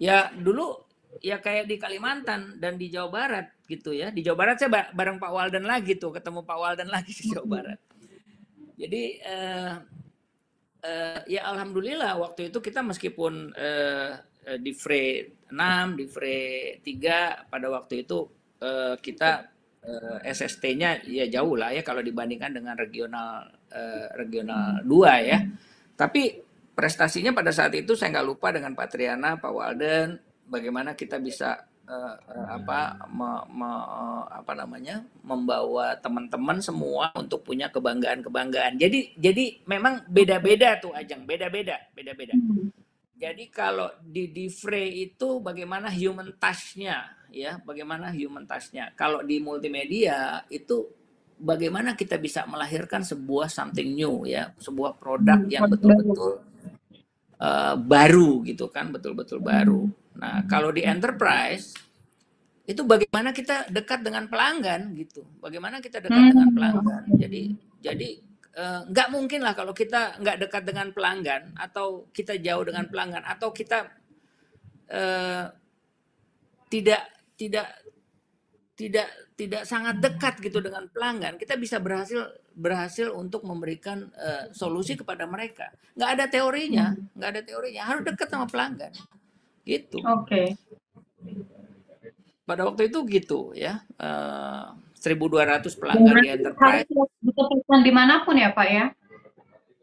ya 0.00 0.32
dulu 0.32 0.80
ya 1.18 1.42
kayak 1.42 1.66
di 1.66 1.76
Kalimantan 1.76 2.62
dan 2.62 2.78
di 2.78 2.86
Jawa 2.86 3.10
Barat 3.10 3.46
gitu 3.66 3.90
ya. 3.90 4.14
Di 4.14 4.22
Jawa 4.22 4.46
Barat 4.46 4.62
saya 4.62 4.70
bareng 4.94 5.18
Pak 5.18 5.32
Walden 5.34 5.66
lagi 5.66 5.98
tuh, 5.98 6.14
ketemu 6.14 6.46
Pak 6.46 6.58
Walden 6.58 6.88
lagi 6.94 7.10
di 7.10 7.24
Jawa 7.26 7.46
Barat. 7.50 7.78
Jadi 8.78 9.02
uh, 9.26 9.74
uh, 10.84 11.20
ya 11.28 11.46
alhamdulillah 11.48 12.18
waktu 12.20 12.52
itu 12.52 12.58
kita 12.60 12.80
meskipun 12.84 13.52
uh, 13.54 14.10
di 14.58 14.72
Free 14.72 15.28
6, 15.52 15.98
di 16.00 16.04
Free 16.08 16.80
3 16.82 17.52
pada 17.52 17.66
waktu 17.68 18.08
itu 18.08 18.18
uh, 18.64 18.96
kita 18.98 19.30
uh, 19.84 20.18
SST-nya 20.24 21.04
ya 21.06 21.26
jauh 21.28 21.54
lah 21.54 21.70
ya 21.70 21.84
kalau 21.84 22.00
dibandingkan 22.00 22.56
dengan 22.56 22.74
regional 22.74 23.46
uh, 23.72 24.06
regional 24.16 24.80
2 24.84 25.30
ya. 25.30 25.38
Tapi 25.94 26.22
prestasinya 26.72 27.36
pada 27.36 27.52
saat 27.52 27.76
itu 27.76 27.92
saya 27.92 28.16
nggak 28.18 28.28
lupa 28.28 28.48
dengan 28.50 28.72
Pak 28.72 28.88
Triana, 28.88 29.36
Pak 29.36 29.52
Walden, 29.52 30.16
bagaimana 30.48 30.96
kita 30.96 31.20
bisa 31.20 31.69
uh, 31.90 32.14
uh, 32.14 32.46
apa 32.54 32.94
me, 33.10 33.30
me, 33.50 33.70
apa 34.30 34.52
namanya 34.54 35.02
membawa 35.26 35.98
teman-teman 35.98 36.62
semua 36.62 37.10
untuk 37.18 37.42
punya 37.42 37.66
kebanggaan-kebanggaan. 37.74 38.78
Jadi 38.78 39.18
jadi 39.18 39.66
memang 39.66 40.06
beda-beda 40.06 40.78
tuh 40.78 40.94
ajang, 40.94 41.26
beda-beda, 41.26 41.90
beda-beda. 41.90 42.38
Jadi 43.20 43.44
kalau 43.52 43.90
di 44.00 44.32
di 44.32 44.48
Free 44.48 45.10
itu 45.10 45.44
bagaimana 45.44 45.92
human 45.92 46.40
touch-nya 46.40 47.28
ya, 47.28 47.60
bagaimana 47.60 48.14
human 48.14 48.48
touch-nya. 48.48 48.94
Kalau 48.96 49.20
di 49.20 49.42
multimedia 49.42 50.40
itu 50.48 50.88
bagaimana 51.36 51.92
kita 51.92 52.16
bisa 52.16 52.48
melahirkan 52.48 53.04
sebuah 53.04 53.52
something 53.52 53.92
new 53.92 54.24
ya, 54.24 54.54
sebuah 54.56 54.96
produk 54.96 55.44
yang 55.50 55.68
betul-betul 55.68 56.49
uh, 57.40 57.74
baru 57.80 58.44
gitu 58.44 58.68
kan, 58.68 58.92
betul-betul 58.92 59.40
baru. 59.40 59.88
Nah, 60.20 60.44
kalau 60.44 60.68
di 60.70 60.84
enterprise 60.84 61.72
itu 62.70 62.86
bagaimana 62.86 63.34
kita 63.34 63.66
dekat 63.66 64.06
dengan 64.06 64.30
pelanggan 64.30 64.94
gitu. 64.94 65.26
Bagaimana 65.42 65.82
kita 65.82 65.98
dekat 65.98 66.22
hmm. 66.22 66.30
dengan 66.30 66.50
pelanggan. 66.54 67.02
Jadi 67.18 67.42
jadi 67.82 68.08
eh, 68.54 68.80
nggak 68.86 69.08
uh, 69.10 69.12
mungkin 69.12 69.40
lah 69.42 69.58
kalau 69.58 69.74
kita 69.74 70.22
nggak 70.22 70.38
dekat 70.46 70.62
dengan 70.62 70.94
pelanggan 70.94 71.50
atau 71.58 72.06
kita 72.14 72.38
jauh 72.38 72.62
dengan 72.62 72.86
pelanggan 72.86 73.26
atau 73.26 73.50
kita 73.50 73.90
uh, 74.92 75.50
tidak 76.70 77.02
tidak 77.34 77.66
tidak 78.80 79.08
tidak 79.36 79.68
sangat 79.68 80.00
dekat 80.00 80.40
gitu 80.40 80.64
dengan 80.64 80.88
pelanggan, 80.88 81.36
kita 81.36 81.60
bisa 81.60 81.76
berhasil 81.76 82.32
berhasil 82.56 83.12
untuk 83.12 83.44
memberikan 83.44 84.08
uh, 84.16 84.48
solusi 84.56 84.96
kepada 84.96 85.28
mereka. 85.28 85.68
Nggak 85.92 86.10
ada 86.16 86.24
teorinya, 86.32 86.86
hmm. 86.96 87.12
nggak 87.12 87.30
ada 87.36 87.42
teorinya. 87.44 87.82
Harus 87.84 88.02
dekat 88.08 88.28
sama 88.32 88.48
pelanggan. 88.48 88.92
Gitu. 89.68 90.00
Oke. 90.00 90.24
Okay. 90.24 90.46
Pada 92.48 92.64
waktu 92.64 92.88
itu 92.88 93.04
gitu 93.04 93.52
ya. 93.52 93.84
Uh, 94.00 94.72
eh, 94.96 95.16
1.200 95.16 95.80
pelanggan 95.80 96.16
di 96.24 96.28
enterprise. 96.32 96.88
Bisa 97.20 97.76
di 97.84 97.92
mana 97.92 98.24
pun 98.24 98.40
ya 98.40 98.52
Pak 98.56 98.68
ya? 98.68 98.86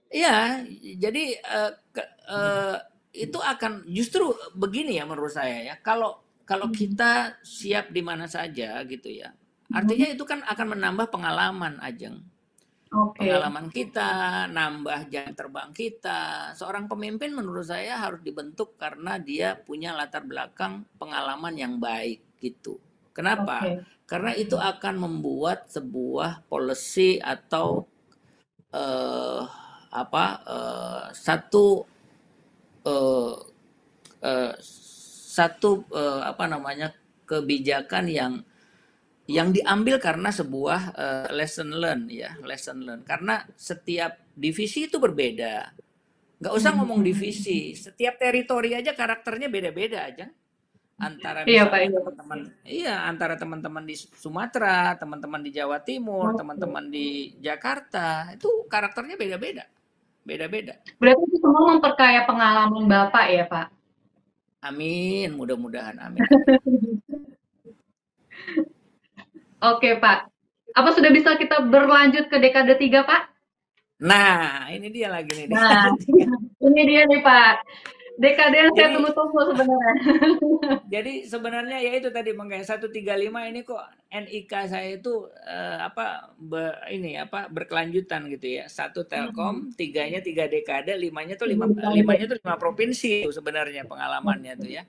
Iya, 0.07 0.63
jadi 0.95 1.35
uh, 1.43 1.71
ke, 1.91 2.03
uh, 2.31 2.79
itu 3.11 3.35
akan 3.41 3.85
justru 3.91 4.31
begini 4.55 4.97
ya 4.97 5.05
menurut 5.05 5.33
saya 5.33 5.73
ya. 5.73 5.75
Kalau 5.81 6.26
kalau 6.47 6.71
hmm. 6.71 6.75
kita 6.75 7.11
siap 7.43 7.91
di 7.91 7.99
mana 7.99 8.25
saja 8.25 8.79
gitu 8.87 9.11
ya, 9.11 9.35
artinya 9.69 10.07
hmm. 10.07 10.15
itu 10.15 10.23
kan 10.23 10.39
akan 10.47 10.67
menambah 10.79 11.11
pengalaman 11.11 11.77
ajeng 11.83 12.23
okay. 12.91 13.27
pengalaman 13.27 13.67
kita, 13.71 14.11
nambah 14.51 14.99
jam 15.11 15.31
terbang 15.35 15.69
kita. 15.75 16.51
Seorang 16.55 16.87
pemimpin 16.87 17.35
menurut 17.35 17.67
saya 17.67 17.99
harus 17.99 18.23
dibentuk 18.23 18.75
karena 18.79 19.19
dia 19.19 19.55
punya 19.57 19.93
latar 19.95 20.23
belakang 20.23 20.87
pengalaman 20.95 21.55
yang 21.55 21.73
baik 21.77 22.23
gitu. 22.39 22.79
Kenapa? 23.11 23.63
Okay. 23.63 23.77
Karena 24.07 24.31
itu 24.37 24.55
akan 24.55 24.95
membuat 25.03 25.67
sebuah 25.67 26.47
policy 26.47 27.19
atau 27.19 27.83
uh, 28.71 29.43
apa 29.91 30.25
uh, 30.47 31.05
satu 31.11 31.83
uh, 32.87 33.35
uh, 34.23 34.53
satu 35.37 35.85
uh, 35.93 36.25
apa 36.25 36.49
namanya 36.49 36.89
kebijakan 37.29 38.09
yang 38.09 38.33
yang 39.27 39.51
diambil 39.53 39.99
karena 40.01 40.33
sebuah 40.33 40.81
uh, 40.95 41.29
lesson 41.35 41.69
learn 41.77 42.09
ya 42.09 42.33
lesson 42.41 42.81
learn. 42.81 43.05
Karena 43.05 43.45
setiap 43.53 44.17
divisi 44.33 44.89
itu 44.89 44.97
berbeda. 44.97 45.69
Nggak 46.41 46.53
usah 46.57 46.71
hmm. 46.73 46.79
ngomong 46.81 46.99
divisi 47.05 47.77
setiap 47.77 48.17
teritori 48.17 48.73
aja 48.73 48.97
karakternya 48.97 49.51
beda-beda 49.51 50.09
aja 50.09 50.25
antara 50.97 51.45
iya, 51.45 51.69
iya. 51.69 51.93
teman-teman 51.93 52.39
iya 52.65 52.95
antara 53.05 53.37
teman-teman 53.37 53.85
di 53.85 53.93
Sumatera 53.93 54.97
teman-teman 54.97 55.45
di 55.45 55.53
Jawa 55.53 55.77
Timur 55.85 56.33
teman-teman 56.33 56.89
di 56.89 57.37
Jakarta 57.37 58.33
itu 58.33 58.65
karakternya 58.65 59.13
beda-beda 59.13 59.69
beda-beda. 60.25 60.75
Berarti 60.99 61.23
itu 61.23 61.37
semua 61.39 61.63
memperkaya 61.77 62.25
pengalaman 62.25 62.83
bapak 62.89 63.25
ya 63.29 63.45
pak 63.45 63.76
Amin 64.65 65.37
mudah-mudahan 65.37 65.97
amin. 66.01 66.21
Oke, 69.57 69.97
Pak. 69.97 70.29
Apa 70.77 70.89
sudah 70.93 71.09
bisa 71.09 71.33
kita 71.33 71.65
berlanjut 71.65 72.29
ke 72.29 72.37
dekade 72.37 72.77
3, 72.77 73.09
Pak? 73.09 73.21
Nah, 74.05 74.69
ini 74.69 74.93
dia 74.93 75.09
lagi 75.09 75.33
nih. 75.33 75.49
Nah, 75.49 75.89
ini 76.69 76.81
dia 76.85 77.09
nih, 77.09 77.21
Pak. 77.25 77.53
Dekade 78.17 78.57
yang 78.57 78.73
jadi, 78.73 78.81
saya 78.81 78.89
tunggu-tunggu 78.97 79.39
sebenarnya. 79.53 79.93
jadi 80.93 81.13
sebenarnya 81.29 81.77
ya 81.85 81.91
itu 82.01 82.09
tadi 82.09 82.33
makanya 82.33 82.65
135 82.65 82.89
ini 83.29 83.61
kok 83.61 83.83
NIK 84.09 84.51
saya 84.65 84.89
itu 84.97 85.29
uh, 85.29 85.77
apa 85.85 86.33
be, 86.33 86.73
ini 86.89 87.13
apa 87.13 87.45
berkelanjutan 87.45 88.25
gitu 88.33 88.57
ya. 88.57 88.65
Satu 88.65 89.05
Telkom, 89.05 89.69
hmm. 89.69 89.77
tiganya 89.77 90.17
tiga 90.25 90.49
dekade, 90.49 90.97
limanya 90.97 91.37
tuh 91.37 91.45
lima 91.45 91.69
limanya 91.69 92.25
tuh 92.25 92.41
lima 92.41 92.57
provinsi 92.57 93.21
itu 93.21 93.29
sebenarnya 93.29 93.85
pengalamannya 93.85 94.53
tuh 94.57 94.69
ya. 94.73 94.83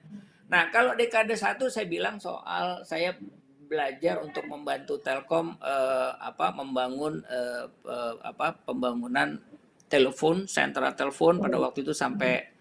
Nah, 0.48 0.72
kalau 0.72 0.96
dekade 0.96 1.36
satu 1.36 1.68
saya 1.68 1.84
bilang 1.84 2.16
soal 2.16 2.80
saya 2.88 3.12
belajar 3.68 4.24
untuk 4.24 4.48
membantu 4.48 4.96
Telkom 5.04 5.60
uh, 5.60 6.16
apa 6.16 6.56
membangun 6.56 7.20
uh, 7.28 7.68
uh, 7.84 8.14
apa 8.24 8.56
pembangunan 8.64 9.36
telepon 9.92 10.48
sentra 10.48 10.96
telepon 10.96 11.36
pada 11.36 11.60
waktu 11.60 11.84
itu 11.84 11.92
sampai 11.92 12.57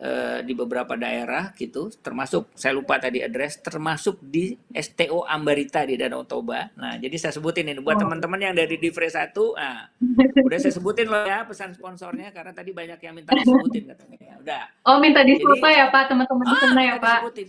uh, 0.00 0.38
di 0.42 0.52
beberapa 0.56 0.96
daerah 0.96 1.52
gitu, 1.54 1.92
termasuk 2.00 2.50
saya 2.56 2.72
lupa 2.74 2.96
tadi 2.96 3.20
address, 3.20 3.60
termasuk 3.60 4.18
di 4.24 4.56
STO 4.72 5.28
Ambarita 5.28 5.84
di 5.84 6.00
Danau 6.00 6.24
Toba. 6.24 6.72
Nah, 6.74 6.96
jadi 6.96 7.14
saya 7.20 7.32
sebutin 7.36 7.70
ini 7.70 7.80
buat 7.84 8.00
oh. 8.00 8.08
teman-teman 8.08 8.40
yang 8.50 8.54
dari 8.56 8.80
Divre 8.80 9.06
1, 9.06 9.36
nah, 9.36 9.86
udah 10.46 10.58
saya 10.58 10.72
sebutin 10.74 11.06
loh 11.06 11.24
ya 11.28 11.44
pesan 11.44 11.76
sponsornya 11.76 12.32
karena 12.32 12.52
tadi 12.56 12.70
banyak 12.72 12.98
yang 12.98 13.14
minta 13.14 13.36
disebutin 13.36 13.82
katanya. 13.92 14.18
Ya, 14.18 14.34
udah. 14.40 14.62
Oh, 14.88 14.96
minta 14.98 15.20
disebut 15.20 15.60
ya 15.60 15.92
Pak, 15.92 16.04
teman-teman 16.08 16.44
di 16.48 16.56
sana 16.58 16.80
ya 16.82 16.96
Pak. 16.96 17.20
Oke. 17.28 17.46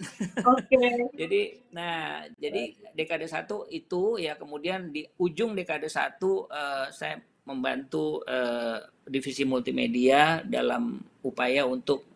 Okay. 0.67 0.91
jadi, 1.15 1.41
nah, 1.71 2.27
jadi 2.35 2.75
dekade 2.91 3.25
satu 3.25 3.65
itu 3.71 4.19
ya 4.19 4.35
kemudian 4.35 4.91
di 4.91 5.07
ujung 5.23 5.55
dekade 5.55 5.87
satu 5.87 6.45
uh, 6.51 6.91
saya 6.91 7.17
membantu 7.47 8.21
uh, 8.29 8.77
divisi 9.01 9.41
multimedia 9.47 10.45
dalam 10.45 11.01
upaya 11.25 11.65
untuk 11.65 12.10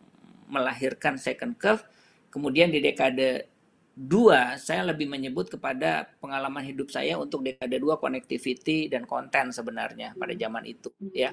melahirkan 0.50 1.18
second 1.20 1.58
curve. 1.58 1.84
Kemudian 2.30 2.70
di 2.70 2.84
dekade 2.84 3.48
dua, 3.96 4.60
saya 4.60 4.84
lebih 4.92 5.08
menyebut 5.08 5.48
kepada 5.48 6.12
pengalaman 6.20 6.68
hidup 6.68 6.92
saya 6.92 7.16
untuk 7.16 7.48
dekade 7.48 7.80
dua 7.80 7.96
connectivity 7.96 8.92
dan 8.92 9.08
konten 9.08 9.56
sebenarnya 9.56 10.12
pada 10.20 10.36
zaman 10.36 10.68
itu, 10.68 10.92
ya. 11.16 11.32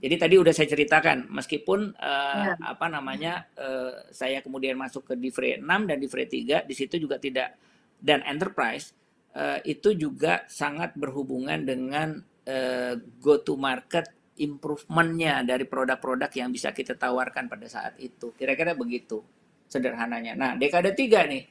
Jadi 0.00 0.16
tadi 0.16 0.34
udah 0.40 0.50
saya 0.50 0.64
ceritakan, 0.64 1.28
meskipun 1.28 1.92
uh, 1.92 2.56
ya. 2.56 2.56
apa 2.56 2.88
namanya 2.88 3.44
uh, 3.60 4.08
saya 4.10 4.40
kemudian 4.40 4.74
masuk 4.74 5.12
ke 5.12 5.14
Divre 5.14 5.60
6 5.60 5.68
dan 5.68 5.96
Divre 6.00 6.24
3, 6.24 6.64
di 6.64 6.74
situ 6.74 6.96
juga 6.96 7.20
tidak 7.20 7.60
dan 8.00 8.24
enterprise 8.24 8.96
uh, 9.36 9.60
itu 9.62 9.92
juga 9.92 10.48
sangat 10.48 10.96
berhubungan 10.96 11.62
dengan 11.62 12.16
uh, 12.48 12.96
go 13.20 13.44
to 13.44 13.60
market 13.60 14.08
improvementnya 14.40 15.44
dari 15.44 15.68
produk-produk 15.68 16.32
yang 16.32 16.48
bisa 16.48 16.72
kita 16.72 16.96
tawarkan 16.96 17.46
pada 17.46 17.68
saat 17.68 17.94
itu. 18.00 18.32
Kira-kira 18.34 18.72
begitu 18.72 19.20
sederhananya. 19.68 20.32
Nah, 20.34 20.52
dekade 20.56 20.96
tiga 20.96 21.28
nih. 21.28 21.46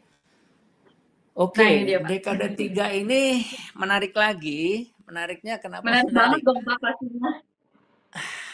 Oke, 1.39 1.63
okay, 1.63 1.73
nah, 1.95 2.03
dekade 2.03 2.47
tiga 2.61 2.91
ini 2.91 3.45
menarik 3.77 4.11
lagi. 4.11 4.91
Menariknya 5.07 5.61
kenapa? 5.61 5.85
Menarik, 5.87 6.11
menarik? 6.11 6.17
banget 6.17 6.39
dong 6.43 6.59
Pak 6.65 6.77
pastinya. 6.81 7.31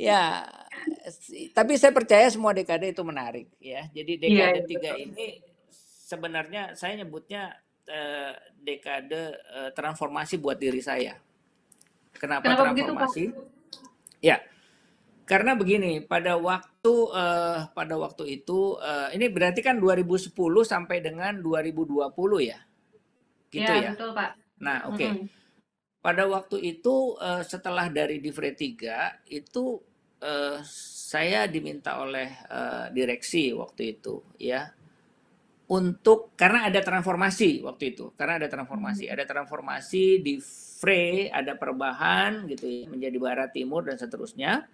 Ya, 0.00 0.48
tapi 1.52 1.76
saya 1.76 1.92
percaya 1.92 2.24
semua 2.32 2.56
dekade 2.56 2.88
itu 2.88 3.04
menarik 3.04 3.52
ya. 3.60 3.84
Jadi 3.92 4.16
iya, 4.16 4.48
dekade 4.48 4.60
ya, 4.64 4.64
tiga 4.64 4.90
betul. 4.96 5.04
ini 5.04 5.26
sebenarnya 6.08 6.62
saya 6.72 7.04
nyebutnya 7.04 7.52
uh, 7.84 8.32
dekade 8.64 9.36
uh, 9.52 9.70
transformasi 9.76 10.40
buat 10.40 10.56
diri 10.56 10.80
saya. 10.80 11.20
Kenapa, 12.20 12.44
Kenapa 12.44 12.68
transformasi? 12.68 13.24
Begitu, 13.32 13.48
Ya, 14.20 14.36
karena 15.24 15.56
begini 15.56 16.04
pada 16.04 16.36
waktu 16.36 16.92
uh, 17.08 17.72
pada 17.72 17.96
waktu 17.96 18.36
itu 18.36 18.76
uh, 18.76 19.08
ini 19.16 19.32
berarti 19.32 19.64
kan 19.64 19.80
2010 19.80 20.36
sampai 20.60 21.00
dengan 21.00 21.40
2020 21.40 22.04
ya, 22.44 22.60
gitu 23.48 23.64
ya. 23.64 23.80
ya? 23.80 23.90
betul 23.96 24.12
pak. 24.12 24.36
Nah, 24.60 24.92
oke. 24.92 25.00
Okay. 25.00 25.08
Mm 25.08 25.16
-hmm. 25.24 25.38
Pada 26.00 26.24
waktu 26.28 26.56
itu 26.64 27.16
uh, 27.16 27.40
setelah 27.44 27.88
dari 27.88 28.20
Divre 28.20 28.52
3 28.52 29.32
itu 29.32 29.80
uh, 30.20 30.60
saya 31.10 31.48
diminta 31.48 32.00
oleh 32.00 32.28
uh, 32.48 32.92
direksi 32.92 33.52
waktu 33.56 34.00
itu 34.00 34.20
ya 34.36 34.68
untuk 35.70 36.34
karena 36.34 36.66
ada 36.66 36.82
transformasi 36.82 37.62
waktu 37.62 37.94
itu 37.94 38.10
karena 38.18 38.42
ada 38.42 38.48
transformasi 38.50 39.06
hmm. 39.06 39.14
ada 39.14 39.24
transformasi 39.24 40.04
di 40.18 40.34
Frey 40.80 41.28
ada 41.28 41.60
perubahan 41.60 42.48
gitu 42.48 42.64
ya 42.64 42.88
menjadi 42.88 43.16
barat 43.20 43.52
timur 43.52 43.84
dan 43.84 44.00
seterusnya 44.00 44.64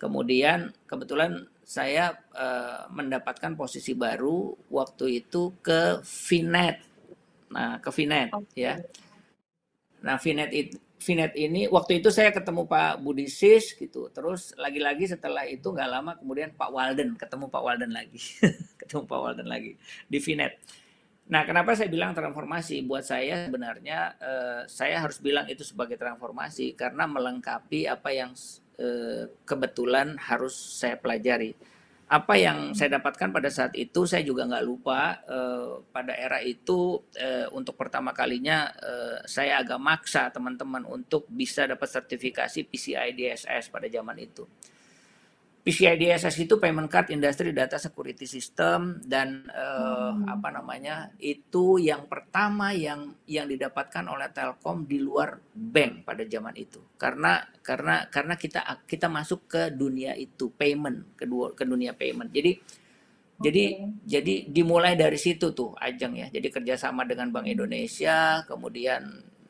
kemudian 0.00 0.72
kebetulan 0.88 1.44
saya 1.60 2.16
uh, 2.32 2.88
mendapatkan 2.88 3.52
posisi 3.52 3.92
baru 3.92 4.56
waktu 4.72 5.20
itu 5.20 5.52
ke 5.60 6.00
Finet 6.00 6.80
nah 7.52 7.76
ke 7.76 7.92
Finet 7.92 8.32
okay. 8.32 8.56
ya 8.56 8.74
nah 10.00 10.16
Finet 10.16 10.48
itu 10.56 10.80
Vinet 11.04 11.36
ini 11.36 11.68
waktu 11.68 12.00
itu 12.00 12.08
saya 12.08 12.32
ketemu 12.32 12.64
Pak 12.64 13.04
Budi 13.04 13.28
Sis 13.28 13.76
gitu. 13.76 14.08
Terus 14.08 14.56
lagi-lagi 14.56 15.04
setelah 15.04 15.44
itu 15.44 15.68
nggak 15.68 15.90
lama 15.92 16.16
kemudian 16.16 16.56
Pak 16.56 16.72
Walden 16.72 17.20
ketemu 17.20 17.52
Pak 17.52 17.60
Walden 17.60 17.92
lagi. 17.92 18.16
ketemu 18.80 19.04
Pak 19.04 19.20
Walden 19.20 19.48
lagi 19.52 19.76
di 20.08 20.16
Vinet. 20.16 20.56
Nah, 21.24 21.42
kenapa 21.48 21.72
saya 21.72 21.88
bilang 21.88 22.12
transformasi? 22.12 22.84
Buat 22.84 23.08
saya 23.08 23.48
sebenarnya 23.48 23.98
eh, 24.20 24.60
saya 24.68 25.00
harus 25.00 25.18
bilang 25.24 25.48
itu 25.48 25.64
sebagai 25.64 25.96
transformasi 25.96 26.76
karena 26.76 27.08
melengkapi 27.08 27.88
apa 27.88 28.12
yang 28.12 28.36
eh, 28.76 29.32
kebetulan 29.48 30.20
harus 30.20 30.52
saya 30.52 31.00
pelajari 31.00 31.56
apa 32.04 32.36
yang 32.36 32.76
saya 32.76 33.00
dapatkan 33.00 33.32
pada 33.32 33.48
saat 33.48 33.72
itu 33.80 34.04
saya 34.04 34.20
juga 34.20 34.44
nggak 34.44 34.64
lupa 34.64 35.24
eh, 35.24 35.80
pada 35.88 36.12
era 36.12 36.36
itu 36.44 37.00
eh, 37.16 37.48
untuk 37.48 37.80
pertama 37.80 38.12
kalinya 38.12 38.68
eh, 38.76 39.18
saya 39.24 39.64
agak 39.64 39.80
maksa 39.80 40.28
teman-teman 40.28 40.84
untuk 40.84 41.24
bisa 41.32 41.64
dapat 41.64 41.88
sertifikasi 41.88 42.68
PCI 42.68 43.16
DSS 43.16 43.72
pada 43.72 43.88
zaman 43.88 44.20
itu. 44.20 44.44
PCI 45.64 45.96
DSS 45.96 46.44
itu 46.44 46.60
Payment 46.60 46.92
Card 46.92 47.08
Industry 47.08 47.56
Data 47.56 47.80
Security 47.80 48.28
System 48.28 49.00
dan 49.00 49.48
uh, 49.48 50.12
hmm. 50.12 50.28
apa 50.28 50.48
namanya 50.52 51.08
itu 51.16 51.80
yang 51.80 52.04
pertama 52.04 52.76
yang 52.76 53.16
yang 53.24 53.48
didapatkan 53.48 54.04
oleh 54.04 54.28
Telkom 54.28 54.84
di 54.84 55.00
luar 55.00 55.40
bank 55.56 56.04
pada 56.04 56.20
zaman 56.28 56.52
itu 56.60 56.84
karena 57.00 57.40
karena 57.64 58.12
karena 58.12 58.36
kita 58.36 58.60
kita 58.84 59.08
masuk 59.08 59.48
ke 59.48 59.62
dunia 59.72 60.12
itu 60.20 60.52
payment 60.52 61.16
kedua 61.16 61.56
ke 61.56 61.64
dunia 61.64 61.96
payment 61.96 62.28
jadi 62.28 62.60
okay. 62.60 63.40
jadi 63.40 63.64
jadi 64.04 64.34
dimulai 64.52 65.00
dari 65.00 65.16
situ 65.16 65.56
tuh 65.56 65.72
ajeng 65.80 66.20
ya 66.20 66.28
jadi 66.28 66.60
kerjasama 66.60 67.08
dengan 67.08 67.32
Bank 67.32 67.48
Indonesia 67.48 68.44
kemudian 68.44 69.00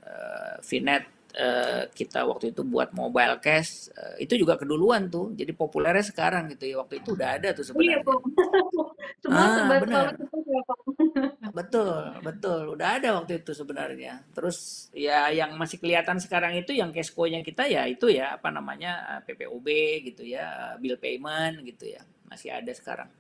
uh, 0.07 0.63
Finet 0.63 1.24
Uh, 1.35 1.91
kita 1.91 2.23
waktu 2.23 2.55
itu 2.55 2.63
buat 2.63 2.95
mobile 2.95 3.43
cash 3.43 3.91
uh, 3.91 4.15
itu 4.23 4.39
juga 4.39 4.55
keduluan 4.55 5.11
tuh 5.11 5.35
jadi 5.35 5.51
populernya 5.51 6.07
sekarang 6.07 6.47
gitu 6.55 6.71
ya 6.71 6.79
waktu 6.79 7.03
itu 7.03 7.19
udah 7.19 7.29
ada 7.35 7.51
tuh 7.51 7.67
sebenarnya. 7.67 8.07
Iya, 8.07 8.15
Semua 9.25 9.43
ah, 9.43 9.81
benar. 9.83 10.15
Ya, 10.15 11.51
betul 11.59 12.03
betul 12.23 12.63
udah 12.79 12.89
ada 13.01 13.09
waktu 13.19 13.43
itu 13.43 13.51
sebenarnya. 13.51 14.23
Terus 14.31 14.89
ya 14.95 15.33
yang 15.35 15.59
masih 15.59 15.83
kelihatan 15.83 16.23
sekarang 16.23 16.55
itu 16.55 16.71
yang 16.71 16.95
cash 16.95 17.11
nya 17.11 17.43
kita 17.43 17.67
ya 17.67 17.89
itu 17.89 18.13
ya 18.13 18.39
apa 18.39 18.53
namanya 18.53 19.19
eh, 19.19 19.21
PPOB 19.27 19.67
gitu 20.13 20.23
ya 20.23 20.79
bill 20.79 21.01
payment 21.01 21.67
gitu 21.67 21.99
ya 21.99 22.05
masih 22.29 22.53
ada 22.53 22.71
sekarang. 22.71 23.11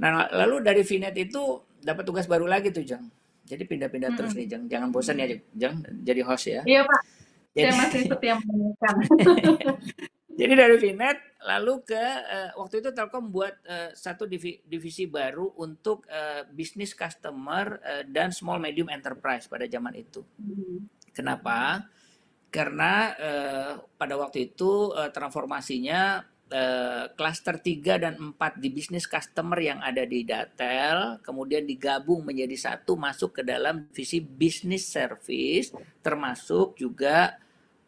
Nah 0.00 0.30
lalu 0.32 0.62
dari 0.62 0.86
Vinet 0.86 1.12
itu 1.18 1.60
dapat 1.84 2.06
tugas 2.06 2.24
baru 2.24 2.48
lagi 2.48 2.72
tuh 2.72 2.86
Jang. 2.86 3.04
Jadi 3.44 3.66
pindah-pindah 3.66 4.14
-hmm. 4.14 4.18
terus 4.24 4.32
nih 4.32 4.46
Jang. 4.46 4.64
Jangan 4.70 4.88
bosan 4.88 5.18
ya 5.18 5.26
Jang 5.52 5.84
jadi 6.00 6.24
host 6.24 6.48
ya. 6.48 6.62
Iya 6.62 6.86
Pak 6.86 7.15
jadi, 7.56 7.72
saya 7.72 7.80
masih 7.88 8.00
setia 8.04 8.34
mendengarkan. 8.36 8.94
Jadi 10.36 10.52
dari 10.52 10.76
Vinet 10.76 11.18
lalu 11.48 11.80
ke 11.88 11.96
uh, 12.04 12.50
waktu 12.60 12.84
itu 12.84 12.92
Telkom 12.92 13.32
buat 13.32 13.56
uh, 13.64 13.90
satu 13.96 14.28
divi 14.28 14.60
divisi 14.68 15.08
baru 15.08 15.56
untuk 15.56 16.04
uh, 16.12 16.44
bisnis 16.52 16.92
customer 16.92 17.80
uh, 17.80 18.04
dan 18.04 18.28
small 18.36 18.60
medium 18.60 18.92
enterprise 18.92 19.48
pada 19.48 19.64
zaman 19.64 19.96
itu. 19.96 20.20
Hmm. 20.36 20.84
Kenapa? 21.16 21.88
Karena 22.52 23.16
uh, 23.16 23.72
pada 23.96 24.14
waktu 24.20 24.52
itu 24.52 24.92
uh, 24.92 25.08
transformasinya 25.08 26.20
klaster 27.18 27.58
uh, 27.58 27.62
3 27.98 28.06
dan 28.06 28.14
4 28.38 28.62
di 28.62 28.70
bisnis 28.70 29.02
customer 29.10 29.58
yang 29.58 29.82
ada 29.82 30.06
di 30.06 30.22
Datel 30.22 31.18
kemudian 31.18 31.66
digabung 31.66 32.22
menjadi 32.22 32.70
satu 32.70 32.94
masuk 32.94 33.34
ke 33.34 33.42
dalam 33.42 33.90
divisi 33.90 34.22
bisnis 34.22 34.86
service 34.86 35.74
termasuk 36.06 36.78
juga 36.78 37.34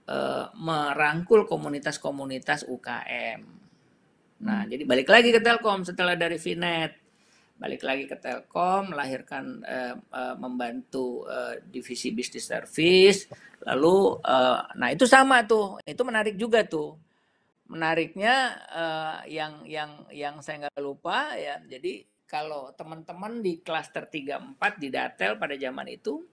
uh, 0.08 0.50
merangkul 0.56 1.44
komunitas-komunitas 1.44 2.64
UKM. 2.66 3.40
Nah, 4.38 4.64
hmm. 4.64 4.68
jadi 4.72 4.82
balik 4.88 5.08
lagi 5.12 5.28
ke 5.34 5.40
Telkom 5.44 5.84
setelah 5.84 6.16
dari 6.16 6.40
Vinet, 6.40 6.96
balik 7.58 7.82
lagi 7.84 8.08
ke 8.08 8.16
Telkom, 8.16 8.94
melahirkan 8.94 9.60
uh, 9.62 9.94
uh, 10.14 10.34
membantu 10.38 11.28
uh, 11.28 11.58
divisi 11.60 12.14
bisnis 12.14 12.48
service, 12.48 13.28
lalu, 13.66 14.16
uh, 14.22 14.62
nah 14.78 14.88
itu 14.94 15.04
sama 15.04 15.44
tuh, 15.44 15.82
itu 15.82 16.02
menarik 16.06 16.38
juga 16.38 16.64
tuh. 16.64 16.96
Menariknya 17.68 18.56
uh, 18.72 19.18
yang 19.28 19.60
yang 19.68 20.08
yang 20.08 20.40
saya 20.40 20.66
nggak 20.66 20.80
lupa 20.80 21.36
ya, 21.36 21.60
jadi 21.68 22.00
kalau 22.24 22.72
teman-teman 22.76 23.40
di 23.40 23.60
klaster 23.60 24.04
3 24.08 24.56
4 24.60 24.80
di 24.80 24.88
Datel 24.88 25.36
pada 25.36 25.56
zaman 25.56 25.88
itu 25.88 26.24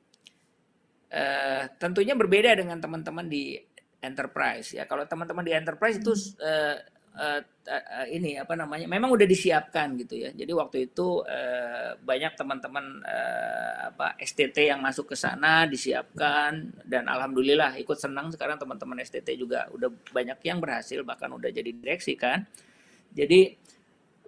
uh, 1.11 1.63
tentunya 1.77 2.17
berbeda 2.17 2.55
dengan 2.57 2.77
teman-teman 2.81 3.25
di 3.27 3.57
enterprise 4.05 4.77
ya. 4.77 4.85
Kalau 4.85 5.03
teman-teman 5.09 5.41
di 5.41 5.53
enterprise 5.53 5.97
itu 5.97 6.13
uh, 6.41 6.77
uh, 7.17 7.41
uh, 7.41 8.07
ini 8.11 8.37
apa 8.37 8.53
namanya? 8.53 8.85
Memang 8.85 9.09
udah 9.15 9.25
disiapkan 9.25 9.97
gitu 9.97 10.21
ya. 10.21 10.29
Jadi 10.31 10.51
waktu 10.53 10.77
itu 10.91 11.25
uh, 11.25 11.97
banyak 11.99 12.37
teman-teman 12.37 13.01
uh, 13.01 13.89
apa 13.93 14.13
STT 14.21 14.69
yang 14.69 14.79
masuk 14.83 15.11
ke 15.11 15.15
sana 15.17 15.65
disiapkan 15.65 16.69
dan 16.85 17.09
alhamdulillah 17.09 17.75
ikut 17.81 17.97
senang 17.97 18.29
sekarang 18.29 18.61
teman-teman 18.61 19.01
STT 19.01 19.35
juga 19.39 19.65
udah 19.73 19.89
banyak 20.13 20.39
yang 20.45 20.61
berhasil 20.61 21.01
bahkan 21.01 21.33
udah 21.33 21.49
jadi 21.49 21.73
direksi 21.73 22.13
kan. 22.13 22.45
Jadi 23.15 23.55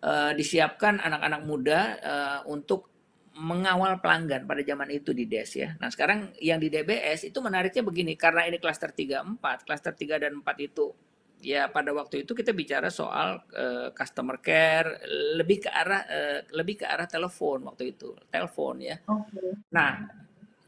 uh, 0.01 0.31
disiapkan 0.33 0.97
anak-anak 1.03 1.41
muda 1.43 1.79
uh, 2.01 2.39
untuk 2.49 2.96
mengawal 3.37 4.01
pelanggan 4.01 4.49
pada 4.49 4.65
zaman 4.65 4.89
itu 4.89 5.13
di 5.13 5.29
DES 5.29 5.51
ya. 5.53 5.69
Nah, 5.77 5.93
sekarang 5.93 6.33
yang 6.41 6.57
di 6.57 6.73
DBS 6.73 7.29
itu 7.29 7.37
menariknya 7.37 7.85
begini, 7.85 8.17
karena 8.17 8.49
ini 8.49 8.57
klaster 8.57 8.89
3 8.89 9.37
4, 9.37 9.65
klaster 9.65 9.93
3 9.93 10.17
dan 10.17 10.41
4 10.41 10.57
itu 10.65 10.91
ya 11.37 11.69
pada 11.69 11.93
waktu 11.93 12.25
itu 12.25 12.33
kita 12.33 12.49
bicara 12.49 12.89
soal 12.89 13.45
uh, 13.53 13.93
customer 13.93 14.41
care 14.41 14.97
lebih 15.37 15.61
ke 15.61 15.69
arah 15.69 16.01
uh, 16.09 16.39
lebih 16.49 16.81
ke 16.81 16.85
arah 16.89 17.05
telepon 17.05 17.61
waktu 17.69 17.93
itu, 17.93 18.17
telepon 18.33 18.81
ya. 18.81 18.97
Okay. 19.05 19.53
Nah, 19.69 20.09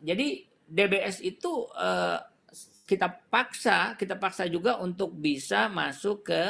jadi 0.05 0.45
DBS 0.69 1.25
itu 1.25 1.65
uh, 1.73 2.21
kita 2.85 3.09
paksa, 3.33 3.97
kita 3.97 4.13
paksa 4.17 4.45
juga 4.45 4.77
untuk 4.77 5.17
bisa 5.17 5.65
masuk 5.69 6.29
ke 6.29 6.43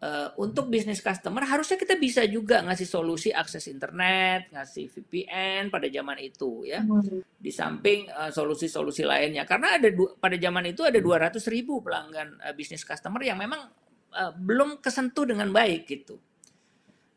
uh, 0.00 0.28
untuk 0.40 0.72
bisnis 0.72 1.04
customer 1.04 1.44
harusnya 1.44 1.76
kita 1.76 1.96
bisa 2.00 2.24
juga 2.24 2.64
ngasih 2.64 2.88
solusi 2.88 3.30
akses 3.30 3.68
internet, 3.68 4.48
ngasih 4.52 4.88
VPN 4.88 5.68
pada 5.68 5.86
zaman 5.88 6.18
itu 6.20 6.64
ya. 6.64 6.80
Hmm. 6.80 7.22
Di 7.40 7.52
samping 7.52 8.08
uh, 8.08 8.32
solusi-solusi 8.32 9.04
lainnya 9.04 9.44
karena 9.44 9.76
ada 9.76 9.88
pada 10.16 10.36
zaman 10.36 10.72
itu 10.72 10.84
ada 10.84 10.98
200 10.98 11.40
ribu 11.52 11.84
pelanggan 11.84 12.40
uh, 12.40 12.52
bisnis 12.56 12.84
customer 12.84 13.20
yang 13.20 13.38
memang 13.40 13.68
uh, 14.16 14.32
belum 14.34 14.80
kesentuh 14.80 15.28
dengan 15.28 15.52
baik 15.52 15.86
gitu. 15.86 16.16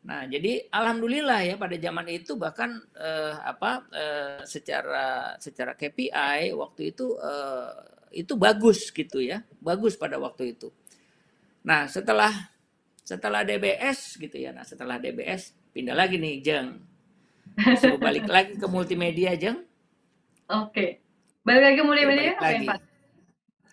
Nah, 0.04 0.28
jadi 0.28 0.68
alhamdulillah 0.68 1.40
ya 1.48 1.54
pada 1.56 1.80
zaman 1.80 2.04
itu 2.12 2.36
bahkan 2.36 2.76
uh, 3.00 3.40
apa 3.40 3.88
uh, 3.88 4.40
secara 4.44 5.32
secara 5.40 5.72
KPI 5.72 6.52
waktu 6.52 6.92
itu 6.92 7.16
uh, 7.16 7.72
itu 8.12 8.36
bagus 8.36 8.92
gitu 8.92 9.24
ya. 9.24 9.40
Bagus 9.64 9.96
pada 9.96 10.20
waktu 10.20 10.52
itu. 10.52 10.68
Nah, 11.64 11.88
setelah 11.88 12.53
setelah 13.04 13.44
DBS 13.44 14.16
gitu 14.16 14.34
ya. 14.40 14.50
Nah, 14.50 14.64
setelah 14.64 14.96
DBS 14.96 15.52
pindah 15.76 15.92
lagi 15.92 16.16
nih, 16.16 16.40
Jeng. 16.40 16.80
Suruh 17.78 18.00
balik 18.00 18.26
lagi 18.26 18.56
ke 18.56 18.66
multimedia, 18.66 19.36
Jeng. 19.36 19.60
Oke. 20.48 21.04
Balik 21.44 21.62
lagi 21.62 21.76
ke 21.76 21.84
multimedia 21.84 22.32
balik 22.40 22.40
lagi. 22.40 22.66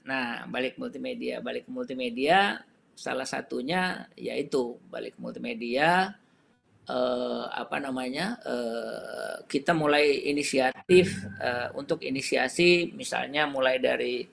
Nah, 0.04 0.28
balik 0.52 0.76
multimedia, 0.76 1.36
balik 1.40 1.64
ke 1.66 1.72
multimedia 1.72 2.60
salah 2.92 3.26
satunya 3.26 4.06
yaitu 4.20 4.78
balik 4.92 5.16
ke 5.16 5.20
multimedia 5.24 6.20
eh, 6.92 7.44
apa 7.48 7.80
namanya? 7.80 8.36
Eh, 8.44 9.36
kita 9.48 9.72
mulai 9.72 10.28
inisiatif 10.28 11.16
eh, 11.40 11.72
untuk 11.80 12.04
inisiasi 12.04 12.92
misalnya 12.92 13.48
mulai 13.48 13.80
dari 13.80 14.28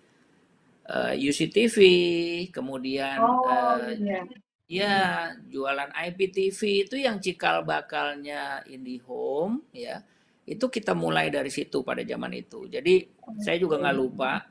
uh, 0.88 1.12
eh, 1.14 1.28
UCTV, 1.28 1.76
kemudian 2.50 3.20
oh, 3.20 3.44
uh, 3.44 3.92
iya. 3.92 4.24
Ya, 4.68 5.32
jualan 5.48 5.88
IPTV 5.96 6.60
itu 6.84 6.96
yang 7.00 7.16
cikal 7.24 7.64
bakalnya 7.64 8.60
IndiHome 8.68 9.64
ya. 9.72 10.04
Itu 10.44 10.68
kita 10.68 10.92
mulai 10.92 11.32
dari 11.32 11.48
situ 11.48 11.80
pada 11.80 12.04
zaman 12.04 12.36
itu. 12.36 12.68
Jadi 12.68 13.08
saya 13.40 13.56
juga 13.56 13.80
nggak 13.80 13.96
lupa 13.96 14.44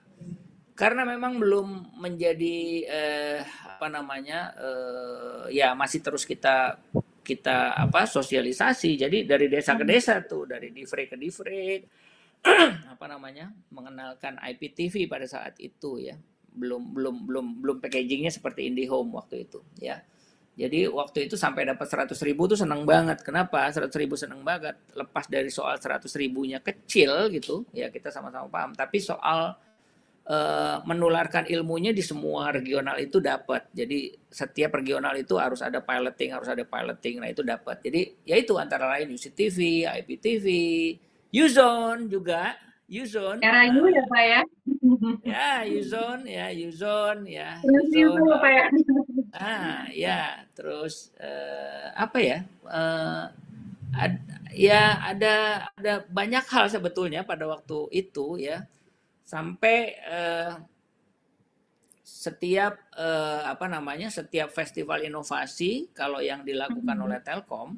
karena 0.74 1.05
memang 1.05 1.38
belum 1.38 1.97
menjadi 2.01 2.57
eh, 2.89 3.39
apa 3.45 3.93
namanya 3.93 4.57
eh, 4.57 5.53
ya 5.53 5.78
masih 5.78 6.01
terus 6.01 6.26
kita 6.26 6.82
kita 7.22 7.78
apa 7.78 8.09
sosialisasi. 8.09 8.97
Jadi 8.97 9.22
dari 9.22 9.45
desa 9.45 9.78
ke 9.78 9.86
desa 9.86 10.18
tuh, 10.26 10.49
dari 10.49 10.74
divre 10.74 11.05
ke 11.05 11.13
divre 11.13 11.86
apa 12.93 13.05
namanya 13.05 13.53
mengenalkan 13.70 14.41
IPTV 14.41 15.05
pada 15.05 15.30
saat 15.30 15.61
itu 15.61 16.01
ya 16.01 16.18
belum 16.58 16.97
belum 16.97 17.16
belum 17.30 17.45
belum 17.62 17.78
packagingnya 17.80 18.34
seperti 18.34 18.68
IndiHome 18.68 19.14
waktu 19.14 19.45
itu 19.45 19.62
ya. 19.78 20.01
Jadi 20.58 20.89
waktu 20.89 21.30
itu 21.30 21.38
sampai 21.38 21.70
dapat 21.70 21.86
100 21.86 22.18
ribu 22.26 22.49
tuh 22.49 22.58
seneng 22.58 22.82
banget. 22.82 23.22
Kenapa? 23.22 23.70
100 23.70 23.93
ribu 24.01 24.18
seneng 24.18 24.41
banget. 24.41 24.74
Lepas 24.97 25.30
dari 25.30 25.53
soal 25.53 25.78
100 25.78 26.10
ribunya 26.18 26.58
kecil 26.58 27.30
gitu 27.30 27.62
ya 27.78 27.93
kita 27.93 28.10
sama-sama 28.10 28.49
paham. 28.49 28.74
Tapi 28.74 28.97
soal 28.97 29.53
uh, 30.26 30.78
menularkan 30.82 31.45
ilmunya 31.45 31.93
di 31.93 32.01
semua 32.01 32.49
regional 32.49 32.97
itu 32.97 33.22
dapat. 33.22 33.70
Jadi 33.70 34.18
setiap 34.34 34.74
regional 34.82 35.14
itu 35.14 35.38
harus 35.38 35.62
ada 35.62 35.78
piloting 35.78 36.34
harus 36.34 36.49
ada 36.49 36.66
piloting. 36.66 37.22
Nah 37.22 37.30
itu 37.30 37.45
dapat. 37.45 37.78
Jadi 37.86 38.26
ya 38.26 38.34
itu 38.41 38.58
antara 38.58 38.89
lain 38.97 39.14
UCTV 39.14 39.86
IPTV 39.86 40.45
Uzone 41.38 42.10
juga 42.10 42.58
Uzone 42.88 43.43
era 43.43 43.67
U 43.67 43.83
ya 43.91 44.03
Pak 44.07 44.23
ya? 44.23 44.41
Ya 45.27 45.51
Uzone 45.67 46.23
ya 46.23 46.47
Uzone 46.55 47.23
ya 47.27 47.49
Uzone 47.59 48.35
Pak 48.39 48.51
ya? 48.51 48.67
Ah 49.35 49.79
ya 49.91 50.19
terus 50.55 51.11
uh, 51.19 51.91
apa 51.99 52.17
ya? 52.23 52.39
Uh, 52.63 53.27
ad, 53.91 54.23
ya 54.55 55.03
ada 55.03 55.67
ada 55.75 56.07
banyak 56.07 56.47
hal 56.47 56.71
sebetulnya 56.71 57.27
pada 57.27 57.43
waktu 57.43 57.91
itu 57.91 58.39
ya. 58.39 58.63
Sampai 59.27 59.99
uh, 60.07 60.55
setiap 62.07 62.79
uh, 62.95 63.51
apa 63.51 63.67
namanya 63.67 64.07
setiap 64.07 64.47
festival 64.55 65.03
inovasi 65.03 65.91
kalau 65.91 66.23
yang 66.23 66.47
dilakukan 66.47 66.88
mm-hmm. 66.88 67.03
oleh 67.03 67.19
Telkom 67.19 67.75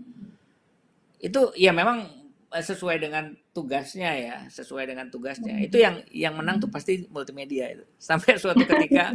itu 1.17 1.49
ya 1.57 1.73
memang 1.73 2.28
sesuai 2.49 2.97
dengan 2.97 3.29
tugasnya 3.53 4.09
ya, 4.17 4.35
sesuai 4.49 4.89
dengan 4.89 5.05
tugasnya. 5.13 5.61
Itu 5.61 5.77
yang 5.77 6.01
yang 6.09 6.33
menang 6.33 6.57
tuh 6.57 6.69
pasti 6.73 7.05
multimedia 7.13 7.69
itu. 7.69 7.85
Sampai 8.01 8.41
suatu 8.41 8.65
ketika 8.65 9.13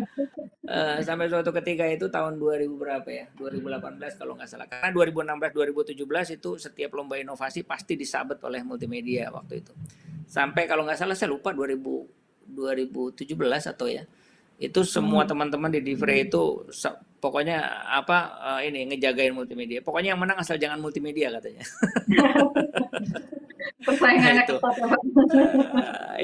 uh, 0.70 0.99
sampai 1.03 1.26
suatu 1.26 1.51
ketika 1.51 1.82
itu 1.91 2.07
tahun 2.07 2.39
2000 2.39 2.70
berapa 2.78 3.09
ya? 3.11 3.26
2018 3.35 4.20
kalau 4.20 4.39
nggak 4.39 4.49
salah. 4.49 4.70
Karena 4.70 4.95
2016 4.95 5.99
2017 5.99 6.39
itu 6.39 6.51
setiap 6.62 6.91
lomba 6.95 7.18
inovasi 7.18 7.66
pasti 7.66 7.99
disabet 7.99 8.39
oleh 8.47 8.62
multimedia 8.62 9.35
waktu 9.35 9.66
itu. 9.66 9.74
Sampai 10.30 10.70
kalau 10.70 10.87
nggak 10.87 10.99
salah 11.03 11.18
saya 11.18 11.35
lupa 11.35 11.51
2000 11.51 12.55
2017 12.55 13.35
atau 13.74 13.91
ya. 13.91 14.07
Itu 14.59 14.86
semua 14.86 15.26
teman-teman 15.26 15.72
di 15.72 15.80
Divre 15.82 16.24
itu 16.24 16.68
pokoknya 17.18 17.88
apa 17.90 18.18
uh, 18.38 18.61
ini 18.62 18.94
ngejagain 18.94 19.34
multimedia. 19.34 19.82
Pokoknya 19.82 20.14
yang 20.14 20.20
menang 20.22 20.38
asal 20.40 20.61
jangan 20.61 20.78
multimedia 20.78 21.32
katanya. 21.34 21.64
persaingannya 23.84 24.44
itu. 24.48 24.57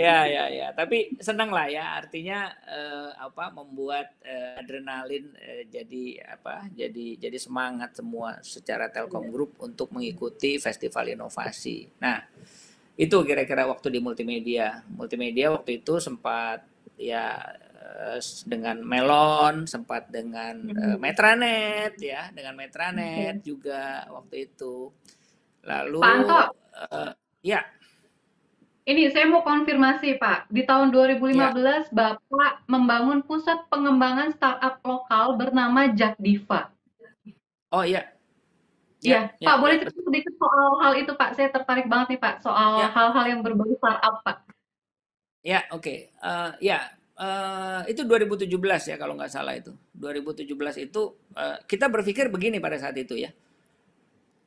ya 0.04 0.24
ya 0.24 0.44
ya 0.48 0.68
tapi 0.72 1.14
senang 1.20 1.52
lah 1.52 1.68
ya 1.68 2.00
artinya 2.00 2.48
uh, 2.64 3.10
apa 3.20 3.52
membuat 3.52 4.16
uh, 4.24 4.60
adrenalin 4.60 5.30
uh, 5.36 5.62
jadi 5.68 6.24
apa 6.36 6.68
jadi 6.72 7.20
jadi 7.20 7.38
semangat 7.38 7.96
semua 7.96 8.40
secara 8.40 8.88
Telkom 8.88 9.28
iya. 9.28 9.32
Group 9.32 9.50
untuk 9.60 9.92
mengikuti 9.92 10.56
festival 10.56 11.12
inovasi 11.12 11.88
nah 12.00 12.24
itu 13.00 13.16
kira-kira 13.24 13.64
waktu 13.68 13.88
di 13.92 14.00
multimedia 14.00 14.84
multimedia 14.92 15.52
waktu 15.52 15.80
itu 15.84 16.00
sempat 16.00 16.64
ya 17.00 17.40
dengan 18.46 18.78
Melon 18.86 19.66
sempat 19.66 20.06
dengan 20.10 20.54
uh, 20.70 20.96
Metranet 21.00 21.98
ya 21.98 22.30
dengan 22.30 22.54
Metranet 22.54 23.42
juga 23.42 24.06
waktu 24.10 24.50
itu 24.50 24.94
lalu 25.66 25.98
Pak 25.98 26.54
uh, 26.90 27.12
Ya. 27.40 27.64
Ini 28.84 29.12
saya 29.12 29.28
mau 29.28 29.44
konfirmasi 29.44 30.16
Pak. 30.16 30.50
Di 30.50 30.64
tahun 30.64 30.90
2015 30.92 31.36
ya. 31.36 31.80
Bapak 31.92 32.64
membangun 32.66 33.22
pusat 33.24 33.68
pengembangan 33.68 34.34
startup 34.34 34.80
lokal 34.82 35.36
bernama 35.36 35.92
Jakdiva. 35.92 36.72
Oh 37.70 37.84
iya. 37.84 38.08
Ya, 39.00 39.32
ya, 39.40 39.48
Pak 39.48 39.56
ya, 39.56 39.60
boleh 39.60 39.74
ya. 39.76 39.80
cerita 39.84 40.00
sedikit 40.04 40.34
soal 40.36 40.66
hal 40.84 40.92
itu 41.00 41.12
Pak. 41.16 41.30
Saya 41.32 41.48
tertarik 41.48 41.86
banget 41.88 42.16
nih 42.16 42.20
Pak 42.20 42.34
soal 42.44 42.84
ya. 42.84 42.88
hal-hal 42.92 43.24
yang 43.24 43.40
berbau 43.40 43.72
startup 43.80 44.20
Pak. 44.20 44.36
Ya 45.40 45.64
oke. 45.72 45.80
Okay. 45.80 45.98
Uh, 46.20 46.52
eh, 46.60 46.72
ya 46.72 46.78
uh, 47.20 47.84
itu 47.84 48.02
2017 48.08 48.48
ya 48.90 48.96
kalau 48.96 49.14
nggak 49.14 49.30
salah 49.30 49.54
itu. 49.54 49.76
2017 49.92 50.88
itu 50.88 51.02
uh, 51.36 51.60
kita 51.68 51.92
berpikir 51.92 52.32
begini 52.32 52.56
pada 52.56 52.80
saat 52.80 52.96
itu 52.96 53.20
ya 53.20 53.30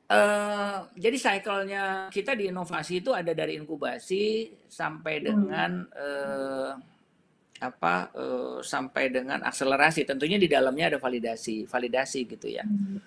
Uh, 0.04 0.84
jadi 1.00 1.16
cycle-nya 1.16 2.12
kita 2.12 2.36
di 2.36 2.52
inovasi 2.52 3.00
itu 3.00 3.16
ada 3.16 3.32
dari 3.32 3.56
inkubasi 3.56 4.52
sampai 4.68 5.16
hmm. 5.16 5.24
dengan 5.24 5.70
uh, 5.96 6.76
apa 7.64 8.12
uh, 8.12 8.60
sampai 8.60 9.08
dengan 9.08 9.40
akselerasi. 9.40 10.04
Tentunya 10.04 10.36
di 10.36 10.44
dalamnya 10.44 10.92
ada 10.92 10.98
validasi, 11.00 11.64
validasi 11.64 12.20
gitu 12.36 12.52
ya. 12.52 12.68
Hmm. 12.68 13.00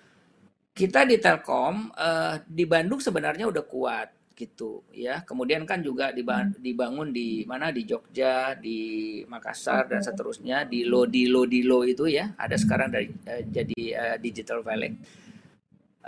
Kita 0.74 1.06
di 1.06 1.22
Telkom 1.22 1.94
uh, 1.94 2.42
di 2.42 2.66
Bandung 2.66 2.98
sebenarnya 2.98 3.46
udah 3.46 3.62
kuat 3.62 4.08
gitu 4.38 4.86
ya. 4.94 5.26
Kemudian 5.26 5.66
kan 5.66 5.82
juga 5.82 6.14
hmm. 6.14 6.62
dibangun 6.62 7.10
di 7.10 7.42
mana 7.42 7.74
di 7.74 7.82
Jogja, 7.82 8.54
di 8.54 8.78
Makassar 9.26 9.90
dan 9.90 9.98
seterusnya 9.98 10.62
di 10.70 10.86
Lodi 10.86 11.26
Lodi 11.26 11.66
Lo 11.66 11.82
itu 11.82 12.06
ya. 12.06 12.30
Ada 12.38 12.54
sekarang 12.54 12.94
dari 12.94 13.10
uh, 13.10 13.42
jadi 13.50 13.80
uh, 13.98 14.16
Digital 14.22 14.62
Valley 14.62 14.94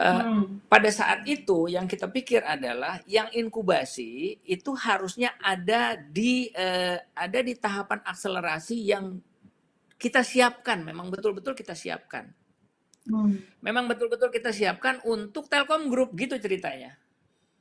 hmm. 0.01 0.71
Pada 0.71 0.89
saat 0.89 1.27
itu 1.29 1.69
yang 1.69 1.85
kita 1.85 2.09
pikir 2.09 2.41
adalah 2.41 3.03
yang 3.05 3.29
inkubasi 3.29 4.41
itu 4.47 4.71
harusnya 4.79 5.37
ada 5.43 5.99
di 5.99 6.49
uh, 6.55 6.97
ada 7.13 7.41
di 7.45 7.53
tahapan 7.59 8.01
akselerasi 8.07 8.77
yang 8.81 9.21
kita 10.01 10.25
siapkan, 10.25 10.81
memang 10.81 11.13
betul-betul 11.13 11.53
kita 11.53 11.77
siapkan. 11.77 12.33
Hmm. 13.05 13.37
Memang 13.61 13.85
betul-betul 13.85 14.33
kita 14.33 14.49
siapkan 14.49 15.05
untuk 15.05 15.53
Telkom 15.53 15.93
Group 15.93 16.17
gitu 16.17 16.41
ceritanya. 16.41 16.97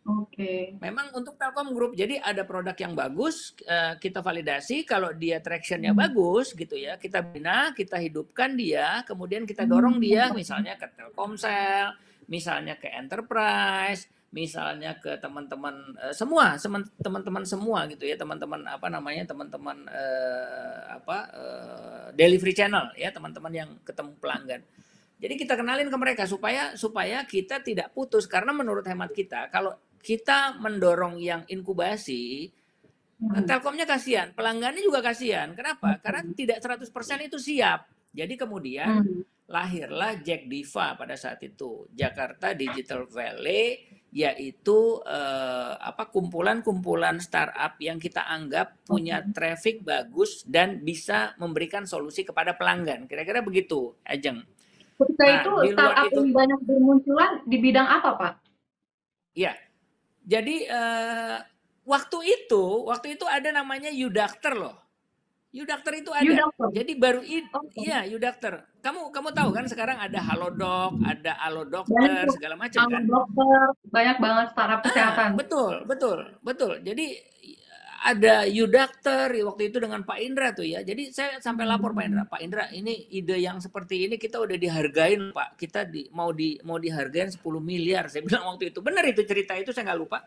Oke. 0.09 0.33
Okay. 0.33 0.59
Memang 0.81 1.13
untuk 1.13 1.37
Telkom 1.37 1.69
Group, 1.77 1.93
jadi 1.93 2.17
ada 2.17 2.41
produk 2.41 2.73
yang 2.73 2.97
bagus, 2.97 3.53
uh, 3.69 3.93
kita 4.01 4.25
validasi 4.25 4.81
kalau 4.81 5.13
dia 5.13 5.37
tractionnya 5.37 5.93
hmm. 5.93 6.01
bagus 6.01 6.57
gitu 6.57 6.73
ya, 6.73 6.97
kita 6.97 7.21
bina, 7.21 7.77
kita 7.77 8.01
hidupkan 8.01 8.57
dia, 8.57 9.05
kemudian 9.05 9.45
kita 9.45 9.69
dorong 9.69 10.01
hmm. 10.01 10.05
dia 10.05 10.23
misalnya 10.33 10.73
ke 10.81 10.89
Telkomsel, 10.97 11.93
misalnya 12.25 12.81
ke 12.81 12.89
enterprise, 12.89 14.09
misalnya 14.33 14.97
ke 14.97 15.21
teman-teman 15.21 15.93
uh, 16.01 16.13
semua, 16.15 16.57
teman-teman 16.97 17.45
semua 17.45 17.85
gitu 17.85 18.09
ya, 18.09 18.17
teman-teman 18.17 18.65
apa 18.65 18.89
namanya, 18.89 19.29
teman-teman 19.29 19.85
uh, 19.85 20.97
apa 20.97 21.17
uh, 21.37 22.05
delivery 22.17 22.57
channel 22.57 22.89
ya, 22.97 23.13
teman-teman 23.13 23.53
yang 23.53 23.69
ketemu 23.85 24.17
pelanggan. 24.17 24.61
Jadi 25.19 25.35
kita 25.35 25.59
kenalin 25.59 25.91
ke 25.91 25.97
mereka 25.99 26.23
supaya 26.23 26.79
supaya 26.79 27.27
kita 27.27 27.59
tidak 27.59 27.91
putus 27.91 28.23
karena 28.23 28.55
menurut 28.55 28.87
hemat 28.87 29.11
kita 29.11 29.51
kalau 29.51 29.75
kita 29.99 30.57
mendorong 30.57 31.19
yang 31.19 31.43
inkubasi 31.45 32.51
Hmm. 33.19 33.43
Telkomnya 33.43 33.83
kasihan, 33.83 34.31
pelanggannya 34.31 34.79
juga 34.79 35.03
kasihan. 35.03 35.51
Kenapa? 35.51 35.99
Karena 35.99 36.23
tidak 36.31 36.63
100% 36.63 37.19
itu 37.19 37.35
siap. 37.35 37.83
Jadi 38.15 38.39
kemudian 38.39 39.03
Hmm. 39.03 39.27
lahirlah 39.43 40.23
Jack 40.23 40.47
Diva 40.47 40.95
pada 40.95 41.19
saat 41.19 41.43
itu, 41.43 41.83
Jakarta 41.91 42.55
Digital 42.55 43.11
Valley 43.11 43.75
yaitu 44.15 45.03
eh, 45.03 45.73
apa 45.75 46.07
kumpulan-kumpulan 46.07 47.19
startup 47.19 47.75
yang 47.83 47.99
kita 47.99 48.23
anggap 48.23 48.87
punya 48.87 49.19
traffic 49.35 49.83
bagus 49.83 50.47
dan 50.47 50.79
bisa 50.79 51.35
memberikan 51.37 51.83
solusi 51.83 52.23
kepada 52.23 52.55
pelanggan. 52.55 53.03
Kira-kira 53.03 53.43
begitu, 53.43 53.99
Ajeng. 54.07 54.47
Ketika 54.95 55.23
Nah, 55.27 55.43
itu 55.43 55.51
startup 55.75 56.07
itu- 56.07 56.23
banyak 56.31 56.59
bermunculan 56.63 57.31
di 57.43 57.57
bidang 57.59 57.87
apa, 57.99 58.09
Pak? 58.15 58.33
Ya. 59.35 59.59
Jadi 60.29 60.55
eh, 60.69 61.37
waktu 61.89 62.17
itu, 62.21 62.63
waktu 62.85 63.17
itu 63.17 63.25
ada 63.25 63.49
namanya 63.49 63.89
Udacter 63.89 64.53
loh. 64.53 64.77
Udacter 65.49 66.05
itu 66.05 66.13
ada. 66.13 66.29
Udacter? 66.29 66.67
Jadi 66.77 66.91
baru 66.93 67.21
itu, 67.25 67.49
Oke. 67.49 67.81
iya 67.81 68.05
Udacter. 68.05 68.61
Kamu 68.85 69.09
kamu 69.09 69.33
tahu 69.33 69.49
kan 69.49 69.65
sekarang 69.65 69.97
ada 69.97 70.21
Halodoc, 70.21 71.01
ada 71.01 71.33
Alo 71.41 71.65
Banyak 71.65 71.73
Dokter, 71.73 72.23
segala 72.37 72.55
macam 72.55 72.85
kan. 72.85 73.03
dokter, 73.09 73.65
banyak 73.89 74.17
banget 74.21 74.47
startup 74.53 74.79
Ah, 74.79 74.85
kesehatan. 74.85 75.29
betul, 75.33 75.73
betul, 75.89 76.19
betul. 76.45 76.73
Jadi 76.85 77.17
ada 77.99 78.47
Udacter 78.47 79.35
waktu 79.43 79.71
itu 79.71 79.77
dengan 79.83 80.01
Pak 80.07 80.19
Indra 80.23 80.55
tuh 80.55 80.63
ya. 80.63 80.79
Jadi 80.79 81.11
saya 81.11 81.39
sampai 81.43 81.67
lapor 81.67 81.91
Pak 81.91 82.05
Indra, 82.07 82.23
Pak 82.23 82.39
Indra 82.39 82.63
ini 82.71 83.11
ide 83.11 83.35
yang 83.39 83.59
seperti 83.59 84.07
ini 84.07 84.15
kita 84.15 84.39
udah 84.39 84.55
dihargain 84.55 85.35
Pak. 85.35 85.59
Kita 85.59 85.83
di, 85.83 86.07
mau 86.15 86.31
di 86.31 86.55
mau 86.63 86.79
dihargain 86.79 87.31
10 87.31 87.39
miliar. 87.59 88.07
Saya 88.07 88.23
bilang 88.27 88.55
waktu 88.55 88.71
itu. 88.71 88.79
Benar 88.79 89.03
itu 89.07 89.21
cerita 89.27 89.53
itu 89.59 89.75
saya 89.75 89.91
nggak 89.91 89.99
lupa. 89.99 90.23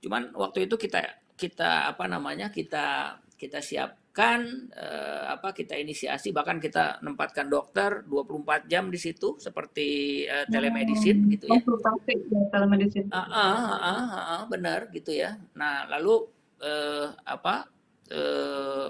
Cuman 0.00 0.32
waktu 0.36 0.68
itu 0.68 0.76
kita 0.76 1.00
kita 1.36 1.92
apa 1.92 2.04
namanya 2.08 2.48
kita 2.48 3.16
kita 3.36 3.60
siapkan 3.60 4.72
eh, 4.72 5.24
apa 5.28 5.52
kita 5.52 5.76
inisiasi 5.76 6.32
bahkan 6.32 6.56
kita 6.56 7.04
nempatkan 7.04 7.52
dokter 7.52 8.00
24 8.08 8.64
jam 8.64 8.88
di 8.88 8.96
situ 8.96 9.36
seperti 9.36 10.24
eh, 10.24 10.48
telemedicine 10.48 11.28
gitu 11.36 11.44
ya. 11.48 11.60
Konsultasi 11.60 12.12
ya, 12.32 12.40
telemedicine. 12.48 13.08
Ah, 13.12 13.20
ah, 13.20 13.28
ah, 13.28 13.76
ah, 13.76 14.16
ah, 14.16 14.42
benar 14.48 14.88
gitu 14.92 15.12
ya. 15.12 15.36
Nah, 15.52 15.84
lalu 15.92 16.35
eh, 16.62 17.06
apa? 17.24 17.68
Eh, 18.06 18.88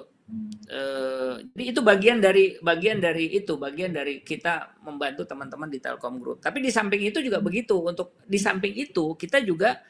eh, 0.69 1.35
jadi 1.55 1.64
itu 1.73 1.81
bagian 1.81 2.19
dari 2.19 2.59
bagian 2.59 2.99
dari 2.99 3.39
itu, 3.39 3.57
bagian 3.57 3.95
dari 3.95 4.21
kita 4.21 4.83
membantu 4.83 5.25
teman-teman 5.25 5.71
di 5.71 5.79
Telkom 5.79 6.19
Group. 6.19 6.39
Tapi 6.43 6.59
di 6.61 6.71
samping 6.71 7.03
itu 7.07 7.23
juga 7.23 7.39
begitu. 7.39 7.79
Untuk 7.81 8.19
di 8.27 8.37
samping 8.37 8.75
itu 8.77 9.14
kita 9.17 9.41
juga 9.43 9.81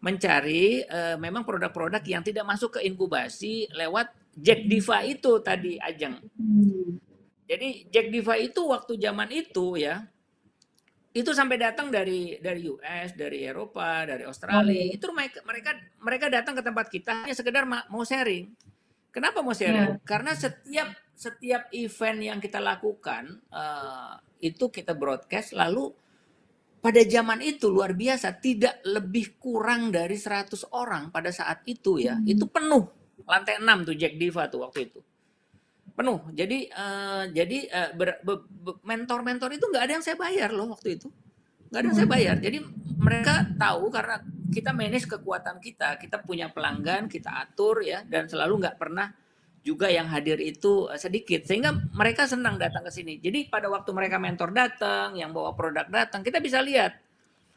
mencari 0.00 0.84
eh, 0.84 1.16
memang 1.16 1.42
produk-produk 1.42 2.04
yang 2.04 2.22
tidak 2.22 2.44
masuk 2.44 2.78
ke 2.78 2.80
inkubasi 2.84 3.66
lewat 3.72 4.12
Jack 4.36 4.68
Diva 4.68 5.00
itu 5.02 5.40
tadi 5.40 5.80
Ajeng. 5.80 6.20
Hmm. 6.36 7.00
Jadi 7.46 7.88
Jack 7.88 8.12
Diva 8.12 8.34
itu 8.36 8.60
waktu 8.68 8.98
zaman 9.00 9.30
itu 9.32 9.80
ya, 9.80 10.04
itu 11.16 11.32
sampai 11.32 11.56
datang 11.56 11.88
dari 11.88 12.36
dari 12.36 12.68
US, 12.68 13.16
dari 13.16 13.40
Eropa, 13.40 14.04
dari 14.04 14.28
Australia. 14.28 14.84
Oh. 14.84 14.96
Itu 15.00 15.06
mereka 15.16 15.40
mereka 15.48 15.70
mereka 16.04 16.26
datang 16.28 16.52
ke 16.52 16.62
tempat 16.62 16.86
kita 16.92 17.24
hanya 17.24 17.32
sekedar 17.32 17.64
ma- 17.64 17.88
mau 17.88 18.04
sharing. 18.04 18.52
Kenapa 19.08 19.40
mau 19.40 19.56
sharing? 19.56 20.04
Karena 20.04 20.36
setiap 20.36 20.92
setiap 21.16 21.72
event 21.72 22.20
yang 22.20 22.36
kita 22.36 22.60
lakukan 22.60 23.40
eh, 23.48 24.12
itu 24.44 24.68
kita 24.68 24.92
broadcast 24.92 25.56
lalu 25.56 25.88
pada 26.84 27.00
zaman 27.00 27.40
itu 27.40 27.72
luar 27.72 27.96
biasa 27.96 28.36
tidak 28.36 28.84
lebih 28.84 29.40
kurang 29.40 29.88
dari 29.88 30.20
100 30.20 30.76
orang 30.76 31.08
pada 31.08 31.32
saat 31.32 31.64
itu 31.64 31.96
ya. 31.96 32.20
Hmm. 32.20 32.28
Itu 32.28 32.44
penuh. 32.52 32.84
Lantai 33.24 33.56
6 33.56 33.88
tuh 33.88 33.96
Jack 33.96 34.20
Diva 34.20 34.52
tuh 34.52 34.68
waktu 34.68 34.92
itu 34.92 35.00
penuh. 35.96 36.20
Jadi 36.36 36.68
eh, 36.68 37.24
jadi 37.32 37.58
eh, 37.72 37.90
mentor-mentor 38.84 39.50
itu 39.56 39.64
nggak 39.64 39.84
ada 39.88 39.92
yang 39.96 40.04
saya 40.04 40.20
bayar 40.20 40.52
loh 40.52 40.76
waktu 40.76 41.00
itu. 41.00 41.08
Nggak 41.72 41.80
ada 41.80 41.86
yang 41.88 41.98
saya 41.98 42.08
bayar. 42.08 42.36
Jadi 42.38 42.58
mereka 43.00 43.48
tahu 43.56 43.88
karena 43.88 44.20
kita 44.52 44.70
manage 44.76 45.08
kekuatan 45.08 45.56
kita, 45.58 45.96
kita 45.96 46.20
punya 46.22 46.52
pelanggan, 46.52 47.08
kita 47.08 47.32
atur 47.32 47.80
ya 47.82 48.04
dan 48.04 48.28
selalu 48.28 48.62
nggak 48.62 48.76
pernah 48.76 49.10
juga 49.66 49.90
yang 49.90 50.06
hadir 50.06 50.38
itu 50.38 50.86
eh, 50.92 51.00
sedikit 51.00 51.42
sehingga 51.42 51.74
mereka 51.96 52.28
senang 52.28 52.60
datang 52.60 52.84
ke 52.86 52.92
sini. 52.92 53.18
Jadi 53.18 53.48
pada 53.48 53.66
waktu 53.72 53.90
mereka 53.96 54.20
mentor 54.20 54.52
datang, 54.52 55.16
yang 55.16 55.32
bawa 55.32 55.56
produk 55.56 55.88
datang, 55.88 56.20
kita 56.20 56.38
bisa 56.38 56.60
lihat 56.60 57.05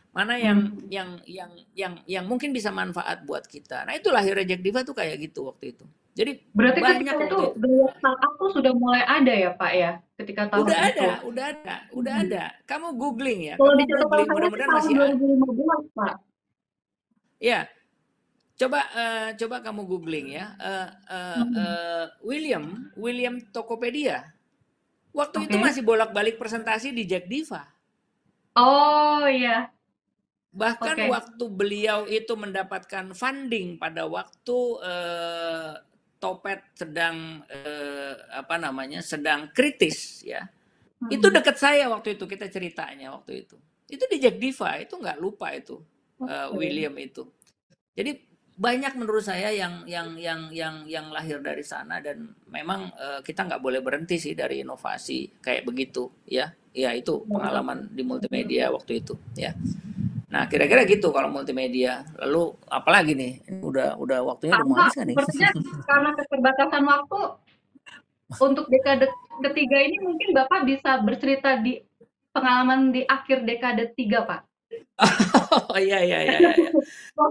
mana 0.09 0.33
yang 0.35 0.59
Hmm. 0.73 0.89
yang 0.89 1.09
yang 1.23 1.51
yang 1.77 1.93
yang 2.03 2.25
mungkin 2.25 2.49
bisa 2.49 2.73
manfaat 2.73 3.21
buat 3.23 3.45
kita. 3.45 3.85
Nah, 3.85 3.93
itu 3.93 4.09
lahirnya 4.09 4.55
Jack 4.55 4.61
Diva 4.61 4.81
tuh 4.81 4.97
kayak 4.97 5.15
gitu 5.21 5.45
waktu 5.45 5.77
itu. 5.77 5.85
Jadi 6.17 6.31
Berarti 6.51 6.79
banyak 6.81 6.99
ketika 6.99 7.25
itu 7.31 7.39
itu. 7.55 7.85
startup 7.95 8.33
tuh 8.35 8.49
sudah 8.51 8.73
mulai 8.75 9.05
ada 9.05 9.31
ya, 9.31 9.49
Pak 9.53 9.71
ya? 9.71 9.91
Ketika 10.17 10.41
tahun 10.49 10.65
Udah 10.67 10.75
itu. 10.75 10.87
ada, 10.99 11.09
udah 11.23 11.45
ada, 11.47 11.75
udah 11.93 12.13
Hmm. 12.13 12.23
ada. 12.27 12.43
Kamu 12.65 12.87
googling 12.93 13.39
ya, 13.47 13.55
Kalau 13.55 13.73
di 13.77 13.85
catatan 13.87 14.27
mudah-mudahan 14.27 14.71
masih 14.73 14.91
ada. 14.91 14.99
2015, 15.15 15.83
Pak. 15.95 16.13
Ya, 17.39 17.59
coba 18.57 18.79
eh, 18.91 19.29
coba 19.37 19.55
kamu 19.61 19.81
googling 19.85 20.27
ya. 20.33 20.45
Eh, 20.59 20.87
Hmm. 21.07 21.53
eh, 21.55 22.05
William, 22.19 22.65
William 22.97 23.39
Tokopedia. 23.47 24.27
Waktu 25.09 25.47
itu 25.47 25.55
Oke. 25.55 25.63
masih 25.63 25.81
bolak-balik 25.81 26.35
presentasi 26.35 26.91
di 26.91 27.07
Jack 27.07 27.25
Diva. 27.25 27.63
Oh 28.53 29.23
iya. 29.23 29.71
Bahkan 30.49 30.97
Oke. 30.97 31.09
waktu 31.13 31.45
beliau 31.45 32.09
itu 32.09 32.33
mendapatkan 32.33 33.13
funding 33.13 33.77
pada 33.77 34.09
waktu 34.09 34.57
eh, 34.81 35.73
Topet 36.19 36.75
sedang 36.75 37.47
eh, 37.47 38.13
apa 38.35 38.59
namanya 38.59 38.99
sedang 38.99 39.55
kritis 39.55 40.19
ya. 40.25 40.43
Hmm. 40.99 41.15
Itu 41.15 41.31
dekat 41.31 41.55
saya 41.55 41.87
waktu 41.87 42.19
itu 42.19 42.27
kita 42.27 42.51
ceritanya 42.51 43.15
waktu 43.15 43.47
itu. 43.47 43.55
Itu 43.87 44.03
di 44.09 44.19
Jack 44.19 44.35
Diva 44.35 44.75
itu 44.83 44.99
nggak 44.99 45.15
lupa 45.15 45.55
itu 45.55 45.79
eh, 46.25 46.49
Oke. 46.51 46.59
William 46.59 46.91
itu. 46.99 47.23
Jadi 47.95 48.19
banyak 48.59 48.99
menurut 48.99 49.23
saya 49.23 49.55
yang 49.55 49.87
yang 49.87 50.19
yang 50.19 50.51
yang 50.51 50.75
yang 50.83 51.07
lahir 51.07 51.39
dari 51.39 51.63
sana 51.63 52.03
dan 52.03 52.35
memang 52.51 52.91
eh, 52.99 53.23
kita 53.23 53.47
nggak 53.47 53.63
boleh 53.63 53.79
berhenti 53.79 54.19
sih 54.19 54.35
dari 54.35 54.65
inovasi 54.65 55.39
kayak 55.39 55.63
begitu 55.63 56.09
ya. 56.27 56.51
Ya 56.75 56.91
itu 56.93 57.23
pengalaman 57.25 57.89
di 57.95 58.03
multimedia 58.03 58.69
waktu 58.75 58.99
itu 58.99 59.15
ya. 59.39 59.55
Nah 60.29 60.45
kira-kira 60.45 60.85
gitu 60.85 61.09
kalau 61.09 61.29
multimedia. 61.29 62.05
Lalu 62.21 62.53
apalagi 62.69 63.17
nih? 63.17 63.31
Ini 63.49 63.59
Udah 63.65 63.97
udah 63.97 64.21
waktunya 64.21 64.53
udah 64.55 64.65
mau 64.65 64.77
habis 64.77 64.93
kan 64.95 65.05
nih? 65.09 65.15
sepertinya 65.17 65.49
karena 65.85 66.09
keterbatasan 66.13 66.83
waktu 66.85 67.19
untuk 68.37 68.65
dekade 68.69 69.09
ketiga 69.41 69.77
ini 69.81 69.97
mungkin 70.05 70.29
Bapak 70.37 70.69
bisa 70.69 71.01
bercerita 71.01 71.57
di 71.57 71.81
pengalaman 72.29 72.93
di 72.93 73.01
akhir 73.03 73.41
dekade 73.41 73.89
tiga, 73.97 74.21
Pak. 74.23 74.41
Oh 75.49 75.81
iya 75.81 75.97
iya 76.05 76.19
iya. 76.21 76.37
iya. 76.37 76.51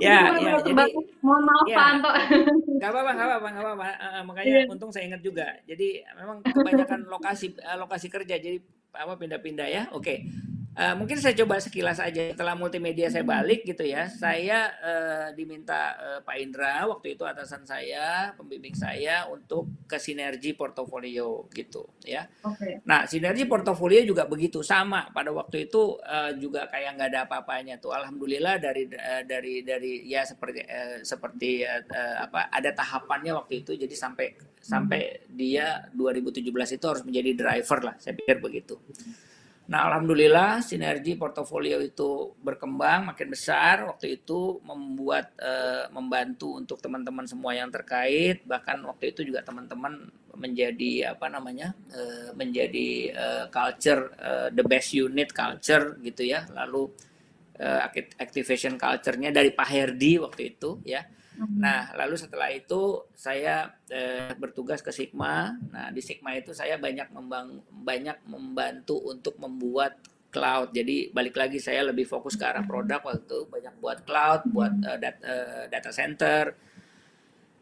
Ya, 0.03 0.19
ya, 0.35 0.53
jadi-. 0.59 0.91
Mohon 1.23 1.43
maaf, 1.47 1.67
ya. 1.71 1.77
Pak 1.79 1.87
Anto. 1.87 2.11
Gak 2.83 2.91
apa-apa, 2.91 3.11
gak 3.15 3.27
apa-apa, 3.31 3.49
gak 3.55 3.63
apa-apa. 3.63 3.85
Eh, 3.95 4.23
makanya 4.27 4.49
Iya. 4.51 4.63
untung 4.67 4.91
saya 4.91 5.07
ingat 5.07 5.23
juga. 5.23 5.47
Jadi 5.63 6.03
memang 6.19 6.43
kebanyakan 6.43 7.07
lokasi 7.07 7.55
eh, 7.55 7.79
lokasi 7.79 8.07
kerja, 8.11 8.35
jadi 8.43 8.59
apa 8.91 9.15
pindah-pindah 9.15 9.69
ya. 9.71 9.83
Oke. 9.95 10.27
Eh, 10.79 10.95
mungkin 10.95 11.19
saya 11.19 11.35
coba 11.43 11.59
sekilas 11.59 11.99
aja 11.99 12.31
setelah 12.31 12.55
multimedia 12.55 13.11
saya 13.11 13.27
balik 13.27 13.67
gitu 13.67 13.83
ya. 13.83 14.07
Saya 14.07 14.71
eh, 14.79 15.29
diminta 15.35 15.99
eh, 15.99 16.21
Pak 16.23 16.37
Indra 16.39 16.87
waktu 16.87 17.19
itu 17.19 17.27
atasan 17.27 17.67
saya, 17.67 18.31
pembimbing 18.39 18.79
saya 18.79 19.27
untuk 19.27 19.67
ke 19.91 19.99
sinergi 19.99 20.55
portofolio 20.55 21.51
gitu 21.51 21.99
ya. 22.07 22.31
Oke. 22.47 22.87
Nah, 22.87 23.11
sinergi 23.11 23.43
portofolio 23.51 24.07
juga 24.07 24.31
begitu 24.31 24.63
sama. 24.63 25.11
Pada 25.11 25.35
waktu 25.35 25.67
itu 25.67 25.99
eh, 25.99 26.39
juga 26.39 26.71
kayak 26.71 26.95
nggak 26.95 27.11
ada 27.11 27.21
apa-apanya 27.27 27.83
tuh. 27.83 27.99
Alhamdulillah 27.99 28.63
dari 28.63 28.87
eh, 28.87 29.27
dari 29.27 29.67
dari 29.67 30.07
ya 30.07 30.23
seperti 30.23 30.63
eh, 30.63 31.03
seperti 31.03 31.67
eh, 31.67 31.83
eh, 31.91 32.17
apa 32.23 32.55
ada 32.55 32.71
tahapannya 32.71 33.35
waktu 33.35 33.67
itu. 33.67 33.75
Jadi 33.75 33.99
sampai 33.99 34.31
sampai 34.63 35.27
dia 35.27 35.91
2017 35.91 36.55
itu 36.79 36.87
harus 36.87 37.03
menjadi 37.03 37.35
driver 37.35 37.79
lah. 37.83 37.95
Saya 37.99 38.15
pikir 38.15 38.39
begitu. 38.39 38.79
Nah, 39.69 39.81
alhamdulillah 39.93 40.65
sinergi 40.65 41.13
portofolio 41.21 41.77
itu 41.85 42.33
berkembang 42.41 43.13
makin 43.13 43.29
besar. 43.29 43.85
Waktu 43.85 44.07
itu 44.17 44.65
membuat 44.65 45.37
eh, 45.37 45.85
membantu 45.93 46.57
untuk 46.57 46.81
teman-teman 46.81 47.29
semua 47.29 47.53
yang 47.53 47.69
terkait. 47.69 48.41
Bahkan 48.49 48.81
waktu 48.89 49.13
itu 49.13 49.21
juga 49.29 49.45
teman-teman 49.45 50.09
menjadi 50.41 51.13
apa 51.13 51.27
namanya 51.29 51.77
eh, 51.93 52.33
menjadi 52.33 52.89
eh, 53.13 53.45
culture 53.53 54.03
the 54.57 54.65
best 54.65 54.97
unit 54.97 55.29
culture 55.37 56.01
gitu 56.01 56.23
ya. 56.25 56.49
Lalu 56.49 56.89
acti- 57.59 58.15
activation 58.23 58.79
culture-nya 58.79 59.35
dari 59.35 59.51
Pak 59.51 59.69
Herdi 59.69 60.13
waktu 60.23 60.43
itu 60.57 60.79
ya. 60.87 61.03
Nah, 61.39 61.95
lalu 61.95 62.19
setelah 62.19 62.51
itu 62.51 63.07
saya 63.15 63.71
eh, 63.87 64.35
bertugas 64.35 64.83
ke 64.83 64.91
Sigma. 64.91 65.55
Nah, 65.71 65.95
di 65.95 66.03
Sigma 66.03 66.35
itu 66.35 66.51
saya 66.51 66.75
banyak 66.75 67.15
membang 67.15 67.63
banyak 67.71 68.27
membantu 68.27 68.99
untuk 69.07 69.39
membuat 69.39 70.03
cloud. 70.29 70.75
Jadi 70.75 71.15
balik 71.15 71.39
lagi 71.39 71.59
saya 71.63 71.87
lebih 71.87 72.05
fokus 72.05 72.37
ke 72.37 72.45
arah 72.45 72.65
produk 72.67 73.01
waktu 73.01 73.25
itu 73.25 73.41
banyak 73.49 73.75
buat 73.81 73.99
cloud, 74.05 74.41
buat 74.51 74.73
uh, 74.85 74.99
dat, 75.01 75.17
uh, 75.25 75.65
data 75.71 75.91
center. 75.95 76.43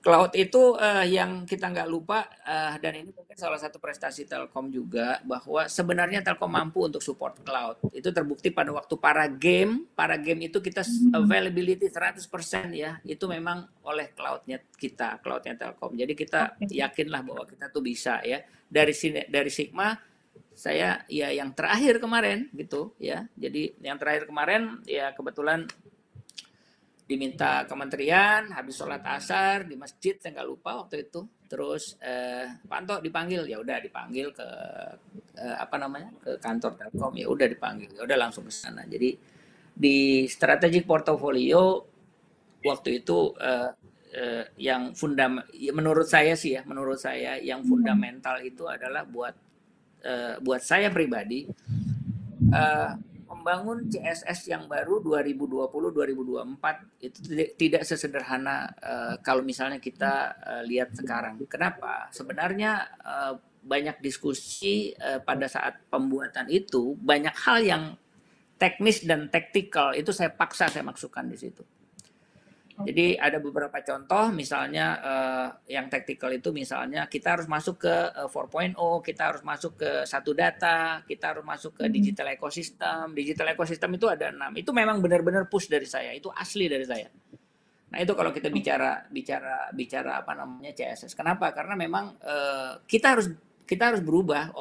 Cloud 0.06 0.38
itu 0.38 0.78
uh, 0.78 1.02
yang 1.02 1.42
kita 1.42 1.66
nggak 1.66 1.90
lupa 1.90 2.30
uh, 2.46 2.78
dan 2.78 3.02
ini 3.02 3.10
mungkin 3.10 3.34
salah 3.34 3.58
satu 3.58 3.82
prestasi 3.82 4.22
Telkom 4.22 4.70
juga 4.70 5.18
bahwa 5.26 5.66
sebenarnya 5.66 6.22
Telkom 6.22 6.46
mampu 6.46 6.86
untuk 6.86 7.02
support 7.02 7.42
cloud. 7.42 7.90
Itu 7.90 8.14
terbukti 8.14 8.54
pada 8.54 8.70
waktu 8.70 8.94
para 9.02 9.26
game, 9.26 9.90
para 9.98 10.14
game 10.14 10.46
itu 10.46 10.62
kita 10.62 10.86
availability 11.10 11.90
100% 11.90 12.22
ya. 12.70 13.02
Itu 13.02 13.26
memang 13.26 13.66
oleh 13.82 14.14
cloudnya 14.14 14.62
kita, 14.78 15.18
cloudnya 15.18 15.58
Telkom. 15.58 15.98
Jadi 15.98 16.14
kita 16.14 16.54
yakinlah 16.70 17.26
bahwa 17.26 17.42
kita 17.42 17.66
tuh 17.74 17.82
bisa 17.82 18.22
ya. 18.22 18.46
Dari 18.70 18.94
sini 18.94 19.26
dari 19.26 19.50
Sigma 19.50 19.90
saya 20.54 21.02
ya 21.10 21.34
yang 21.34 21.50
terakhir 21.50 21.98
kemarin 21.98 22.46
gitu 22.54 22.94
ya. 23.02 23.26
Jadi 23.34 23.74
yang 23.82 23.98
terakhir 23.98 24.30
kemarin 24.30 24.86
ya 24.86 25.10
kebetulan 25.18 25.66
diminta 27.06 27.62
kementerian 27.70 28.50
habis 28.50 28.74
sholat 28.74 28.98
asar 29.06 29.62
di 29.62 29.78
masjid 29.78 30.18
saya 30.18 30.42
nggak 30.42 30.48
lupa 30.50 30.82
waktu 30.82 31.06
itu. 31.06 31.22
Terus 31.46 31.94
eh, 32.02 32.50
Pak 32.66 32.78
Anto 32.82 32.94
dipanggil 32.98 33.46
ya 33.46 33.62
udah 33.62 33.78
dipanggil 33.78 34.34
ke 34.34 34.48
eh, 35.38 35.56
apa 35.56 35.76
namanya 35.78 36.10
ke 36.18 36.42
kantor 36.42 36.74
Telkom 36.74 37.14
ya 37.14 37.30
udah 37.30 37.46
dipanggil 37.46 37.94
ya 37.94 38.02
udah 38.02 38.18
langsung 38.18 38.50
ke 38.50 38.52
sana. 38.52 38.82
Jadi 38.84 39.14
di 39.76 40.26
strategic 40.26 40.82
portfolio 40.82 41.86
waktu 42.66 43.06
itu 43.06 43.30
eh, 43.38 43.70
eh, 44.10 44.44
yang 44.58 44.90
fundam 44.98 45.38
ya 45.54 45.70
menurut 45.70 46.10
saya 46.10 46.34
sih 46.34 46.58
ya 46.58 46.66
menurut 46.66 46.98
saya 46.98 47.38
yang 47.38 47.62
fundamental 47.62 48.42
itu 48.42 48.66
adalah 48.66 49.06
buat 49.06 49.46
uh, 50.06 50.34
buat 50.42 50.62
saya 50.62 50.88
pribadi 50.90 51.46
uh, 52.50 52.90
membangun 53.46 53.86
CSS 53.86 54.50
yang 54.50 54.66
baru 54.66 54.98
2020-2024 55.06 56.98
itu 56.98 57.18
tidak 57.54 57.86
sesederhana 57.86 58.66
uh, 58.82 59.14
kalau 59.22 59.46
misalnya 59.46 59.78
kita 59.78 60.34
uh, 60.42 60.62
lihat 60.66 60.90
sekarang. 60.98 61.38
Kenapa? 61.46 62.10
Sebenarnya 62.10 62.90
uh, 63.06 63.38
banyak 63.62 64.02
diskusi 64.02 64.90
uh, 64.98 65.22
pada 65.22 65.46
saat 65.46 65.78
pembuatan 65.86 66.50
itu 66.50 66.98
banyak 66.98 67.38
hal 67.46 67.62
yang 67.62 67.84
teknis 68.58 69.06
dan 69.06 69.30
taktikal 69.30 69.94
itu 69.94 70.10
saya 70.10 70.34
paksa 70.34 70.66
saya 70.66 70.82
masukkan 70.82 71.22
di 71.30 71.38
situ. 71.38 71.62
Jadi 72.76 73.16
ada 73.16 73.40
beberapa 73.40 73.80
contoh, 73.80 74.28
misalnya 74.36 74.86
uh, 75.00 75.48
yang 75.64 75.88
tactical 75.88 76.28
itu 76.28 76.52
misalnya 76.52 77.08
kita 77.08 77.40
harus 77.40 77.48
masuk 77.48 77.88
ke 77.88 77.96
uh, 78.12 78.28
eh, 78.28 78.76
4.0, 78.76 78.76
kita 79.00 79.22
harus 79.32 79.40
masuk 79.40 79.80
ke 79.80 79.90
satu 80.04 80.36
data, 80.36 81.00
kita 81.08 81.32
harus 81.32 81.40
masuk 81.40 81.72
ke 81.80 81.88
hmm. 81.88 81.92
digital 81.96 82.28
ecosystem. 82.36 83.16
Digital 83.16 83.56
ecosystem 83.56 83.96
itu 83.96 84.12
ada 84.12 84.28
enam. 84.28 84.52
Itu 84.52 84.76
memang 84.76 85.00
benar-benar 85.00 85.48
push 85.48 85.72
dari 85.72 85.88
saya, 85.88 86.12
itu 86.12 86.28
asli 86.28 86.68
dari 86.68 86.84
saya. 86.84 87.08
Nah 87.86 87.98
itu 88.04 88.12
kalau 88.12 88.28
kita 88.28 88.52
bicara 88.52 89.08
bicara 89.08 89.72
bicara 89.72 90.20
apa 90.20 90.36
namanya 90.36 90.76
CSS. 90.76 91.16
Kenapa? 91.16 91.56
Karena 91.56 91.80
memang 91.80 92.12
uh, 92.20 92.84
kita 92.84 93.16
harus 93.16 93.32
kita 93.64 93.88
harus 93.88 94.04
berubah. 94.04 94.52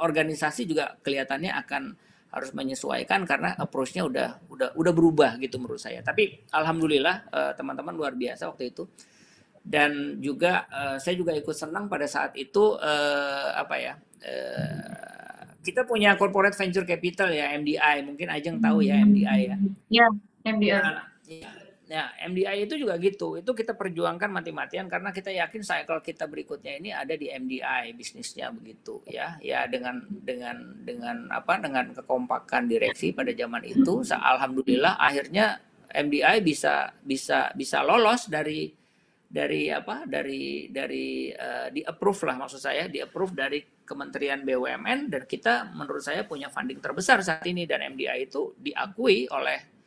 Organisasi 0.00 0.64
juga 0.64 0.96
kelihatannya 1.04 1.52
akan 1.60 1.82
harus 2.30 2.50
menyesuaikan 2.54 3.26
karena 3.26 3.58
approach-nya 3.58 4.06
udah 4.06 4.28
udah 4.50 4.68
udah 4.78 4.92
berubah 4.94 5.30
gitu 5.42 5.58
menurut 5.58 5.82
saya. 5.82 6.00
Tapi 6.00 6.46
alhamdulillah 6.54 7.30
uh, 7.30 7.52
teman-teman 7.58 7.94
luar 7.94 8.14
biasa 8.14 8.50
waktu 8.50 8.70
itu. 8.70 8.86
Dan 9.60 10.16
juga 10.24 10.64
uh, 10.72 10.96
saya 10.96 11.18
juga 11.20 11.36
ikut 11.36 11.52
senang 11.52 11.90
pada 11.90 12.08
saat 12.08 12.32
itu 12.38 12.78
uh, 12.80 13.50
apa 13.58 13.76
ya? 13.76 13.94
Kita 15.60 15.84
punya 15.84 16.16
corporate 16.16 16.56
venture 16.56 16.88
capital 16.88 17.28
ya 17.32 17.52
MDI, 17.56 18.04
mungkin 18.08 18.32
Ajeng 18.32 18.56
tahu 18.60 18.80
ya 18.80 18.96
MDI 19.04 19.40
ya. 19.44 19.56
Ya, 19.92 20.06
MDI. 20.48 20.72
Nah, 20.72 21.04
ya, 21.28 21.50
Ya, 21.90 22.14
MDI 22.22 22.70
itu 22.70 22.78
juga 22.78 22.94
gitu. 23.02 23.34
Itu 23.34 23.50
kita 23.50 23.74
perjuangkan 23.74 24.30
mati-matian 24.30 24.86
karena 24.86 25.10
kita 25.10 25.34
yakin 25.34 25.66
cycle 25.66 25.98
kita 25.98 26.30
berikutnya 26.30 26.78
ini 26.78 26.94
ada 26.94 27.18
di 27.18 27.26
MDI 27.26 27.90
bisnisnya 27.98 28.54
begitu 28.54 29.02
ya. 29.10 29.34
Ya 29.42 29.66
dengan 29.66 29.98
dengan 30.22 30.78
dengan 30.86 31.26
apa? 31.34 31.58
Dengan 31.58 31.90
kekompakan 31.90 32.70
direksi 32.70 33.10
pada 33.10 33.34
zaman 33.34 33.66
itu, 33.66 34.06
alhamdulillah 34.06 35.02
akhirnya 35.02 35.58
MDI 35.90 36.38
bisa 36.46 36.94
bisa 37.02 37.50
bisa 37.58 37.82
lolos 37.82 38.30
dari 38.30 38.70
dari 39.26 39.74
apa? 39.74 40.06
Dari 40.06 40.70
dari 40.70 41.34
uh, 41.34 41.74
di 41.74 41.82
approve 41.82 42.22
lah 42.30 42.38
maksud 42.38 42.62
saya, 42.62 42.86
di 42.86 43.02
approve 43.02 43.34
dari 43.34 43.58
Kementerian 43.82 44.46
BUMN 44.46 45.10
dan 45.10 45.26
kita 45.26 45.74
menurut 45.74 46.06
saya 46.06 46.22
punya 46.22 46.46
funding 46.46 46.78
terbesar 46.78 47.18
saat 47.26 47.42
ini 47.50 47.66
dan 47.66 47.82
MDI 47.82 48.30
itu 48.30 48.54
diakui 48.62 49.26
oleh 49.26 49.79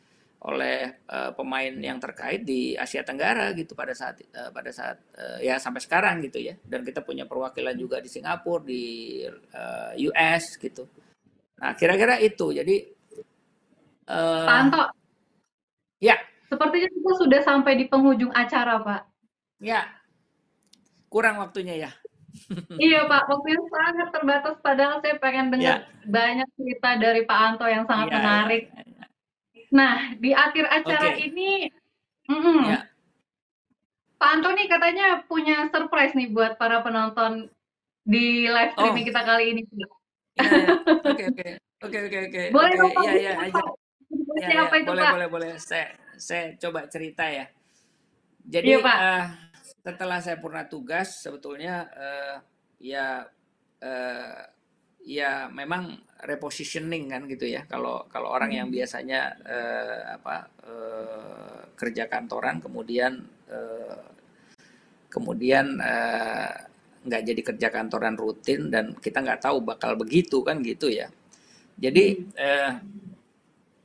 oleh 0.44 1.00
uh, 1.08 1.32
pemain 1.32 1.72
yang 1.72 1.96
terkait 1.96 2.44
di 2.44 2.76
Asia 2.76 3.00
Tenggara 3.00 3.56
gitu 3.56 3.72
pada 3.72 3.96
saat 3.96 4.20
uh, 4.36 4.52
pada 4.52 4.68
saat 4.68 5.00
uh, 5.16 5.40
ya 5.40 5.56
sampai 5.56 5.80
sekarang 5.80 6.20
gitu 6.20 6.36
ya. 6.36 6.52
Dan 6.60 6.84
kita 6.84 7.00
punya 7.00 7.24
perwakilan 7.24 7.72
juga 7.80 7.96
di 8.04 8.12
Singapura 8.12 8.60
di 8.60 9.24
uh, 9.56 9.96
US 10.12 10.60
gitu. 10.60 10.84
Nah 11.64 11.72
kira-kira 11.72 12.20
itu. 12.20 12.52
Jadi 12.52 12.76
uh, 14.12 14.44
Pak 14.44 14.56
Anto? 14.68 14.84
Ya. 16.04 16.20
Sepertinya 16.52 16.88
kita 16.92 17.12
sudah 17.16 17.40
sampai 17.40 17.72
di 17.80 17.84
penghujung 17.88 18.30
acara 18.36 18.84
Pak. 18.84 19.02
Ya. 19.64 19.88
Kurang 21.08 21.40
waktunya 21.40 21.88
ya. 21.88 21.90
Iya 22.82 23.06
Pak, 23.06 23.30
waktunya 23.30 23.62
sangat 23.70 24.08
terbatas 24.10 24.58
padahal 24.58 24.98
saya 25.00 25.16
pengen 25.22 25.54
dengar 25.54 25.86
ya. 25.86 26.02
banyak 26.02 26.48
cerita 26.58 26.90
dari 26.98 27.22
Pak 27.22 27.38
Anto 27.38 27.66
yang 27.70 27.86
sangat 27.86 28.10
ya, 28.10 28.14
menarik. 28.18 28.62
Ya. 28.74 28.82
Nah, 29.74 30.14
di 30.22 30.30
akhir 30.30 30.70
acara 30.70 31.18
okay. 31.18 31.34
ini, 31.34 31.66
mm, 32.30 32.62
ya. 32.62 32.80
Pak 34.14 34.30
Antoni 34.38 34.70
katanya 34.70 35.26
punya 35.26 35.66
surprise 35.74 36.14
nih 36.14 36.30
buat 36.30 36.54
para 36.54 36.80
penonton 36.86 37.50
di 38.06 38.46
live 38.46 38.72
streaming 38.78 39.04
oh. 39.04 39.08
kita 39.10 39.22
kali 39.26 39.44
ini. 39.50 39.62
Iya, 39.66 39.74
iya. 39.74 39.88
Oke, 41.02 41.24
oke, 41.30 41.48
oke, 41.82 41.98
oke, 42.06 42.18
oke. 42.30 42.42
Boleh 42.54 42.76
okay. 42.78 43.02
Iya, 43.02 43.12
iya, 43.18 43.32
aja. 43.50 43.62
Ya, 44.38 44.46
ya. 44.46 44.58
Apa 44.70 44.74
itu, 44.78 44.88
boleh, 44.94 45.02
Pak? 45.02 45.12
boleh, 45.18 45.28
boleh. 45.28 45.50
Saya, 45.58 45.90
saya 46.14 46.54
coba 46.54 46.86
cerita 46.86 47.26
ya. 47.26 47.50
Jadi, 48.46 48.68
ya, 48.70 48.78
Pak. 48.78 48.98
Uh, 49.02 49.26
setelah 49.84 50.18
saya 50.22 50.38
purna 50.38 50.64
tugas, 50.70 51.18
sebetulnya 51.18 51.90
uh, 51.92 52.36
ya 52.78 53.26
uh, 53.82 54.40
ya 55.04 55.52
memang 55.52 56.00
repositioning 56.24 57.12
kan 57.12 57.28
gitu 57.28 57.44
ya. 57.44 57.68
Kalau 57.68 58.08
kalau 58.08 58.32
orang 58.32 58.50
yang 58.52 58.68
hmm. 58.68 58.76
biasanya 58.80 59.20
uh, 59.44 60.00
apa 60.20 60.36
uh, 60.64 61.60
kerja 61.76 62.08
kantoran 62.08 62.64
kemudian 62.64 63.20
uh, 63.52 64.04
kemudian 65.12 65.78
nggak 67.04 67.22
uh, 67.22 67.26
jadi 67.28 67.40
kerja 67.54 67.68
kantoran 67.70 68.16
rutin 68.18 68.72
dan 68.72 68.96
kita 68.98 69.22
nggak 69.22 69.44
tahu 69.44 69.62
bakal 69.62 69.94
begitu 69.94 70.40
kan 70.42 70.64
gitu 70.64 70.90
ya. 70.90 71.12
Jadi 71.76 72.24
uh, 72.40 72.72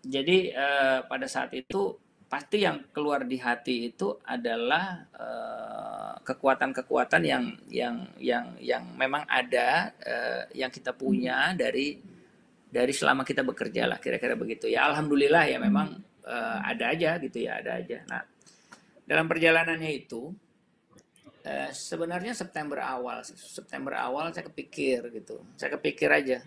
jadi 0.02 0.38
uh, 0.56 1.00
pada 1.06 1.28
saat 1.28 1.52
itu 1.54 1.98
pasti 2.30 2.62
yang 2.62 2.86
keluar 2.94 3.26
di 3.26 3.42
hati 3.42 3.90
itu 3.90 4.14
adalah 4.22 5.02
uh, 5.18 6.14
kekuatan-kekuatan 6.22 7.26
yang 7.26 7.46
yang 7.74 8.06
yang 8.22 8.46
yang 8.62 8.86
memang 8.94 9.26
ada 9.26 9.90
uh, 9.98 10.46
yang 10.54 10.70
kita 10.70 10.94
punya 10.94 11.58
dari 11.58 12.09
dari 12.70 12.94
selama 12.94 13.26
kita 13.26 13.42
bekerja 13.42 13.90
lah 13.90 13.98
kira-kira 13.98 14.38
begitu. 14.38 14.70
Ya 14.70 14.86
alhamdulillah 14.86 15.50
ya 15.50 15.58
memang 15.58 15.98
uh, 16.26 16.60
ada 16.62 16.94
aja 16.94 17.18
gitu 17.18 17.50
ya 17.50 17.60
ada 17.60 17.82
aja. 17.82 18.06
Nah 18.06 18.22
dalam 19.10 19.26
perjalanannya 19.26 19.90
itu 19.90 20.30
uh, 21.50 21.70
sebenarnya 21.74 22.38
September 22.38 22.86
awal 22.86 23.26
September 23.26 23.98
awal 23.98 24.30
saya 24.30 24.46
kepikir 24.46 25.10
gitu. 25.18 25.42
Saya 25.58 25.74
kepikir 25.76 26.10
aja. 26.14 26.38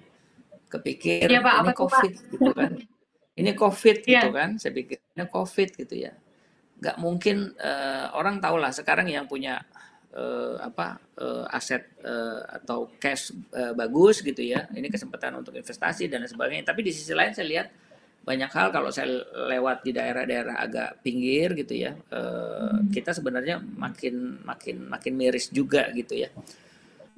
Kepikir 0.70 1.28
ya, 1.28 1.44
Pak, 1.44 1.54
ini 1.68 1.72
COVID 1.76 2.12
Pak? 2.16 2.30
gitu 2.32 2.52
kan. 2.56 2.72
Ini 3.32 3.56
COVID 3.56 3.98
yeah. 4.04 4.12
gitu 4.12 4.28
kan. 4.36 4.50
Saya 4.60 4.72
pikir 4.76 5.00
ini 5.16 5.24
COVID 5.24 5.68
gitu 5.72 5.94
ya. 5.96 6.12
Nggak 6.76 6.96
mungkin 7.00 7.56
uh, 7.56 8.12
orang 8.12 8.36
tahu 8.44 8.60
lah 8.60 8.68
sekarang 8.76 9.08
yang 9.08 9.24
punya 9.24 9.56
uh, 10.16 10.56
apa 10.60 11.00
uh, 11.20 11.44
aset 11.50 11.98
uh, 12.04 12.44
atau 12.62 12.92
cash 13.00 13.32
uh, 13.52 13.72
bagus 13.72 14.20
gitu 14.20 14.40
ya. 14.40 14.68
Ini 14.70 14.88
kesempatan 14.88 15.40
untuk 15.40 15.56
investasi 15.56 16.08
dan 16.08 16.24
sebagainya. 16.28 16.68
Tapi 16.72 16.80
di 16.84 16.92
sisi 16.94 17.12
lain 17.12 17.32
saya 17.32 17.48
lihat 17.48 17.68
banyak 18.22 18.50
hal 18.54 18.70
kalau 18.70 18.88
saya 18.94 19.10
lewat 19.50 19.82
di 19.82 19.90
daerah-daerah 19.90 20.62
agak 20.62 21.02
pinggir 21.02 21.58
gitu 21.58 21.74
ya 21.74 21.90
uh, 21.90 22.78
kita 22.86 23.10
sebenarnya 23.10 23.58
makin 23.58 24.46
makin 24.46 24.86
makin 24.86 25.12
miris 25.18 25.50
juga 25.50 25.90
gitu 25.90 26.14
ya. 26.14 26.30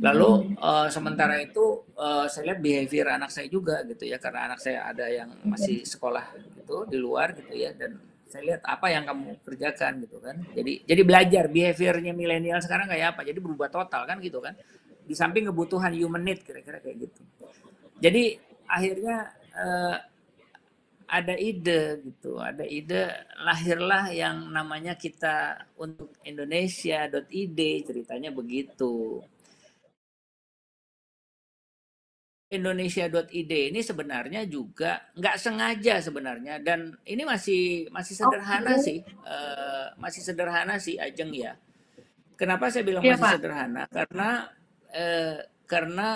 Lalu 0.03 0.59
uh, 0.59 0.91
sementara 0.91 1.39
itu 1.39 1.87
uh, 1.95 2.27
saya 2.27 2.51
lihat 2.51 2.59
behavior 2.59 3.15
anak 3.15 3.31
saya 3.31 3.47
juga 3.47 3.87
gitu 3.87 4.11
ya. 4.11 4.19
Karena 4.19 4.51
anak 4.51 4.59
saya 4.59 4.91
ada 4.91 5.07
yang 5.07 5.31
masih 5.47 5.87
sekolah 5.87 6.35
gitu 6.59 6.83
di 6.91 6.99
luar 6.99 7.31
gitu 7.39 7.55
ya. 7.55 7.71
Dan 7.79 7.95
saya 8.35 8.43
lihat 8.51 8.63
apa 8.67 8.91
yang 8.91 9.07
kamu 9.07 9.39
kerjakan 9.47 10.03
gitu 10.03 10.19
kan. 10.19 10.35
Jadi 10.59 10.83
jadi 10.83 11.03
belajar 11.07 11.45
behaviornya 11.47 12.11
milenial 12.11 12.59
sekarang 12.59 12.91
kayak 12.91 13.15
apa. 13.15 13.23
Jadi 13.23 13.39
berubah 13.39 13.71
total 13.71 14.03
kan 14.11 14.19
gitu 14.19 14.43
kan. 14.43 14.59
Di 15.07 15.15
samping 15.15 15.47
kebutuhan 15.55 15.95
human 15.95 16.27
need 16.27 16.43
kira-kira 16.43 16.83
kayak 16.83 17.07
gitu. 17.07 17.23
Jadi 18.03 18.35
akhirnya 18.67 19.31
uh, 19.55 19.97
ada 21.07 21.35
ide 21.39 22.03
gitu, 22.03 22.43
ada 22.43 22.67
ide 22.67 23.07
lahirlah 23.39 24.11
yang 24.11 24.51
namanya 24.51 24.99
kita 24.99 25.63
untuk 25.79 26.19
Indonesia.id 26.27 27.61
ceritanya 27.87 28.35
begitu. 28.35 29.23
Indonesia.id 32.55 33.53
ini 33.75 33.81
sebenarnya 33.83 34.47
juga 34.47 35.11
nggak 35.19 35.37
sengaja 35.37 36.01
sebenarnya 36.01 36.63
dan 36.63 36.95
ini 37.05 37.23
masih 37.27 37.91
masih 37.91 38.15
sederhana 38.15 38.79
okay. 38.79 38.83
sih 38.83 38.99
uh, 39.27 39.93
masih 39.99 40.23
sederhana 40.23 40.75
sih 40.79 40.97
Ajeng 40.97 41.35
ya. 41.35 41.59
Kenapa 42.35 42.67
saya 42.71 42.83
bilang 42.83 43.03
ya, 43.07 43.15
masih 43.15 43.25
Pak. 43.27 43.35
sederhana? 43.39 43.83
Karena 43.91 44.29
uh, 44.91 45.39
karena 45.67 46.09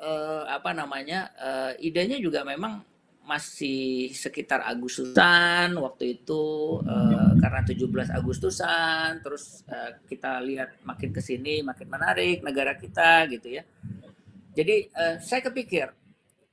uh, 0.00 0.44
apa 0.48 0.70
namanya 0.74 1.30
uh, 1.38 1.72
idenya 1.78 2.18
juga 2.18 2.42
memang 2.42 2.82
masih 3.20 4.10
sekitar 4.10 4.66
Agustusan 4.66 5.78
waktu 5.78 6.18
itu 6.18 6.80
uh, 6.82 7.32
karena 7.38 7.62
17 7.62 8.18
Agustusan 8.18 9.22
terus 9.22 9.62
uh, 9.70 10.02
kita 10.10 10.42
lihat 10.42 10.82
makin 10.82 11.14
ke 11.14 11.22
sini 11.22 11.62
makin 11.62 11.86
menarik 11.86 12.42
negara 12.42 12.74
kita 12.74 13.30
gitu 13.30 13.60
ya 13.60 13.62
jadi 14.54 14.90
uh, 14.90 15.16
saya 15.22 15.40
kepikir, 15.46 15.90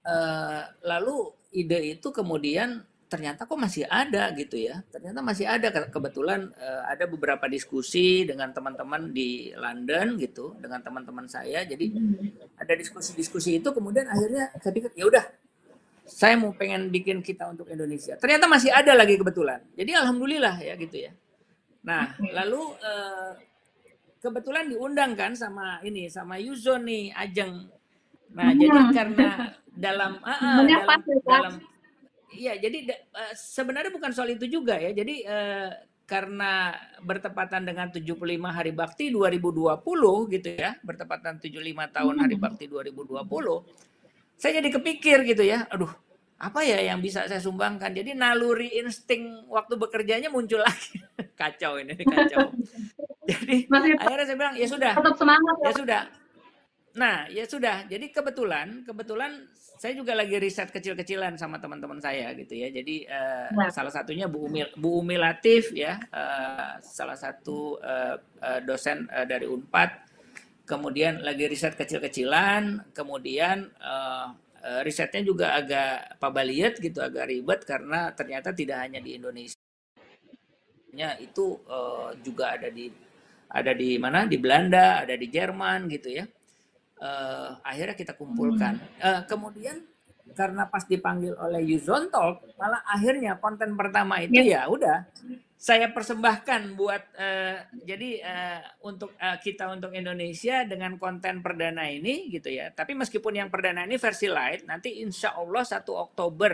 uh, 0.06 0.62
lalu 0.86 1.34
ide 1.54 1.98
itu 1.98 2.14
kemudian 2.14 2.86
ternyata 3.08 3.48
kok 3.48 3.56
masih 3.56 3.88
ada 3.88 4.30
gitu 4.36 4.60
ya. 4.60 4.84
Ternyata 4.92 5.24
masih 5.24 5.48
ada 5.48 5.72
kebetulan 5.88 6.52
uh, 6.60 6.84
ada 6.92 7.08
beberapa 7.08 7.48
diskusi 7.48 8.28
dengan 8.28 8.52
teman-teman 8.52 9.16
di 9.16 9.50
London 9.56 10.20
gitu, 10.20 10.54
dengan 10.60 10.84
teman-teman 10.84 11.26
saya. 11.26 11.64
Jadi 11.64 11.96
ada 12.60 12.74
diskusi-diskusi 12.76 13.64
itu 13.64 13.70
kemudian 13.72 14.06
akhirnya 14.06 14.52
saya 14.60 14.72
pikir 14.76 14.92
ya 14.94 15.08
udah 15.08 15.26
saya 16.08 16.40
mau 16.40 16.56
pengen 16.56 16.88
bikin 16.88 17.20
kita 17.20 17.52
untuk 17.52 17.68
Indonesia. 17.68 18.16
Ternyata 18.16 18.48
masih 18.48 18.72
ada 18.72 18.96
lagi 18.96 19.20
kebetulan. 19.20 19.60
Jadi 19.76 19.92
alhamdulillah 19.92 20.56
ya 20.64 20.74
gitu 20.80 21.08
ya. 21.08 21.12
Nah, 21.84 22.16
lalu 22.20 22.64
uh, 22.84 23.32
kebetulan 24.20 24.68
diundang 24.68 25.16
kan 25.16 25.32
sama 25.36 25.80
ini 25.84 26.12
sama 26.12 26.36
Yuzon 26.40 26.84
nih 26.88 27.16
Ajeng 27.16 27.77
Nah, 28.34 28.52
hmm. 28.52 28.60
jadi 28.60 28.80
karena 28.92 29.28
dalam 29.78 30.12
uh, 30.26 30.32
uh, 30.32 30.58
dalam, 30.66 31.00
dalam 31.24 31.54
iya 32.34 32.58
jadi 32.58 32.92
uh, 33.14 33.34
sebenarnya 33.38 33.94
bukan 33.94 34.12
soal 34.12 34.34
itu 34.34 34.50
juga 34.50 34.76
ya. 34.82 34.92
Jadi 34.92 35.24
uh, 35.24 35.70
karena 36.08 36.72
bertepatan 37.04 37.68
dengan 37.68 37.92
75 37.92 38.16
Hari 38.40 38.72
Bakti 38.72 39.12
2020 39.12 39.84
gitu 40.40 40.50
ya, 40.56 40.80
bertepatan 40.80 41.36
75 41.44 41.60
tahun 41.68 42.16
Hari 42.24 42.36
hmm. 42.40 42.46
Bakti 42.48 42.66
2020, 42.72 43.28
saya 44.40 44.52
jadi 44.64 44.70
kepikir 44.72 45.28
gitu 45.28 45.44
ya, 45.44 45.68
aduh 45.68 45.92
apa 46.40 46.64
ya 46.64 46.80
yang 46.80 47.04
bisa 47.04 47.28
saya 47.28 47.44
sumbangkan? 47.44 47.92
Jadi 47.92 48.16
naluri 48.16 48.72
insting 48.80 49.52
waktu 49.52 49.76
bekerjanya 49.76 50.32
muncul 50.32 50.64
lagi. 50.66 51.04
kacau 51.36 51.76
ini, 51.76 51.94
kacau. 52.08 52.56
Jadi 53.28 53.68
akhirnya 54.00 54.26
saya 54.26 54.38
bilang 54.40 54.56
ya 54.56 54.68
sudah, 54.72 54.96
tetap 54.96 55.16
semangat 55.20 55.56
ya, 55.60 55.66
ya 55.68 55.74
sudah 55.76 56.02
Nah, 56.98 57.30
ya 57.30 57.46
sudah. 57.46 57.86
Jadi 57.86 58.10
kebetulan, 58.10 58.82
kebetulan 58.82 59.46
saya 59.54 59.94
juga 59.94 60.18
lagi 60.18 60.42
riset 60.42 60.74
kecil-kecilan 60.74 61.38
sama 61.38 61.62
teman-teman 61.62 62.02
saya 62.02 62.34
gitu 62.34 62.58
ya. 62.58 62.74
Jadi 62.74 63.06
uh, 63.06 63.54
nah. 63.54 63.70
salah 63.70 63.94
satunya 63.94 64.26
Bu 64.26 64.50
Umi, 64.50 64.66
Bu 64.74 65.06
Umi 65.06 65.14
Latif 65.14 65.70
ya, 65.78 66.02
uh, 66.10 66.82
salah 66.82 67.14
satu 67.14 67.78
uh, 67.78 68.18
uh, 68.18 68.60
dosen 68.66 69.06
uh, 69.14 69.30
dari 69.30 69.46
Unpad. 69.46 70.10
Kemudian 70.66 71.22
lagi 71.22 71.46
riset 71.46 71.78
kecil-kecilan. 71.78 72.90
Kemudian 72.98 73.70
uh, 73.78 74.34
uh, 74.66 74.82
risetnya 74.82 75.22
juga 75.22 75.54
agak 75.54 76.18
pabaliet 76.18 76.82
gitu, 76.82 76.98
agak 76.98 77.30
ribet 77.30 77.62
karena 77.62 78.10
ternyata 78.18 78.58
tidak 78.58 78.82
hanya 78.82 78.98
di 78.98 79.22
Indonesia. 79.22 79.54
Itu 81.22 81.62
uh, 81.70 82.18
juga 82.26 82.58
ada 82.58 82.74
di 82.74 82.90
ada 83.54 83.72
di 83.78 84.02
mana? 84.02 84.26
Di 84.26 84.42
Belanda, 84.42 85.06
ada 85.06 85.14
di 85.14 85.30
Jerman 85.30 85.86
gitu 85.94 86.10
ya 86.10 86.26
uh, 87.02 87.58
akhirnya 87.62 87.96
kita 87.96 88.14
kumpulkan. 88.14 88.78
Uh, 89.02 89.22
kemudian 89.26 89.84
karena 90.36 90.68
pas 90.68 90.84
dipanggil 90.84 91.34
oleh 91.40 91.64
Yuzon 91.64 92.12
Talk, 92.12 92.44
malah 92.60 92.84
akhirnya 92.84 93.40
konten 93.40 93.74
pertama 93.80 94.20
itu 94.20 94.38
ya, 94.44 94.68
ya 94.68 94.72
udah 94.72 94.98
saya 95.58 95.90
persembahkan 95.90 96.78
buat 96.78 97.04
uh, 97.18 97.58
jadi 97.82 98.10
uh, 98.22 98.62
untuk 98.86 99.10
uh, 99.18 99.42
kita 99.42 99.74
untuk 99.74 99.90
Indonesia 99.90 100.62
dengan 100.70 101.02
konten 101.02 101.42
perdana 101.42 101.90
ini 101.90 102.30
gitu 102.30 102.54
ya. 102.54 102.70
Tapi 102.70 102.94
meskipun 102.94 103.34
yang 103.42 103.50
perdana 103.50 103.82
ini 103.90 103.98
versi 103.98 104.30
light, 104.30 104.70
nanti 104.70 105.02
insya 105.02 105.34
Allah 105.34 105.66
1 105.66 105.82
Oktober 105.90 106.54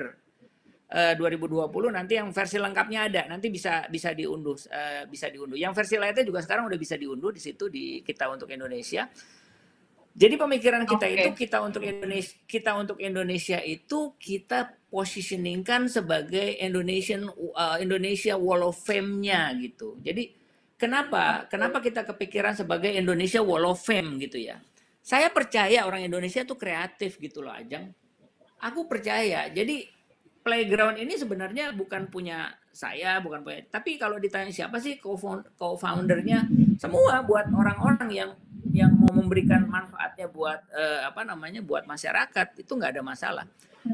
uh, 0.88 1.14
2020 1.20 1.68
nanti 1.92 2.16
yang 2.16 2.32
versi 2.32 2.56
lengkapnya 2.56 3.12
ada, 3.12 3.22
nanti 3.28 3.52
bisa 3.52 3.84
bisa 3.92 4.16
diunduh 4.16 4.56
uh, 4.72 5.04
bisa 5.12 5.28
diunduh. 5.28 5.60
Yang 5.60 5.84
versi 5.84 5.96
lightnya 6.00 6.24
juga 6.24 6.40
sekarang 6.40 6.72
udah 6.72 6.80
bisa 6.80 6.96
diunduh 6.96 7.36
di 7.36 7.44
situ 7.44 7.68
di 7.68 8.00
kita 8.08 8.32
untuk 8.32 8.48
Indonesia. 8.56 9.12
Jadi 10.14 10.38
pemikiran 10.38 10.86
kita 10.86 11.10
okay. 11.10 11.18
itu 11.18 11.30
kita 11.34 11.58
untuk 11.66 11.82
Indonesia 11.82 12.38
kita 12.46 12.72
untuk 12.78 12.98
Indonesia 13.02 13.58
itu 13.66 14.14
kita 14.22 14.78
positioningkan 14.94 15.90
sebagai 15.90 16.54
Indonesian 16.62 17.26
uh, 17.34 17.82
Indonesia 17.82 18.38
Wall 18.38 18.62
of 18.62 18.78
Fame-nya 18.78 19.50
gitu. 19.58 19.98
Jadi 20.06 20.30
kenapa 20.78 21.50
kenapa 21.50 21.82
kita 21.82 22.06
kepikiran 22.06 22.54
sebagai 22.54 22.94
Indonesia 22.94 23.42
Wall 23.42 23.66
of 23.66 23.82
Fame 23.82 24.22
gitu 24.22 24.38
ya? 24.38 24.62
Saya 25.02 25.34
percaya 25.34 25.82
orang 25.82 26.06
Indonesia 26.06 26.46
itu 26.46 26.54
kreatif 26.54 27.18
gitu 27.18 27.42
loh 27.42 27.52
Ajang. 27.52 27.90
Aku 28.62 28.86
percaya. 28.86 29.50
Jadi 29.50 29.90
playground 30.46 31.02
ini 31.02 31.18
sebenarnya 31.18 31.74
bukan 31.74 32.08
punya 32.14 32.54
saya, 32.70 33.18
bukan 33.18 33.42
punya. 33.42 33.66
Tapi 33.66 33.98
kalau 33.98 34.22
ditanya 34.22 34.54
siapa 34.54 34.78
sih 34.78 35.02
co-foundernya, 35.58 36.48
semua 36.78 37.26
buat 37.26 37.50
orang-orang 37.50 38.10
yang 38.14 38.32
yang 38.74 38.90
mau 38.98 39.14
memberikan 39.14 39.70
manfaatnya 39.70 40.26
buat 40.34 40.60
uh, 40.74 41.06
apa 41.06 41.22
namanya 41.22 41.62
buat 41.62 41.86
masyarakat 41.86 42.58
itu 42.58 42.72
nggak 42.74 42.98
ada 42.98 43.04
masalah. 43.06 43.46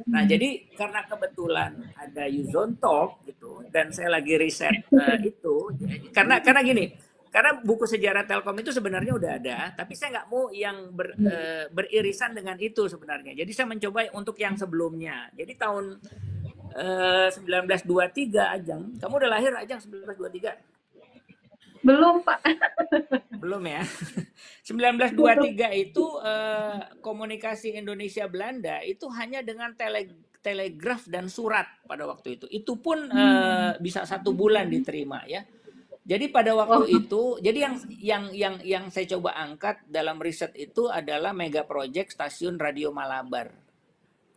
Nah 0.07 0.23
jadi 0.23 0.72
karena 0.72 1.03
kebetulan 1.03 1.72
ada 1.99 2.23
Yuzon 2.31 2.80
Talk 2.80 3.19
gitu 3.27 3.60
dan 3.76 3.91
saya 3.91 4.15
lagi 4.15 4.39
riset 4.39 4.88
uh, 4.95 5.19
itu 5.35 5.76
karena 6.15 6.39
karena 6.39 6.64
gini 6.64 6.95
karena 7.30 7.60
buku 7.60 7.85
sejarah 7.85 8.23
Telkom 8.23 8.57
itu 8.64 8.72
sebenarnya 8.72 9.14
udah 9.14 9.31
ada 9.35 9.57
tapi 9.76 9.99
saya 9.99 10.23
nggak 10.23 10.27
mau 10.31 10.47
yang 10.56 10.95
ber, 10.95 11.11
uh, 11.19 11.68
beririsan 11.76 12.31
dengan 12.31 12.56
itu 12.56 12.88
sebenarnya. 12.88 13.35
Jadi 13.35 13.51
saya 13.51 13.68
mencoba 13.68 14.07
untuk 14.15 14.39
yang 14.39 14.56
sebelumnya. 14.56 15.27
Jadi 15.35 15.60
tahun 15.60 15.99
uh, 16.72 17.27
1923 17.35 18.56
Ajang, 18.56 18.95
kamu 18.95 19.14
udah 19.19 19.30
lahir 19.30 19.51
Ajang 19.60 19.84
1923? 19.84 20.78
Belum, 21.85 22.22
Pak. 22.23 22.39
Belum 23.39 23.64
ya. 23.64 23.84
1923 24.69 25.89
itu 25.89 26.06
eh, 26.22 26.77
komunikasi 27.01 27.80
Indonesia 27.80 28.30
Belanda 28.30 28.84
itu 28.85 29.10
hanya 29.10 29.41
dengan 29.41 29.73
tele, 29.73 30.14
telegraf 30.43 31.07
dan 31.10 31.31
surat 31.31 31.65
pada 31.88 32.06
waktu 32.06 32.38
itu. 32.38 32.45
Itu 32.51 32.77
pun 32.77 33.10
eh, 33.10 33.72
bisa 33.81 34.03
satu 34.06 34.35
bulan 34.35 34.69
diterima 34.69 35.23
ya. 35.26 35.43
Jadi 36.10 36.26
pada 36.34 36.57
waktu 36.57 36.89
oh. 36.89 36.97
itu, 37.06 37.23
jadi 37.38 37.69
yang 37.69 37.76
yang 38.01 38.23
yang 38.34 38.56
yang 38.65 38.84
saya 38.89 39.06
coba 39.14 39.38
angkat 39.38 39.85
dalam 39.85 40.18
riset 40.18 40.57
itu 40.57 40.89
adalah 40.89 41.38
mega 41.38 41.61
project 41.69 42.18
stasiun 42.18 42.57
radio 42.57 42.89
Malabar. 42.89 43.53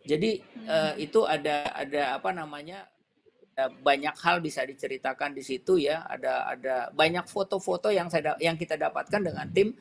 Jadi 0.05 0.43
eh, 0.69 0.95
itu 1.01 1.25
ada 1.25 1.73
ada 1.73 2.21
apa 2.21 2.29
namanya 2.37 2.92
banyak 3.57 4.17
hal 4.19 4.41
bisa 4.41 4.65
diceritakan 4.65 5.37
di 5.37 5.43
situ 5.45 5.77
ya. 5.79 6.05
Ada 6.09 6.35
ada 6.57 6.75
banyak 6.93 7.29
foto-foto 7.29 7.93
yang 7.93 8.09
saya 8.09 8.35
yang 8.41 8.57
kita 8.57 8.77
dapatkan 8.81 9.21
dengan 9.21 9.49
tim. 9.53 9.75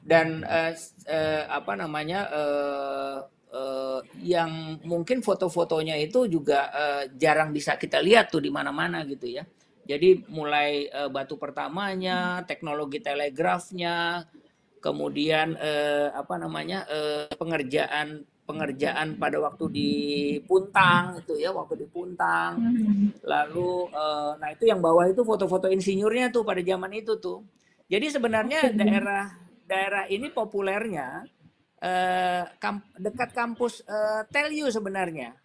Dan 0.00 0.46
uh, 0.46 0.72
uh, 1.10 1.44
apa 1.50 1.72
namanya 1.76 2.20
uh, 2.32 3.18
uh, 3.52 4.00
yang 4.22 4.80
mungkin 4.86 5.20
foto-fotonya 5.20 5.98
itu 6.00 6.24
juga 6.30 6.72
uh, 6.72 7.02
jarang 7.20 7.52
bisa 7.52 7.76
kita 7.76 8.00
lihat 8.00 8.32
tuh 8.32 8.40
di 8.40 8.48
mana-mana 8.48 9.04
gitu 9.04 9.28
ya. 9.28 9.44
Jadi 9.84 10.24
mulai 10.30 10.86
uh, 10.88 11.10
batu 11.10 11.34
pertamanya 11.34 12.46
teknologi 12.46 13.02
telegrafnya 13.02 14.24
kemudian 14.80 15.58
uh, 15.60 16.08
apa 16.16 16.34
namanya 16.40 16.88
uh, 16.88 17.28
pengerjaan 17.36 18.24
pengerjaan 18.50 19.14
pada 19.14 19.38
waktu 19.38 19.64
di 19.70 19.90
Puntang 20.42 21.22
itu 21.22 21.38
ya 21.38 21.54
waktu 21.54 21.78
di 21.78 21.86
Puntang. 21.86 22.58
Lalu 23.22 23.70
uh, 23.94 24.34
nah 24.42 24.50
itu 24.50 24.66
yang 24.66 24.82
bawah 24.82 25.06
itu 25.06 25.22
foto-foto 25.22 25.70
insinyurnya 25.70 26.34
tuh 26.34 26.42
pada 26.42 26.58
zaman 26.58 26.90
itu 26.98 27.14
tuh. 27.22 27.46
Jadi 27.86 28.10
sebenarnya 28.10 28.74
daerah 28.74 29.30
daerah 29.70 30.10
ini 30.10 30.34
populernya 30.34 31.22
uh, 31.78 32.44
kamp, 32.58 32.90
dekat 32.98 33.30
kampus 33.30 33.86
uh, 33.86 34.26
Telu 34.26 34.66
sebenarnya. 34.66 35.38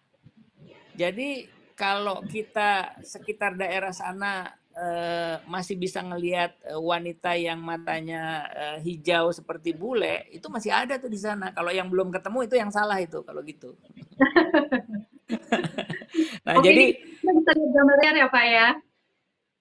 Jadi 0.98 1.46
kalau 1.78 2.24
kita 2.26 2.98
sekitar 3.04 3.54
daerah 3.54 3.92
sana 3.94 4.48
uh, 4.76 5.40
masih 5.48 5.80
bisa 5.80 6.04
ngelihat 6.04 6.52
uh, 6.68 6.78
wanita 6.78 7.32
yang 7.34 7.58
matanya 7.58 8.44
uh, 8.52 8.78
hijau 8.84 9.32
seperti 9.32 9.72
bule 9.72 10.28
itu 10.30 10.46
masih 10.52 10.70
ada 10.70 11.00
tuh 11.00 11.08
di 11.08 11.18
sana. 11.18 11.50
Kalau 11.56 11.72
yang 11.72 11.88
belum 11.88 12.12
ketemu 12.12 12.38
itu 12.44 12.54
yang 12.60 12.70
salah 12.70 13.00
itu 13.00 13.24
kalau 13.24 13.40
gitu. 13.42 13.72
nah, 16.46 16.54
Oke, 16.60 16.70
jadi 16.70 16.84
ini 17.00 17.30
bisa 17.42 17.52
gambarnya 17.56 18.10
ya 18.20 18.28
Pak 18.28 18.46
ya? 18.46 18.68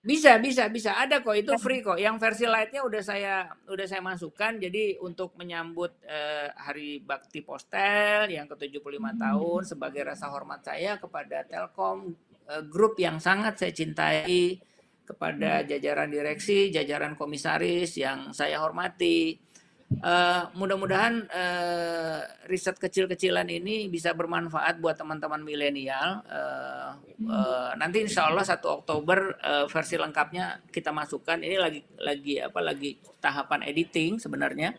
bisa 0.06 0.38
bisa 0.38 0.70
bisa 0.70 0.94
ada 1.02 1.26
kok 1.26 1.34
itu 1.34 1.50
free 1.58 1.82
kok. 1.82 1.98
Yang 1.98 2.22
versi 2.22 2.46
lightnya 2.46 2.86
udah 2.86 3.02
saya 3.02 3.50
udah 3.66 3.86
saya 3.90 4.06
masukkan. 4.06 4.54
Jadi 4.62 5.02
untuk 5.02 5.34
menyambut 5.34 5.98
eh, 6.06 6.54
Hari 6.54 7.02
Bakti 7.02 7.42
Postel 7.42 8.30
yang 8.30 8.46
ke-75 8.46 9.02
tahun 9.02 9.62
sebagai 9.66 10.06
rasa 10.06 10.30
hormat 10.30 10.62
saya 10.62 11.02
kepada 11.02 11.42
Telkom 11.50 12.14
eh, 12.46 12.64
grup 12.70 13.02
yang 13.02 13.18
sangat 13.18 13.58
saya 13.58 13.74
cintai 13.74 14.62
kepada 15.06 15.64
jajaran 15.64 16.10
direksi, 16.10 16.74
jajaran 16.74 17.14
komisaris 17.14 17.96
yang 17.96 18.34
saya 18.34 18.60
hormati. 18.60 19.38
Eh, 19.86 20.44
mudah-mudahan 20.58 21.30
eh, 21.30 22.20
riset 22.50 22.74
kecil-kecilan 22.82 23.46
ini 23.46 23.86
bisa 23.86 24.18
bermanfaat 24.18 24.82
buat 24.82 24.98
teman-teman 24.98 25.46
milenial. 25.46 26.26
Eh, 26.26 26.90
eh, 27.22 27.70
nanti 27.78 28.02
insya 28.02 28.26
Allah 28.26 28.42
1 28.42 28.66
Oktober 28.66 29.38
eh, 29.38 29.66
versi 29.70 29.96
lengkapnya 29.96 30.66
kita 30.74 30.90
masukkan. 30.90 31.38
Ini 31.38 31.62
lagi 31.62 31.86
lagi 32.02 32.42
apa 32.42 32.60
lagi 32.66 32.98
tahapan 33.22 33.62
editing 33.70 34.18
sebenarnya. 34.18 34.74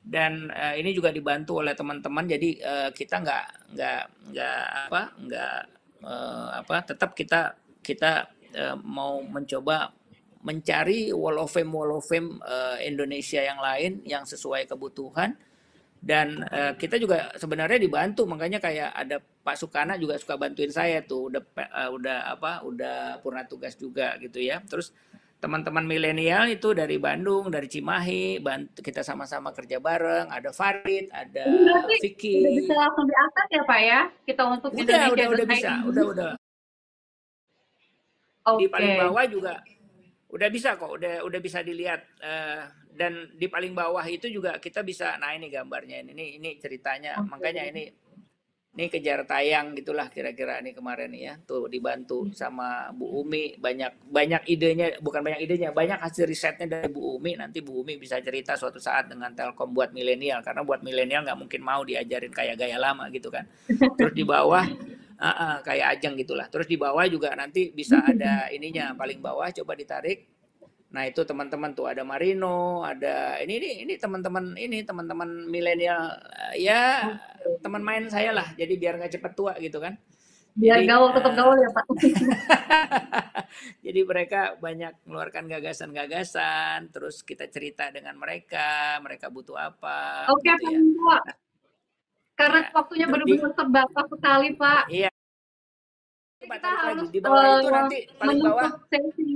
Dan 0.00 0.48
eh, 0.48 0.80
ini 0.80 0.96
juga 0.96 1.12
dibantu 1.12 1.60
oleh 1.60 1.76
teman-teman. 1.76 2.24
Jadi 2.24 2.56
eh, 2.56 2.90
kita 2.96 3.20
nggak 3.20 3.44
nggak 3.76 4.02
nggak 4.32 4.64
apa 4.88 5.02
nggak 5.28 5.60
eh, 6.08 6.48
apa 6.64 6.76
tetap 6.88 7.12
kita 7.12 7.52
kita 7.84 8.37
eh, 8.54 8.76
mau 8.84 9.20
mencoba 9.24 9.92
mencari 10.42 11.10
wall 11.10 11.42
of 11.42 11.50
fame 11.50 11.72
wall 11.74 11.98
of 11.98 12.04
fame 12.06 12.38
eh, 12.46 12.86
Indonesia 12.86 13.42
yang 13.42 13.58
lain 13.58 14.02
yang 14.06 14.22
sesuai 14.22 14.70
kebutuhan. 14.70 15.34
Dan 15.98 16.46
eh, 16.46 16.78
kita 16.78 16.94
juga 16.94 17.34
sebenarnya 17.34 17.82
dibantu. 17.82 18.22
Makanya 18.22 18.62
kayak 18.62 18.94
ada 18.94 19.18
Pak 19.18 19.58
Sukana 19.58 19.98
juga 19.98 20.14
suka 20.14 20.38
bantuin 20.38 20.70
saya 20.70 21.02
tuh. 21.02 21.26
Udah 21.34 21.42
eh, 21.58 21.90
udah 21.90 22.18
apa 22.38 22.62
udah 22.62 23.18
purna 23.18 23.42
tugas 23.50 23.74
juga 23.74 24.14
gitu 24.22 24.38
ya. 24.38 24.62
Terus 24.62 24.94
teman-teman 25.38 25.86
milenial 25.86 26.50
itu 26.50 26.74
dari 26.74 26.98
Bandung 26.98 27.46
dari 27.46 27.70
Cimahi 27.70 28.42
bantu 28.42 28.78
kita 28.78 29.02
sama-sama 29.02 29.50
kerja 29.50 29.82
bareng. 29.82 30.30
Ada 30.30 30.54
Farid 30.54 31.10
ada 31.10 31.50
berarti 31.50 31.94
Vicky. 31.98 32.46
udah 32.46 32.52
bisa 32.62 32.74
langsung 32.78 33.06
diangkat 33.06 33.46
ya 33.50 33.62
Pak 33.66 33.80
ya? 33.82 34.00
Kita 34.22 34.42
untuk 34.46 34.70
udah 34.70 34.86
udah 34.86 35.06
udah 35.10 35.24
Indonesia.id. 35.34 35.50
bisa 35.50 35.72
udah 35.82 36.04
udah 36.14 36.30
di 38.56 38.66
Oke. 38.66 38.72
paling 38.72 38.94
bawah 38.96 39.24
juga 39.28 39.54
udah 40.28 40.48
bisa 40.52 40.76
kok 40.76 40.92
udah 40.92 41.24
udah 41.24 41.40
bisa 41.40 41.64
dilihat 41.64 42.00
eh, 42.20 42.62
dan 42.92 43.32
di 43.32 43.46
paling 43.46 43.72
bawah 43.72 44.04
itu 44.04 44.28
juga 44.28 44.58
kita 44.60 44.84
bisa 44.84 45.16
nah 45.16 45.32
ini 45.32 45.48
gambarnya 45.48 46.04
ini 46.04 46.12
ini, 46.12 46.24
ini 46.40 46.50
ceritanya. 46.60 47.20
Oke. 47.20 47.36
makanya 47.36 47.64
ini 47.68 47.88
ini 48.78 48.86
kejar 48.86 49.26
tayang 49.26 49.74
gitulah 49.74 50.06
kira-kira 50.06 50.62
nih 50.62 50.70
kemarin 50.70 51.10
ya 51.10 51.34
tuh 51.42 51.66
dibantu 51.66 52.30
sama 52.30 52.94
Bu 52.94 53.26
Umi. 53.26 53.58
Banyak 53.58 54.06
banyak 54.06 54.46
idenya 54.46 54.94
bukan 55.02 55.18
banyak 55.18 55.42
idenya 55.42 55.74
banyak 55.74 55.98
hasil 55.98 56.28
risetnya 56.28 56.70
dari 56.78 56.86
Bu 56.86 57.18
Umi. 57.18 57.34
Nanti 57.34 57.58
Bu 57.58 57.82
Umi 57.82 57.98
bisa 57.98 58.22
cerita 58.22 58.54
suatu 58.54 58.78
saat 58.78 59.10
dengan 59.10 59.34
Telkom 59.34 59.74
buat 59.74 59.90
milenial 59.90 60.46
karena 60.46 60.62
buat 60.62 60.86
milenial 60.86 61.26
nggak 61.26 61.38
mungkin 61.42 61.60
mau 61.64 61.82
diajarin 61.82 62.30
kayak 62.30 62.54
gaya 62.54 62.78
lama 62.78 63.10
gitu 63.10 63.34
kan. 63.34 63.50
Terus 63.98 64.14
di 64.14 64.22
bawah 64.22 64.62
ah, 65.18 65.28
ah, 65.28 65.54
kayak 65.62 65.98
ajeng 65.98 66.14
gitulah 66.18 66.46
terus 66.50 66.66
di 66.70 66.78
bawah 66.78 67.04
juga 67.10 67.34
nanti 67.34 67.70
bisa 67.74 68.00
ada 68.10 68.48
ininya 68.54 68.94
paling 68.94 69.18
bawah 69.18 69.50
coba 69.50 69.74
ditarik 69.74 70.38
Nah 70.88 71.04
itu 71.04 71.20
teman-teman 71.20 71.76
tuh 71.76 71.84
ada 71.84 72.00
Marino, 72.00 72.80
ada 72.80 73.36
ini 73.44 73.60
ini 73.60 73.70
ini 73.84 73.94
teman-teman 74.00 74.56
ini 74.56 74.80
teman-teman 74.80 75.44
milenial 75.44 76.16
eh, 76.56 76.64
ya 76.64 77.12
teman 77.60 77.84
main 77.84 78.08
saya 78.08 78.32
lah. 78.32 78.48
Jadi 78.56 78.72
biar 78.80 78.96
nggak 78.96 79.20
cepet 79.20 79.32
tua 79.36 79.52
gitu 79.60 79.84
kan. 79.84 80.00
Biar 80.56 80.80
Jadi 80.80 80.88
gaul 80.88 81.12
tetap 81.12 81.32
eh, 81.32 81.36
gaul 81.36 81.56
ya 81.60 81.70
Pak. 81.76 81.84
jadi 83.84 84.00
mereka 84.02 84.40
banyak 84.56 84.92
mengeluarkan 85.04 85.44
gagasan-gagasan, 85.46 86.88
terus 86.88 87.20
kita 87.20 87.46
cerita 87.52 87.92
dengan 87.92 88.16
mereka, 88.16 88.96
mereka 89.04 89.28
butuh 89.28 89.60
apa 89.60 90.26
Oke 90.32 90.48
gitu 90.50 90.66
Pak 90.66 90.72
ya. 90.72 90.80
Niko. 90.80 91.16
Karena 92.38 92.60
Ya, 92.62 92.70
waktunya 92.70 93.06
benar-benar 93.10 93.52
terbatas 93.58 94.06
sekali 94.06 94.48
Pak. 94.54 94.82
iya 94.94 95.10
Kita 96.38 96.54
lagi 96.70 96.86
harus 96.86 97.08
di 97.10 97.18
bawah 97.18 97.42
itu 97.42 97.66
eh, 97.66 97.72
nanti 97.74 97.98
paling 98.14 98.38
bawah 98.46 98.70
sesi. 98.86 99.26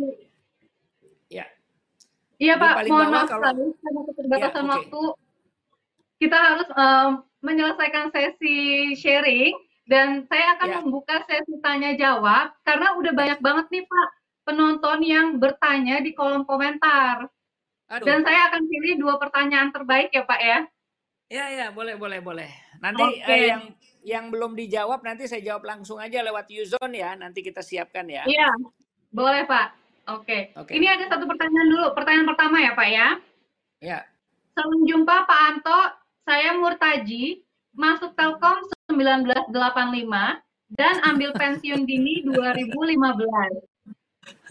ya 1.27 1.47
Iya 2.39 2.55
di 2.55 2.63
Pak, 2.63 2.75
mohon 2.87 3.09
maaf 3.11 3.27
kalau 3.27 3.43
sekali 3.43 3.65
karena 3.83 4.01
ya 4.01 4.07
keterbatasan 4.07 4.65
oke 4.65 4.71
waktu. 4.71 5.03
Kita 6.23 6.39
harus 6.39 6.69
em, 6.71 7.11
menyelesaikan 7.43 8.07
sesi 8.15 8.57
sharing 8.95 9.55
dan 9.91 10.23
saya 10.31 10.55
akan 10.55 10.69
ya 10.71 10.77
membuka 10.79 11.27
sesi 11.27 11.59
tanya 11.59 11.99
jawab 11.99 12.55
karena 12.63 12.95
udah 12.95 13.13
banyak 13.19 13.39
banget 13.43 13.67
nih 13.75 13.85
Pak 13.91 14.09
penonton 14.47 14.99
yang 15.03 15.27
bertanya 15.43 15.99
di 15.99 16.15
kolom 16.15 16.47
komentar. 16.47 17.27
Dan 17.93 18.23
aduh 18.23 18.25
saya 18.31 18.41
akan 18.49 18.63
pilih 18.71 18.95
dua 19.03 19.19
pertanyaan 19.19 19.75
terbaik 19.75 20.15
ya 20.15 20.23
Pak 20.23 20.41
ya. 20.41 20.59
Ya 21.33 21.49
ya 21.49 21.67
boleh 21.73 21.97
boleh 21.97 22.21
boleh. 22.21 22.51
Nanti 22.85 23.01
Oke. 23.01 23.25
eh, 23.25 23.49
yang 23.49 23.63
yang 24.05 24.25
belum 24.29 24.53
dijawab 24.53 25.01
nanti 25.01 25.25
saya 25.25 25.41
jawab 25.41 25.65
langsung 25.65 25.97
aja 25.97 26.21
lewat 26.21 26.45
Uzone 26.53 27.01
ya. 27.01 27.17
Nanti 27.17 27.41
kita 27.41 27.65
siapkan 27.65 28.05
ya. 28.05 28.29
Iya, 28.29 28.53
boleh 29.09 29.49
Pak. 29.49 29.67
Oke. 30.13 30.53
Oke. 30.61 30.77
Ini 30.77 30.93
ada 30.93 31.09
satu 31.09 31.25
pertanyaan 31.25 31.69
dulu. 31.73 31.97
Pertanyaan 31.97 32.29
pertama 32.29 32.61
ya 32.61 32.77
Pak 32.77 32.89
ya. 32.93 33.09
Ya. 33.81 33.99
Salam 34.53 34.85
jumpa 34.85 35.25
Pak 35.25 35.41
Anto. 35.49 35.81
Saya 36.23 36.55
Murtaji, 36.55 37.43
masuk 37.75 38.13
Telkom 38.15 38.63
1985 38.93 39.57
dan 40.77 40.95
ambil 41.03 41.33
pensiun 41.35 41.83
dini 41.89 42.23
2015. 42.29 43.72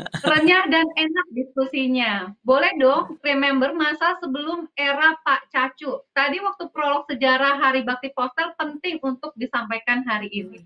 Renyah 0.01 0.67
dan 0.67 0.87
enak 0.97 1.27
diskusinya. 1.31 2.33
Boleh 2.43 2.73
dong 2.75 3.15
remember 3.23 3.71
masa 3.71 4.17
sebelum 4.19 4.67
era 4.75 5.15
Pak 5.23 5.47
Cacu. 5.53 6.03
Tadi 6.11 6.37
waktu 6.43 6.67
prolog 6.73 7.07
sejarah 7.07 7.61
Hari 7.61 7.85
Bakti 7.87 8.11
Postel 8.11 8.51
penting 8.59 8.99
untuk 8.99 9.31
disampaikan 9.37 10.03
hari 10.03 10.27
ini. 10.31 10.59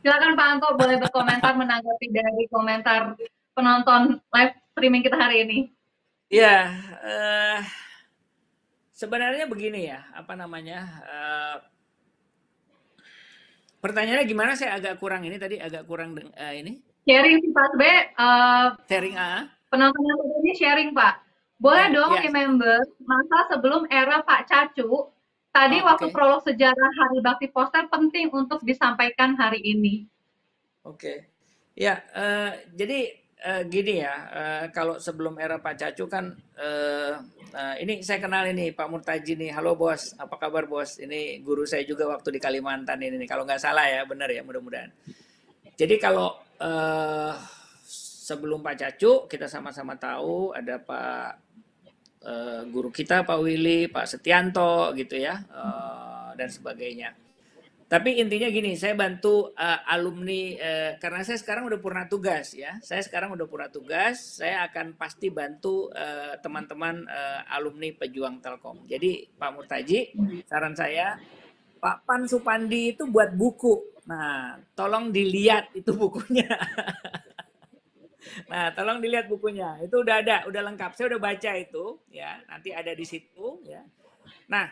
Silakan 0.00 0.38
Pak 0.38 0.46
Anto 0.48 0.68
boleh 0.78 0.96
berkomentar 0.96 1.52
menanggapi 1.52 2.06
dari 2.08 2.44
komentar 2.48 3.18
penonton 3.52 4.16
live 4.32 4.54
streaming 4.72 5.02
kita 5.04 5.18
hari 5.20 5.44
ini. 5.44 5.58
Ya. 6.32 6.72
eh, 7.04 7.60
sebenarnya 8.96 9.44
begini 9.44 9.92
ya. 9.92 10.00
Apa 10.16 10.32
namanya? 10.32 10.80
eh, 11.04 11.56
pertanyaannya 13.84 14.24
gimana? 14.24 14.56
Saya 14.56 14.80
agak 14.80 14.96
kurang 14.96 15.26
ini 15.28 15.36
tadi 15.36 15.60
agak 15.60 15.84
kurang 15.84 16.16
eh, 16.16 16.64
ini 16.64 16.91
Sharing 17.02 17.36
sih 17.42 17.50
Pak 17.50 17.70
B, 17.74 17.82
eh, 17.82 18.66
sharing 18.86 19.16
A. 19.18 19.50
penonton 19.66 20.02
yang 20.04 20.20
ini 20.38 20.52
sharing 20.54 20.90
Pak. 20.92 21.14
Boleh 21.58 21.90
Ya 21.90 21.94
dong 21.94 22.12
ya. 22.12 22.22
remember 22.26 22.76
masa 23.02 23.38
sebelum 23.50 23.86
era 23.88 24.22
Pak 24.22 24.46
Cacu. 24.46 25.10
Tadi 25.52 25.78
Oh, 25.78 25.84
waktu 25.84 26.06
oke. 26.08 26.14
prolog 26.14 26.40
sejarah 26.40 26.90
Hari 26.96 27.18
Bakti 27.20 27.46
Poster 27.48 27.84
penting 27.86 28.32
untuk 28.32 28.62
disampaikan 28.62 29.36
hari 29.36 29.60
ini. 29.60 30.08
Oke. 30.82 31.28
Ya. 31.74 32.02
eh, 32.10 32.50
jadi 32.72 32.98
eh, 33.38 33.62
gini 33.66 34.00
ya. 34.00 34.14
eh, 34.32 34.64
kalau 34.72 34.96
sebelum 34.96 35.36
era 35.36 35.58
Pak 35.58 35.74
Cacu 35.76 36.08
kan. 36.08 36.32
eh, 36.56 37.12
eh, 37.52 37.74
ini 37.84 38.00
saya 38.00 38.18
kenal 38.18 38.48
ini 38.48 38.72
Pak 38.72 38.88
Murtaji 38.88 39.36
nih. 39.36 39.50
Halo 39.52 39.76
bos. 39.76 40.16
Apa 40.16 40.40
kabar 40.40 40.64
bos? 40.64 40.96
Ini 40.96 41.42
guru 41.42 41.62
saya 41.62 41.84
juga 41.84 42.08
waktu 42.08 42.32
di 42.32 42.40
Kalimantan 42.40 42.98
ini. 42.98 43.22
Kalau 43.26 43.44
nggak 43.44 43.60
salah 43.60 43.84
ya, 43.84 44.02
benar 44.02 44.32
ya, 44.32 44.40
mudah-mudahan. 44.42 44.88
Jadi 45.76 45.94
kalau 45.96 46.32
eh, 46.62 47.34
sebelum 48.22 48.62
Pak 48.62 48.76
Cacu 48.78 49.26
kita 49.26 49.50
sama-sama 49.50 49.98
tahu 49.98 50.54
ada 50.54 50.78
Pak 50.78 51.30
eh, 52.22 52.62
guru 52.70 52.94
kita 52.94 53.26
Pak 53.26 53.38
Willy, 53.42 53.90
Pak 53.90 54.06
Setianto 54.06 54.94
gitu 54.94 55.18
ya 55.18 55.42
eh, 55.42 56.30
dan 56.38 56.48
sebagainya. 56.48 57.18
Tapi 57.92 58.24
intinya 58.24 58.48
gini, 58.48 58.72
saya 58.72 58.96
bantu 58.96 59.52
eh, 59.52 59.80
alumni 59.84 60.56
eh, 60.56 60.92
karena 60.96 61.20
saya 61.28 61.36
sekarang 61.36 61.68
udah 61.68 61.76
purna 61.76 62.08
tugas 62.08 62.56
ya. 62.56 62.80
Saya 62.80 63.04
sekarang 63.04 63.36
udah 63.36 63.44
purna 63.44 63.68
tugas, 63.68 64.40
saya 64.40 64.64
akan 64.64 64.96
pasti 64.96 65.28
bantu 65.28 65.92
teman-teman 66.40 67.04
eh, 67.04 67.40
alumni 67.52 67.92
pejuang 67.92 68.40
Telkom. 68.40 68.88
Jadi 68.88 69.28
Pak 69.36 69.50
Murtaji, 69.52 70.16
saran 70.48 70.72
saya 70.72 71.20
Pak 71.76 72.08
Pan 72.08 72.24
Supandi 72.24 72.96
itu 72.96 73.04
buat 73.12 73.36
buku. 73.36 73.91
Nah, 74.08 74.58
tolong 74.74 75.14
dilihat 75.14 75.70
itu 75.78 75.94
bukunya. 75.94 76.48
Nah, 78.46 78.70
tolong 78.74 79.02
dilihat 79.02 79.26
bukunya. 79.26 79.78
Itu 79.82 80.02
udah 80.06 80.22
ada, 80.22 80.36
udah 80.46 80.62
lengkap. 80.72 80.90
Saya 80.94 81.06
udah 81.14 81.20
baca 81.22 81.50
itu, 81.58 81.84
ya. 82.10 82.38
Nanti 82.46 82.70
ada 82.70 82.92
di 82.94 83.04
situ, 83.06 83.58
ya. 83.66 83.82
Nah, 84.50 84.70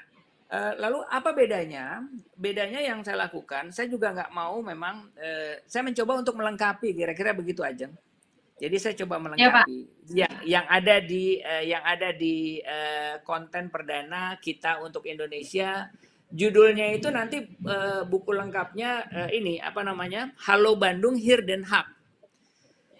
eh, 0.50 0.72
lalu 0.78 1.02
apa 1.10 1.30
bedanya? 1.34 2.02
Bedanya 2.38 2.80
yang 2.82 3.02
saya 3.02 3.26
lakukan, 3.26 3.74
saya 3.74 3.86
juga 3.90 4.14
nggak 4.14 4.30
mau 4.34 4.62
memang, 4.62 5.10
eh, 5.18 5.62
saya 5.66 5.82
mencoba 5.86 6.22
untuk 6.22 6.34
melengkapi, 6.38 6.94
kira-kira 6.94 7.34
begitu 7.34 7.62
aja. 7.66 7.90
Jadi 8.60 8.76
saya 8.76 8.94
coba 9.02 9.16
Ya 9.36 9.48
Pak. 9.50 9.66
melengkapi 9.66 9.78
yang 10.12 10.34
yang 10.44 10.66
ada 10.68 10.96
di 11.00 11.40
eh, 11.40 11.64
yang 11.72 11.80
ada 11.80 12.12
di 12.12 12.60
eh, 12.60 13.16
konten 13.24 13.72
perdana 13.72 14.36
kita 14.36 14.84
untuk 14.84 15.08
Indonesia 15.08 15.88
judulnya 16.30 16.94
itu 16.94 17.10
nanti 17.10 17.42
uh, 17.66 18.06
buku 18.06 18.30
lengkapnya 18.30 18.90
uh, 19.10 19.30
ini 19.30 19.58
apa 19.58 19.82
namanya 19.82 20.30
Halo 20.46 20.78
Bandung 20.78 21.18
Here 21.18 21.42
Den 21.42 21.66
Haag 21.66 21.86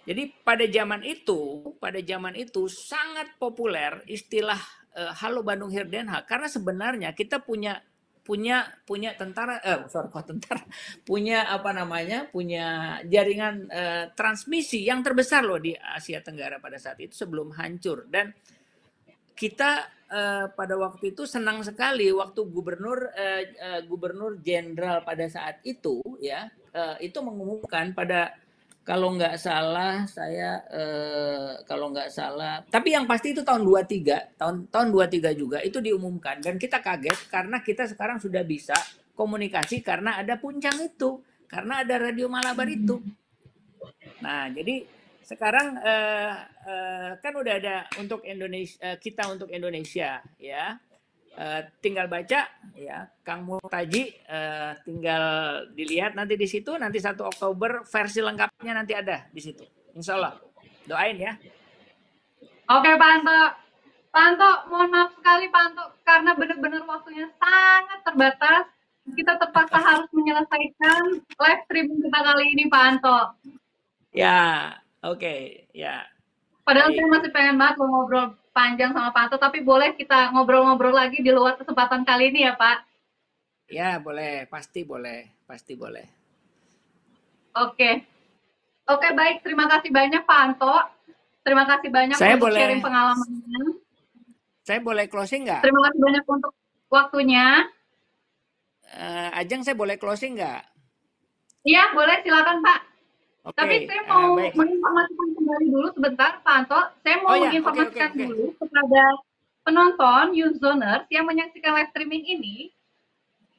jadi 0.03 0.33
pada 0.43 0.65
zaman 0.67 1.01
itu 1.07 1.71
pada 1.79 1.99
zaman 2.03 2.35
itu 2.35 2.67
sangat 2.67 3.39
populer 3.39 4.03
istilah 4.07 4.59
uh, 4.99 5.15
Halo 5.15 5.41
Bandung 5.41 5.71
Here 5.71 5.87
Den 5.87 6.11
Haag 6.11 6.27
karena 6.27 6.51
sebenarnya 6.51 7.15
kita 7.15 7.39
punya 7.39 7.79
punya 8.21 8.69
punya 8.85 9.17
tentara 9.17 9.57
eh 9.65 9.81
sorry 9.89 10.07
kok 10.13 10.29
tentara? 10.29 10.61
Punya 11.09 11.49
apa 11.49 11.73
namanya 11.73 12.29
punya 12.29 12.97
jaringan 13.03 13.65
eh, 13.67 14.05
transmisi 14.13 14.85
yang 14.85 15.01
terbesar 15.01 15.41
loh 15.41 15.57
di 15.57 15.73
Asia 15.73 16.21
Tenggara 16.21 16.61
pada 16.61 16.77
saat 16.77 17.01
itu 17.01 17.17
sebelum 17.17 17.51
hancur. 17.57 18.05
Dan 18.07 18.29
kita 19.41 19.89
eh, 20.05 20.45
pada 20.53 20.75
waktu 20.77 21.17
itu 21.17 21.25
senang 21.25 21.65
sekali 21.65 22.13
waktu 22.13 22.45
gubernur 22.45 23.09
eh, 23.17 23.49
eh, 23.57 23.81
gubernur 23.89 24.37
jenderal 24.45 25.01
pada 25.01 25.25
saat 25.25 25.65
itu 25.65 25.97
ya 26.21 26.45
eh, 26.69 27.09
itu 27.09 27.17
mengumumkan 27.25 27.97
pada 27.97 28.37
kalau 28.85 29.13
nggak 29.17 29.41
salah 29.41 30.05
saya 30.05 30.61
eh, 30.69 31.65
kalau 31.65 31.89
nggak 31.89 32.13
salah 32.13 32.61
tapi 32.69 32.93
yang 32.93 33.09
pasti 33.09 33.33
itu 33.33 33.41
tahun 33.41 33.65
23 33.65 34.37
tahun 34.37 34.55
tahun 34.69 34.87
23 34.93 35.41
juga 35.41 35.57
itu 35.65 35.81
diumumkan. 35.81 36.37
Dan 36.41 36.61
kita 36.61 36.81
kaget 36.81 37.17
karena 37.29 37.57
kita 37.65 37.89
sekarang 37.89 38.21
sudah 38.21 38.45
bisa 38.45 38.77
komunikasi 39.17 39.81
karena 39.81 40.21
ada 40.21 40.37
puncang 40.37 40.77
itu 40.85 41.21
karena 41.49 41.81
ada 41.81 41.97
radio 41.97 42.29
Malabar 42.29 42.65
itu. 42.69 43.01
Nah 44.21 44.49
jadi 44.53 45.00
sekarang 45.31 45.79
eh, 45.79 46.33
eh, 46.67 47.09
kan 47.23 47.33
udah 47.33 47.53
ada 47.55 47.87
untuk 47.95 48.19
Indonesia 48.27 48.77
eh, 48.83 48.97
kita 48.99 49.31
untuk 49.31 49.47
Indonesia 49.51 50.19
ya. 50.37 50.75
Uh, 51.31 51.63
tinggal 51.79 52.11
baca 52.11 52.43
ya. 52.75 53.07
Kang 53.23 53.47
Mutaji 53.47 54.11
uh, 54.27 54.75
tinggal 54.83 55.23
dilihat 55.71 56.11
nanti 56.11 56.35
di 56.35 56.43
situ. 56.43 56.75
Nanti 56.75 56.99
satu 56.99 57.23
Oktober 57.23 57.87
versi 57.87 58.19
lengkapnya 58.19 58.75
nanti 58.75 58.91
ada 58.91 59.31
di 59.31 59.39
situ. 59.39 59.63
Insya 59.95 60.19
Allah. 60.19 60.35
Doain 60.83 61.15
ya. 61.15 61.39
Oke 62.67 62.91
Pak 62.99 63.09
Anto. 63.15 63.39
Pak 64.11 64.23
Anto 64.27 64.51
mohon 64.67 64.91
maaf 64.91 65.15
sekali 65.15 65.47
Pak 65.47 65.63
Anto 65.71 65.85
karena 66.03 66.31
benar-benar 66.35 66.83
waktunya 66.83 67.31
sangat 67.39 67.99
terbatas. 68.03 68.63
Kita 69.15 69.39
terpaksa 69.39 69.79
harus 69.87 70.11
menyelesaikan 70.11 71.03
live 71.15 71.61
streaming 71.63 71.99
kita 72.11 72.19
kali 72.27 72.43
ini 72.59 72.63
Pak 72.67 72.83
Anto. 72.91 73.19
Ya 74.11 74.75
oke 75.01 75.19
okay, 75.19 75.65
ya 75.73 76.05
Padahal 76.61 76.93
Baik. 76.93 76.97
saya 77.01 77.07
masih 77.09 77.31
pengen 77.33 77.55
banget 77.57 77.75
ngobrol 77.81 78.25
panjang 78.53 78.91
sama 78.93 79.09
Pak 79.11 79.21
Anto, 79.27 79.37
tapi 79.41 79.59
boleh 79.65 79.97
kita 79.97 80.29
ngobrol-ngobrol 80.35 80.93
lagi 80.93 81.19
di 81.23 81.31
luar 81.33 81.57
kesempatan 81.57 82.05
kali 82.05 82.29
ini 82.29 82.45
ya 82.45 82.53
Pak? 82.53 82.77
Ya 83.71 83.97
boleh, 83.97 84.45
pasti 84.51 84.85
boleh, 84.85 85.31
pasti 85.47 85.73
boleh. 85.73 86.05
Oke, 87.57 88.05
oke 88.87 89.07
baik, 89.11 89.43
terima 89.43 89.67
kasih 89.67 89.89
banyak 89.89 90.23
Pak 90.23 90.39
Anto, 90.39 90.75
terima 91.41 91.65
kasih 91.65 91.89
banyak 91.89 92.17
saya 92.19 92.37
untuk 92.37 92.51
boleh, 92.51 92.61
sharing 92.61 92.83
pengalamannya. 92.83 93.61
Saya 94.61 94.79
boleh 94.79 95.05
closing 95.09 95.41
nggak? 95.49 95.61
Terima 95.65 95.81
kasih 95.89 95.99
banyak 95.99 96.23
untuk 96.29 96.53
waktunya. 96.93 97.47
Uh, 98.91 99.39
Ajeng, 99.39 99.63
saya 99.65 99.73
boleh 99.73 99.97
closing 99.97 100.37
nggak? 100.37 100.61
Iya, 101.65 101.95
boleh, 101.95 102.21
silakan 102.21 102.59
Pak. 102.61 102.90
Okay. 103.41 103.57
Tapi 103.57 103.75
saya 103.89 104.01
mau 104.05 104.37
uh, 104.37 104.53
menginformasikan 104.53 105.29
kembali 105.33 105.65
dulu 105.73 105.87
sebentar, 105.97 106.31
Pak 106.45 106.53
Anto. 106.61 106.81
Saya 107.01 107.15
mau 107.25 107.33
oh, 107.33 107.37
ya. 107.41 107.49
menginformasikan 107.49 107.89
okay, 107.89 108.05
okay, 108.05 108.13
okay. 108.13 108.29
dulu 108.29 108.45
kepada 108.61 109.03
penonton, 109.65 110.25
users 110.37 111.03
yang 111.09 111.25
menyaksikan 111.25 111.73
live 111.73 111.89
streaming 111.89 112.23
ini, 112.29 112.69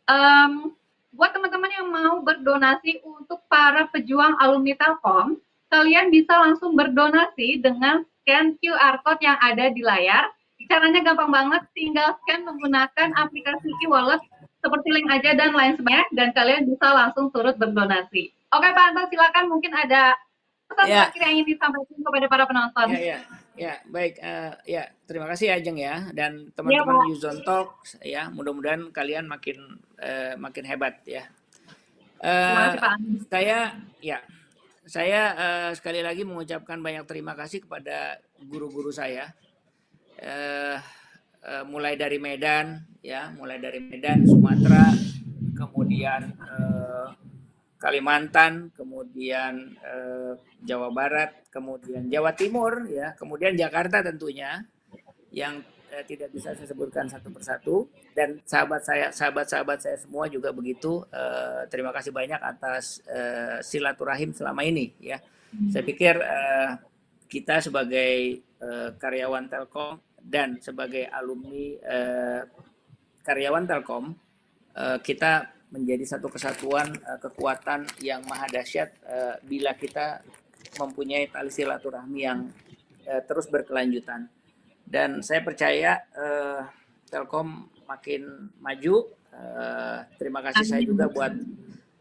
um, 0.06 0.70
buat 1.12 1.34
teman-teman 1.34 1.70
yang 1.74 1.88
mau 1.90 2.22
berdonasi 2.22 3.02
untuk 3.02 3.42
para 3.50 3.90
pejuang 3.90 4.38
alumni 4.38 4.78
Telkom, 4.78 5.42
kalian 5.66 6.14
bisa 6.14 6.30
langsung 6.30 6.78
berdonasi 6.78 7.58
dengan 7.58 8.06
scan 8.22 8.54
QR 8.62 9.02
code 9.02 9.22
yang 9.22 9.38
ada 9.42 9.66
di 9.70 9.82
layar. 9.82 10.30
Caranya 10.70 11.02
gampang 11.02 11.28
banget, 11.28 11.62
tinggal 11.74 12.16
scan 12.22 12.46
menggunakan 12.46 13.12
aplikasi 13.18 13.68
e-wallet 13.82 14.22
seperti 14.62 14.88
link 14.94 15.10
aja 15.10 15.34
dan 15.34 15.50
lain 15.50 15.74
sebagainya, 15.74 16.06
dan 16.14 16.28
kalian 16.30 16.62
bisa 16.70 16.86
langsung 16.94 17.34
turut 17.34 17.58
berdonasi. 17.58 18.30
Oke 18.54 18.68
Pak 18.70 18.84
Anton, 18.94 19.06
silakan 19.10 19.44
mungkin 19.50 19.74
ada 19.74 20.14
pesan 20.70 20.86
ya. 20.86 20.96
terakhir 21.04 21.20
yang 21.20 21.32
ingin 21.36 21.46
disampaikan 21.52 21.98
kepada 21.98 22.26
para 22.30 22.44
penonton. 22.46 22.86
Ya, 22.94 23.00
ya, 23.02 23.18
ya 23.58 23.74
baik. 23.90 24.14
Uh, 24.22 24.52
ya, 24.64 24.82
terima 25.04 25.26
kasih 25.34 25.46
Ajeng 25.52 25.76
ya 25.76 26.08
dan 26.14 26.54
teman-teman 26.54 26.94
ya, 27.02 27.08
Yuzon 27.10 27.38
Talk 27.42 27.82
ya. 28.00 28.22
Mudah-mudahan 28.30 28.94
kalian 28.94 29.26
makin 29.26 29.82
uh, 29.98 30.38
makin 30.38 30.64
hebat 30.64 31.02
ya. 31.04 31.26
Uh, 32.22 32.30
terima 32.30 32.62
kasih 32.62 32.80
Pak. 32.80 32.94
Saya 33.28 33.58
ya, 33.98 34.18
saya 34.86 35.20
uh, 35.34 35.70
sekali 35.74 36.00
lagi 36.06 36.22
mengucapkan 36.22 36.78
banyak 36.78 37.02
terima 37.04 37.34
kasih 37.34 37.66
kepada 37.66 38.22
guru-guru 38.46 38.94
saya. 38.94 39.34
Uh, 40.22 40.78
uh, 41.46 41.64
mulai 41.66 41.94
dari 41.98 42.18
Medan 42.22 42.86
ya, 43.02 43.30
mulai 43.34 43.58
dari 43.58 43.82
Medan, 43.82 44.26
Sumatera, 44.26 44.94
kemudian 45.58 46.34
uh, 46.38 47.10
Kalimantan, 47.82 48.70
kemudian 48.78 49.74
eh, 49.82 50.38
Jawa 50.62 50.94
Barat, 50.94 51.50
kemudian 51.50 52.06
Jawa 52.06 52.30
Timur, 52.30 52.86
ya, 52.86 53.10
kemudian 53.18 53.58
Jakarta 53.58 53.98
tentunya 54.06 54.62
yang 55.34 55.58
eh, 55.90 56.06
tidak 56.06 56.30
bisa 56.30 56.54
saya 56.54 56.70
sebutkan 56.70 57.10
satu 57.10 57.34
persatu 57.34 57.90
dan 58.14 58.38
sahabat 58.46 58.86
saya, 58.86 59.10
sahabat-sahabat 59.10 59.82
saya 59.82 59.98
semua 59.98 60.30
juga 60.30 60.54
begitu. 60.54 61.02
Eh, 61.10 61.66
terima 61.74 61.90
kasih 61.90 62.14
banyak 62.14 62.38
atas 62.38 63.02
eh, 63.10 63.58
silaturahim 63.66 64.30
selama 64.30 64.62
ini, 64.62 64.94
ya. 65.02 65.18
Saya 65.74 65.82
pikir 65.82 66.22
eh, 66.22 66.78
kita 67.26 67.58
sebagai 67.58 68.46
eh, 68.46 68.88
karyawan 68.94 69.50
Telkom 69.50 69.98
dan 70.22 70.62
sebagai 70.62 71.10
alumni 71.10 71.66
eh, 71.82 72.40
karyawan 73.26 73.66
Telkom, 73.66 74.14
eh, 74.78 74.98
kita 75.02 75.62
menjadi 75.72 76.04
satu 76.04 76.28
kesatuan 76.28 76.92
uh, 77.08 77.16
kekuatan 77.16 77.88
yang 78.04 78.20
maha 78.28 78.44
dahsyat 78.52 78.92
uh, 79.08 79.40
bila 79.40 79.72
kita 79.72 80.20
mempunyai 80.76 81.32
tali 81.32 81.48
silaturahmi 81.48 82.20
yang 82.20 82.52
uh, 83.08 83.22
terus 83.24 83.48
berkelanjutan. 83.48 84.28
Dan 84.84 85.24
saya 85.24 85.40
percaya 85.40 86.04
uh, 86.12 86.68
Telkom 87.08 87.72
makin 87.88 88.52
maju. 88.60 89.08
Uh, 89.32 90.04
terima 90.20 90.44
kasih 90.44 90.64
saya 90.68 90.84
juga 90.84 91.08
buat 91.08 91.32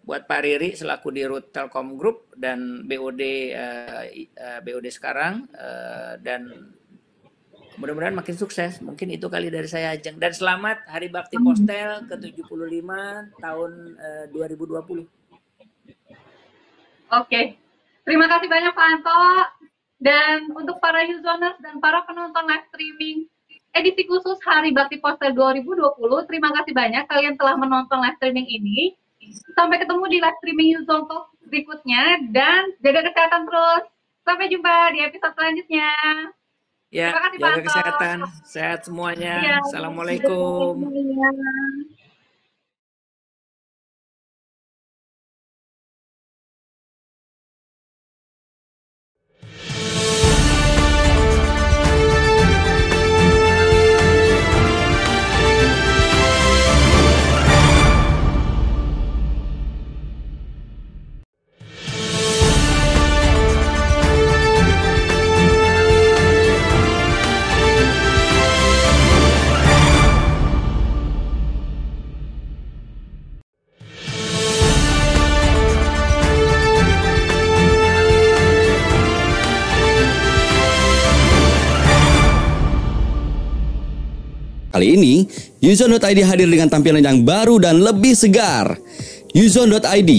buat 0.04 0.28
Pak 0.28 0.42
Riri 0.44 0.76
selaku 0.76 1.16
dirut 1.16 1.56
Telkom 1.56 1.96
Group 1.96 2.36
dan 2.36 2.84
BOD 2.84 3.24
uh, 3.56 4.04
uh, 4.36 4.60
BOD 4.60 4.92
sekarang 4.92 5.48
uh, 5.56 6.20
dan 6.20 6.76
mudah-mudahan 7.80 8.16
makin 8.18 8.36
sukses. 8.36 8.82
Mungkin 8.84 9.14
itu 9.14 9.28
kali 9.32 9.48
dari 9.48 9.70
saya 9.70 9.96
Ajeng. 9.96 10.20
Dan 10.20 10.34
selamat 10.36 10.88
Hari 10.90 11.08
Bakti 11.08 11.38
Postel 11.40 12.04
ke-75 12.10 12.90
tahun 13.40 13.72
uh, 13.96 14.26
2020. 14.34 15.08
Oke. 17.12 17.42
Terima 18.02 18.26
kasih 18.28 18.48
banyak 18.50 18.74
Pak 18.74 18.88
Anto. 18.98 19.24
Dan 20.02 20.50
untuk 20.58 20.82
para 20.82 21.06
users 21.06 21.62
dan 21.62 21.78
para 21.78 22.02
penonton 22.10 22.50
live 22.50 22.66
streaming 22.74 23.30
edisi 23.78 24.04
khusus 24.10 24.42
Hari 24.42 24.74
Bakti 24.74 24.98
Postel 24.98 25.32
2020, 25.38 26.28
terima 26.28 26.50
kasih 26.58 26.74
banyak 26.74 27.06
kalian 27.06 27.38
telah 27.38 27.56
menonton 27.56 28.02
live 28.02 28.18
streaming 28.18 28.50
ini. 28.50 28.98
Sampai 29.54 29.78
ketemu 29.78 30.04
di 30.10 30.18
live 30.18 30.38
streaming 30.42 30.70
Yuzon 30.74 31.06
Talk 31.06 31.30
berikutnya 31.46 32.26
dan 32.34 32.74
jaga 32.82 33.06
kesehatan 33.06 33.46
terus. 33.46 33.84
Sampai 34.26 34.50
jumpa 34.50 34.74
di 34.98 35.00
episode 35.06 35.34
selanjutnya. 35.38 35.94
Ya, 36.92 37.16
kasih, 37.16 37.40
jaga 37.40 37.62
kesehatan. 37.64 38.18
Sehat 38.44 38.80
semuanya. 38.84 39.40
Ya, 39.40 39.56
Assalamualaikum. 39.64 40.92
Ya. 40.92 41.32
Kali 84.82 84.98
ini, 84.98 85.30
Yuzon.id 85.62 86.26
hadir 86.26 86.50
dengan 86.50 86.66
tampilan 86.66 87.06
yang 87.06 87.22
baru 87.22 87.62
dan 87.62 87.86
lebih 87.86 88.18
segar. 88.18 88.82
Yuzon.id 89.30 90.12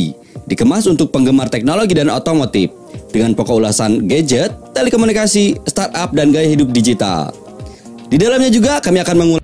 dikemas 0.46 0.86
untuk 0.86 1.10
penggemar 1.10 1.50
teknologi 1.50 1.98
dan 1.98 2.06
otomotif 2.14 2.70
dengan 3.10 3.34
pokok 3.34 3.58
ulasan 3.58 4.06
gadget, 4.06 4.54
telekomunikasi, 4.70 5.58
startup, 5.66 6.14
dan 6.14 6.30
gaya 6.30 6.46
hidup 6.46 6.70
digital. 6.70 7.34
Di 8.06 8.14
dalamnya 8.14 8.54
juga 8.54 8.78
kami 8.78 9.02
akan 9.02 9.16
mengulas 9.18 9.41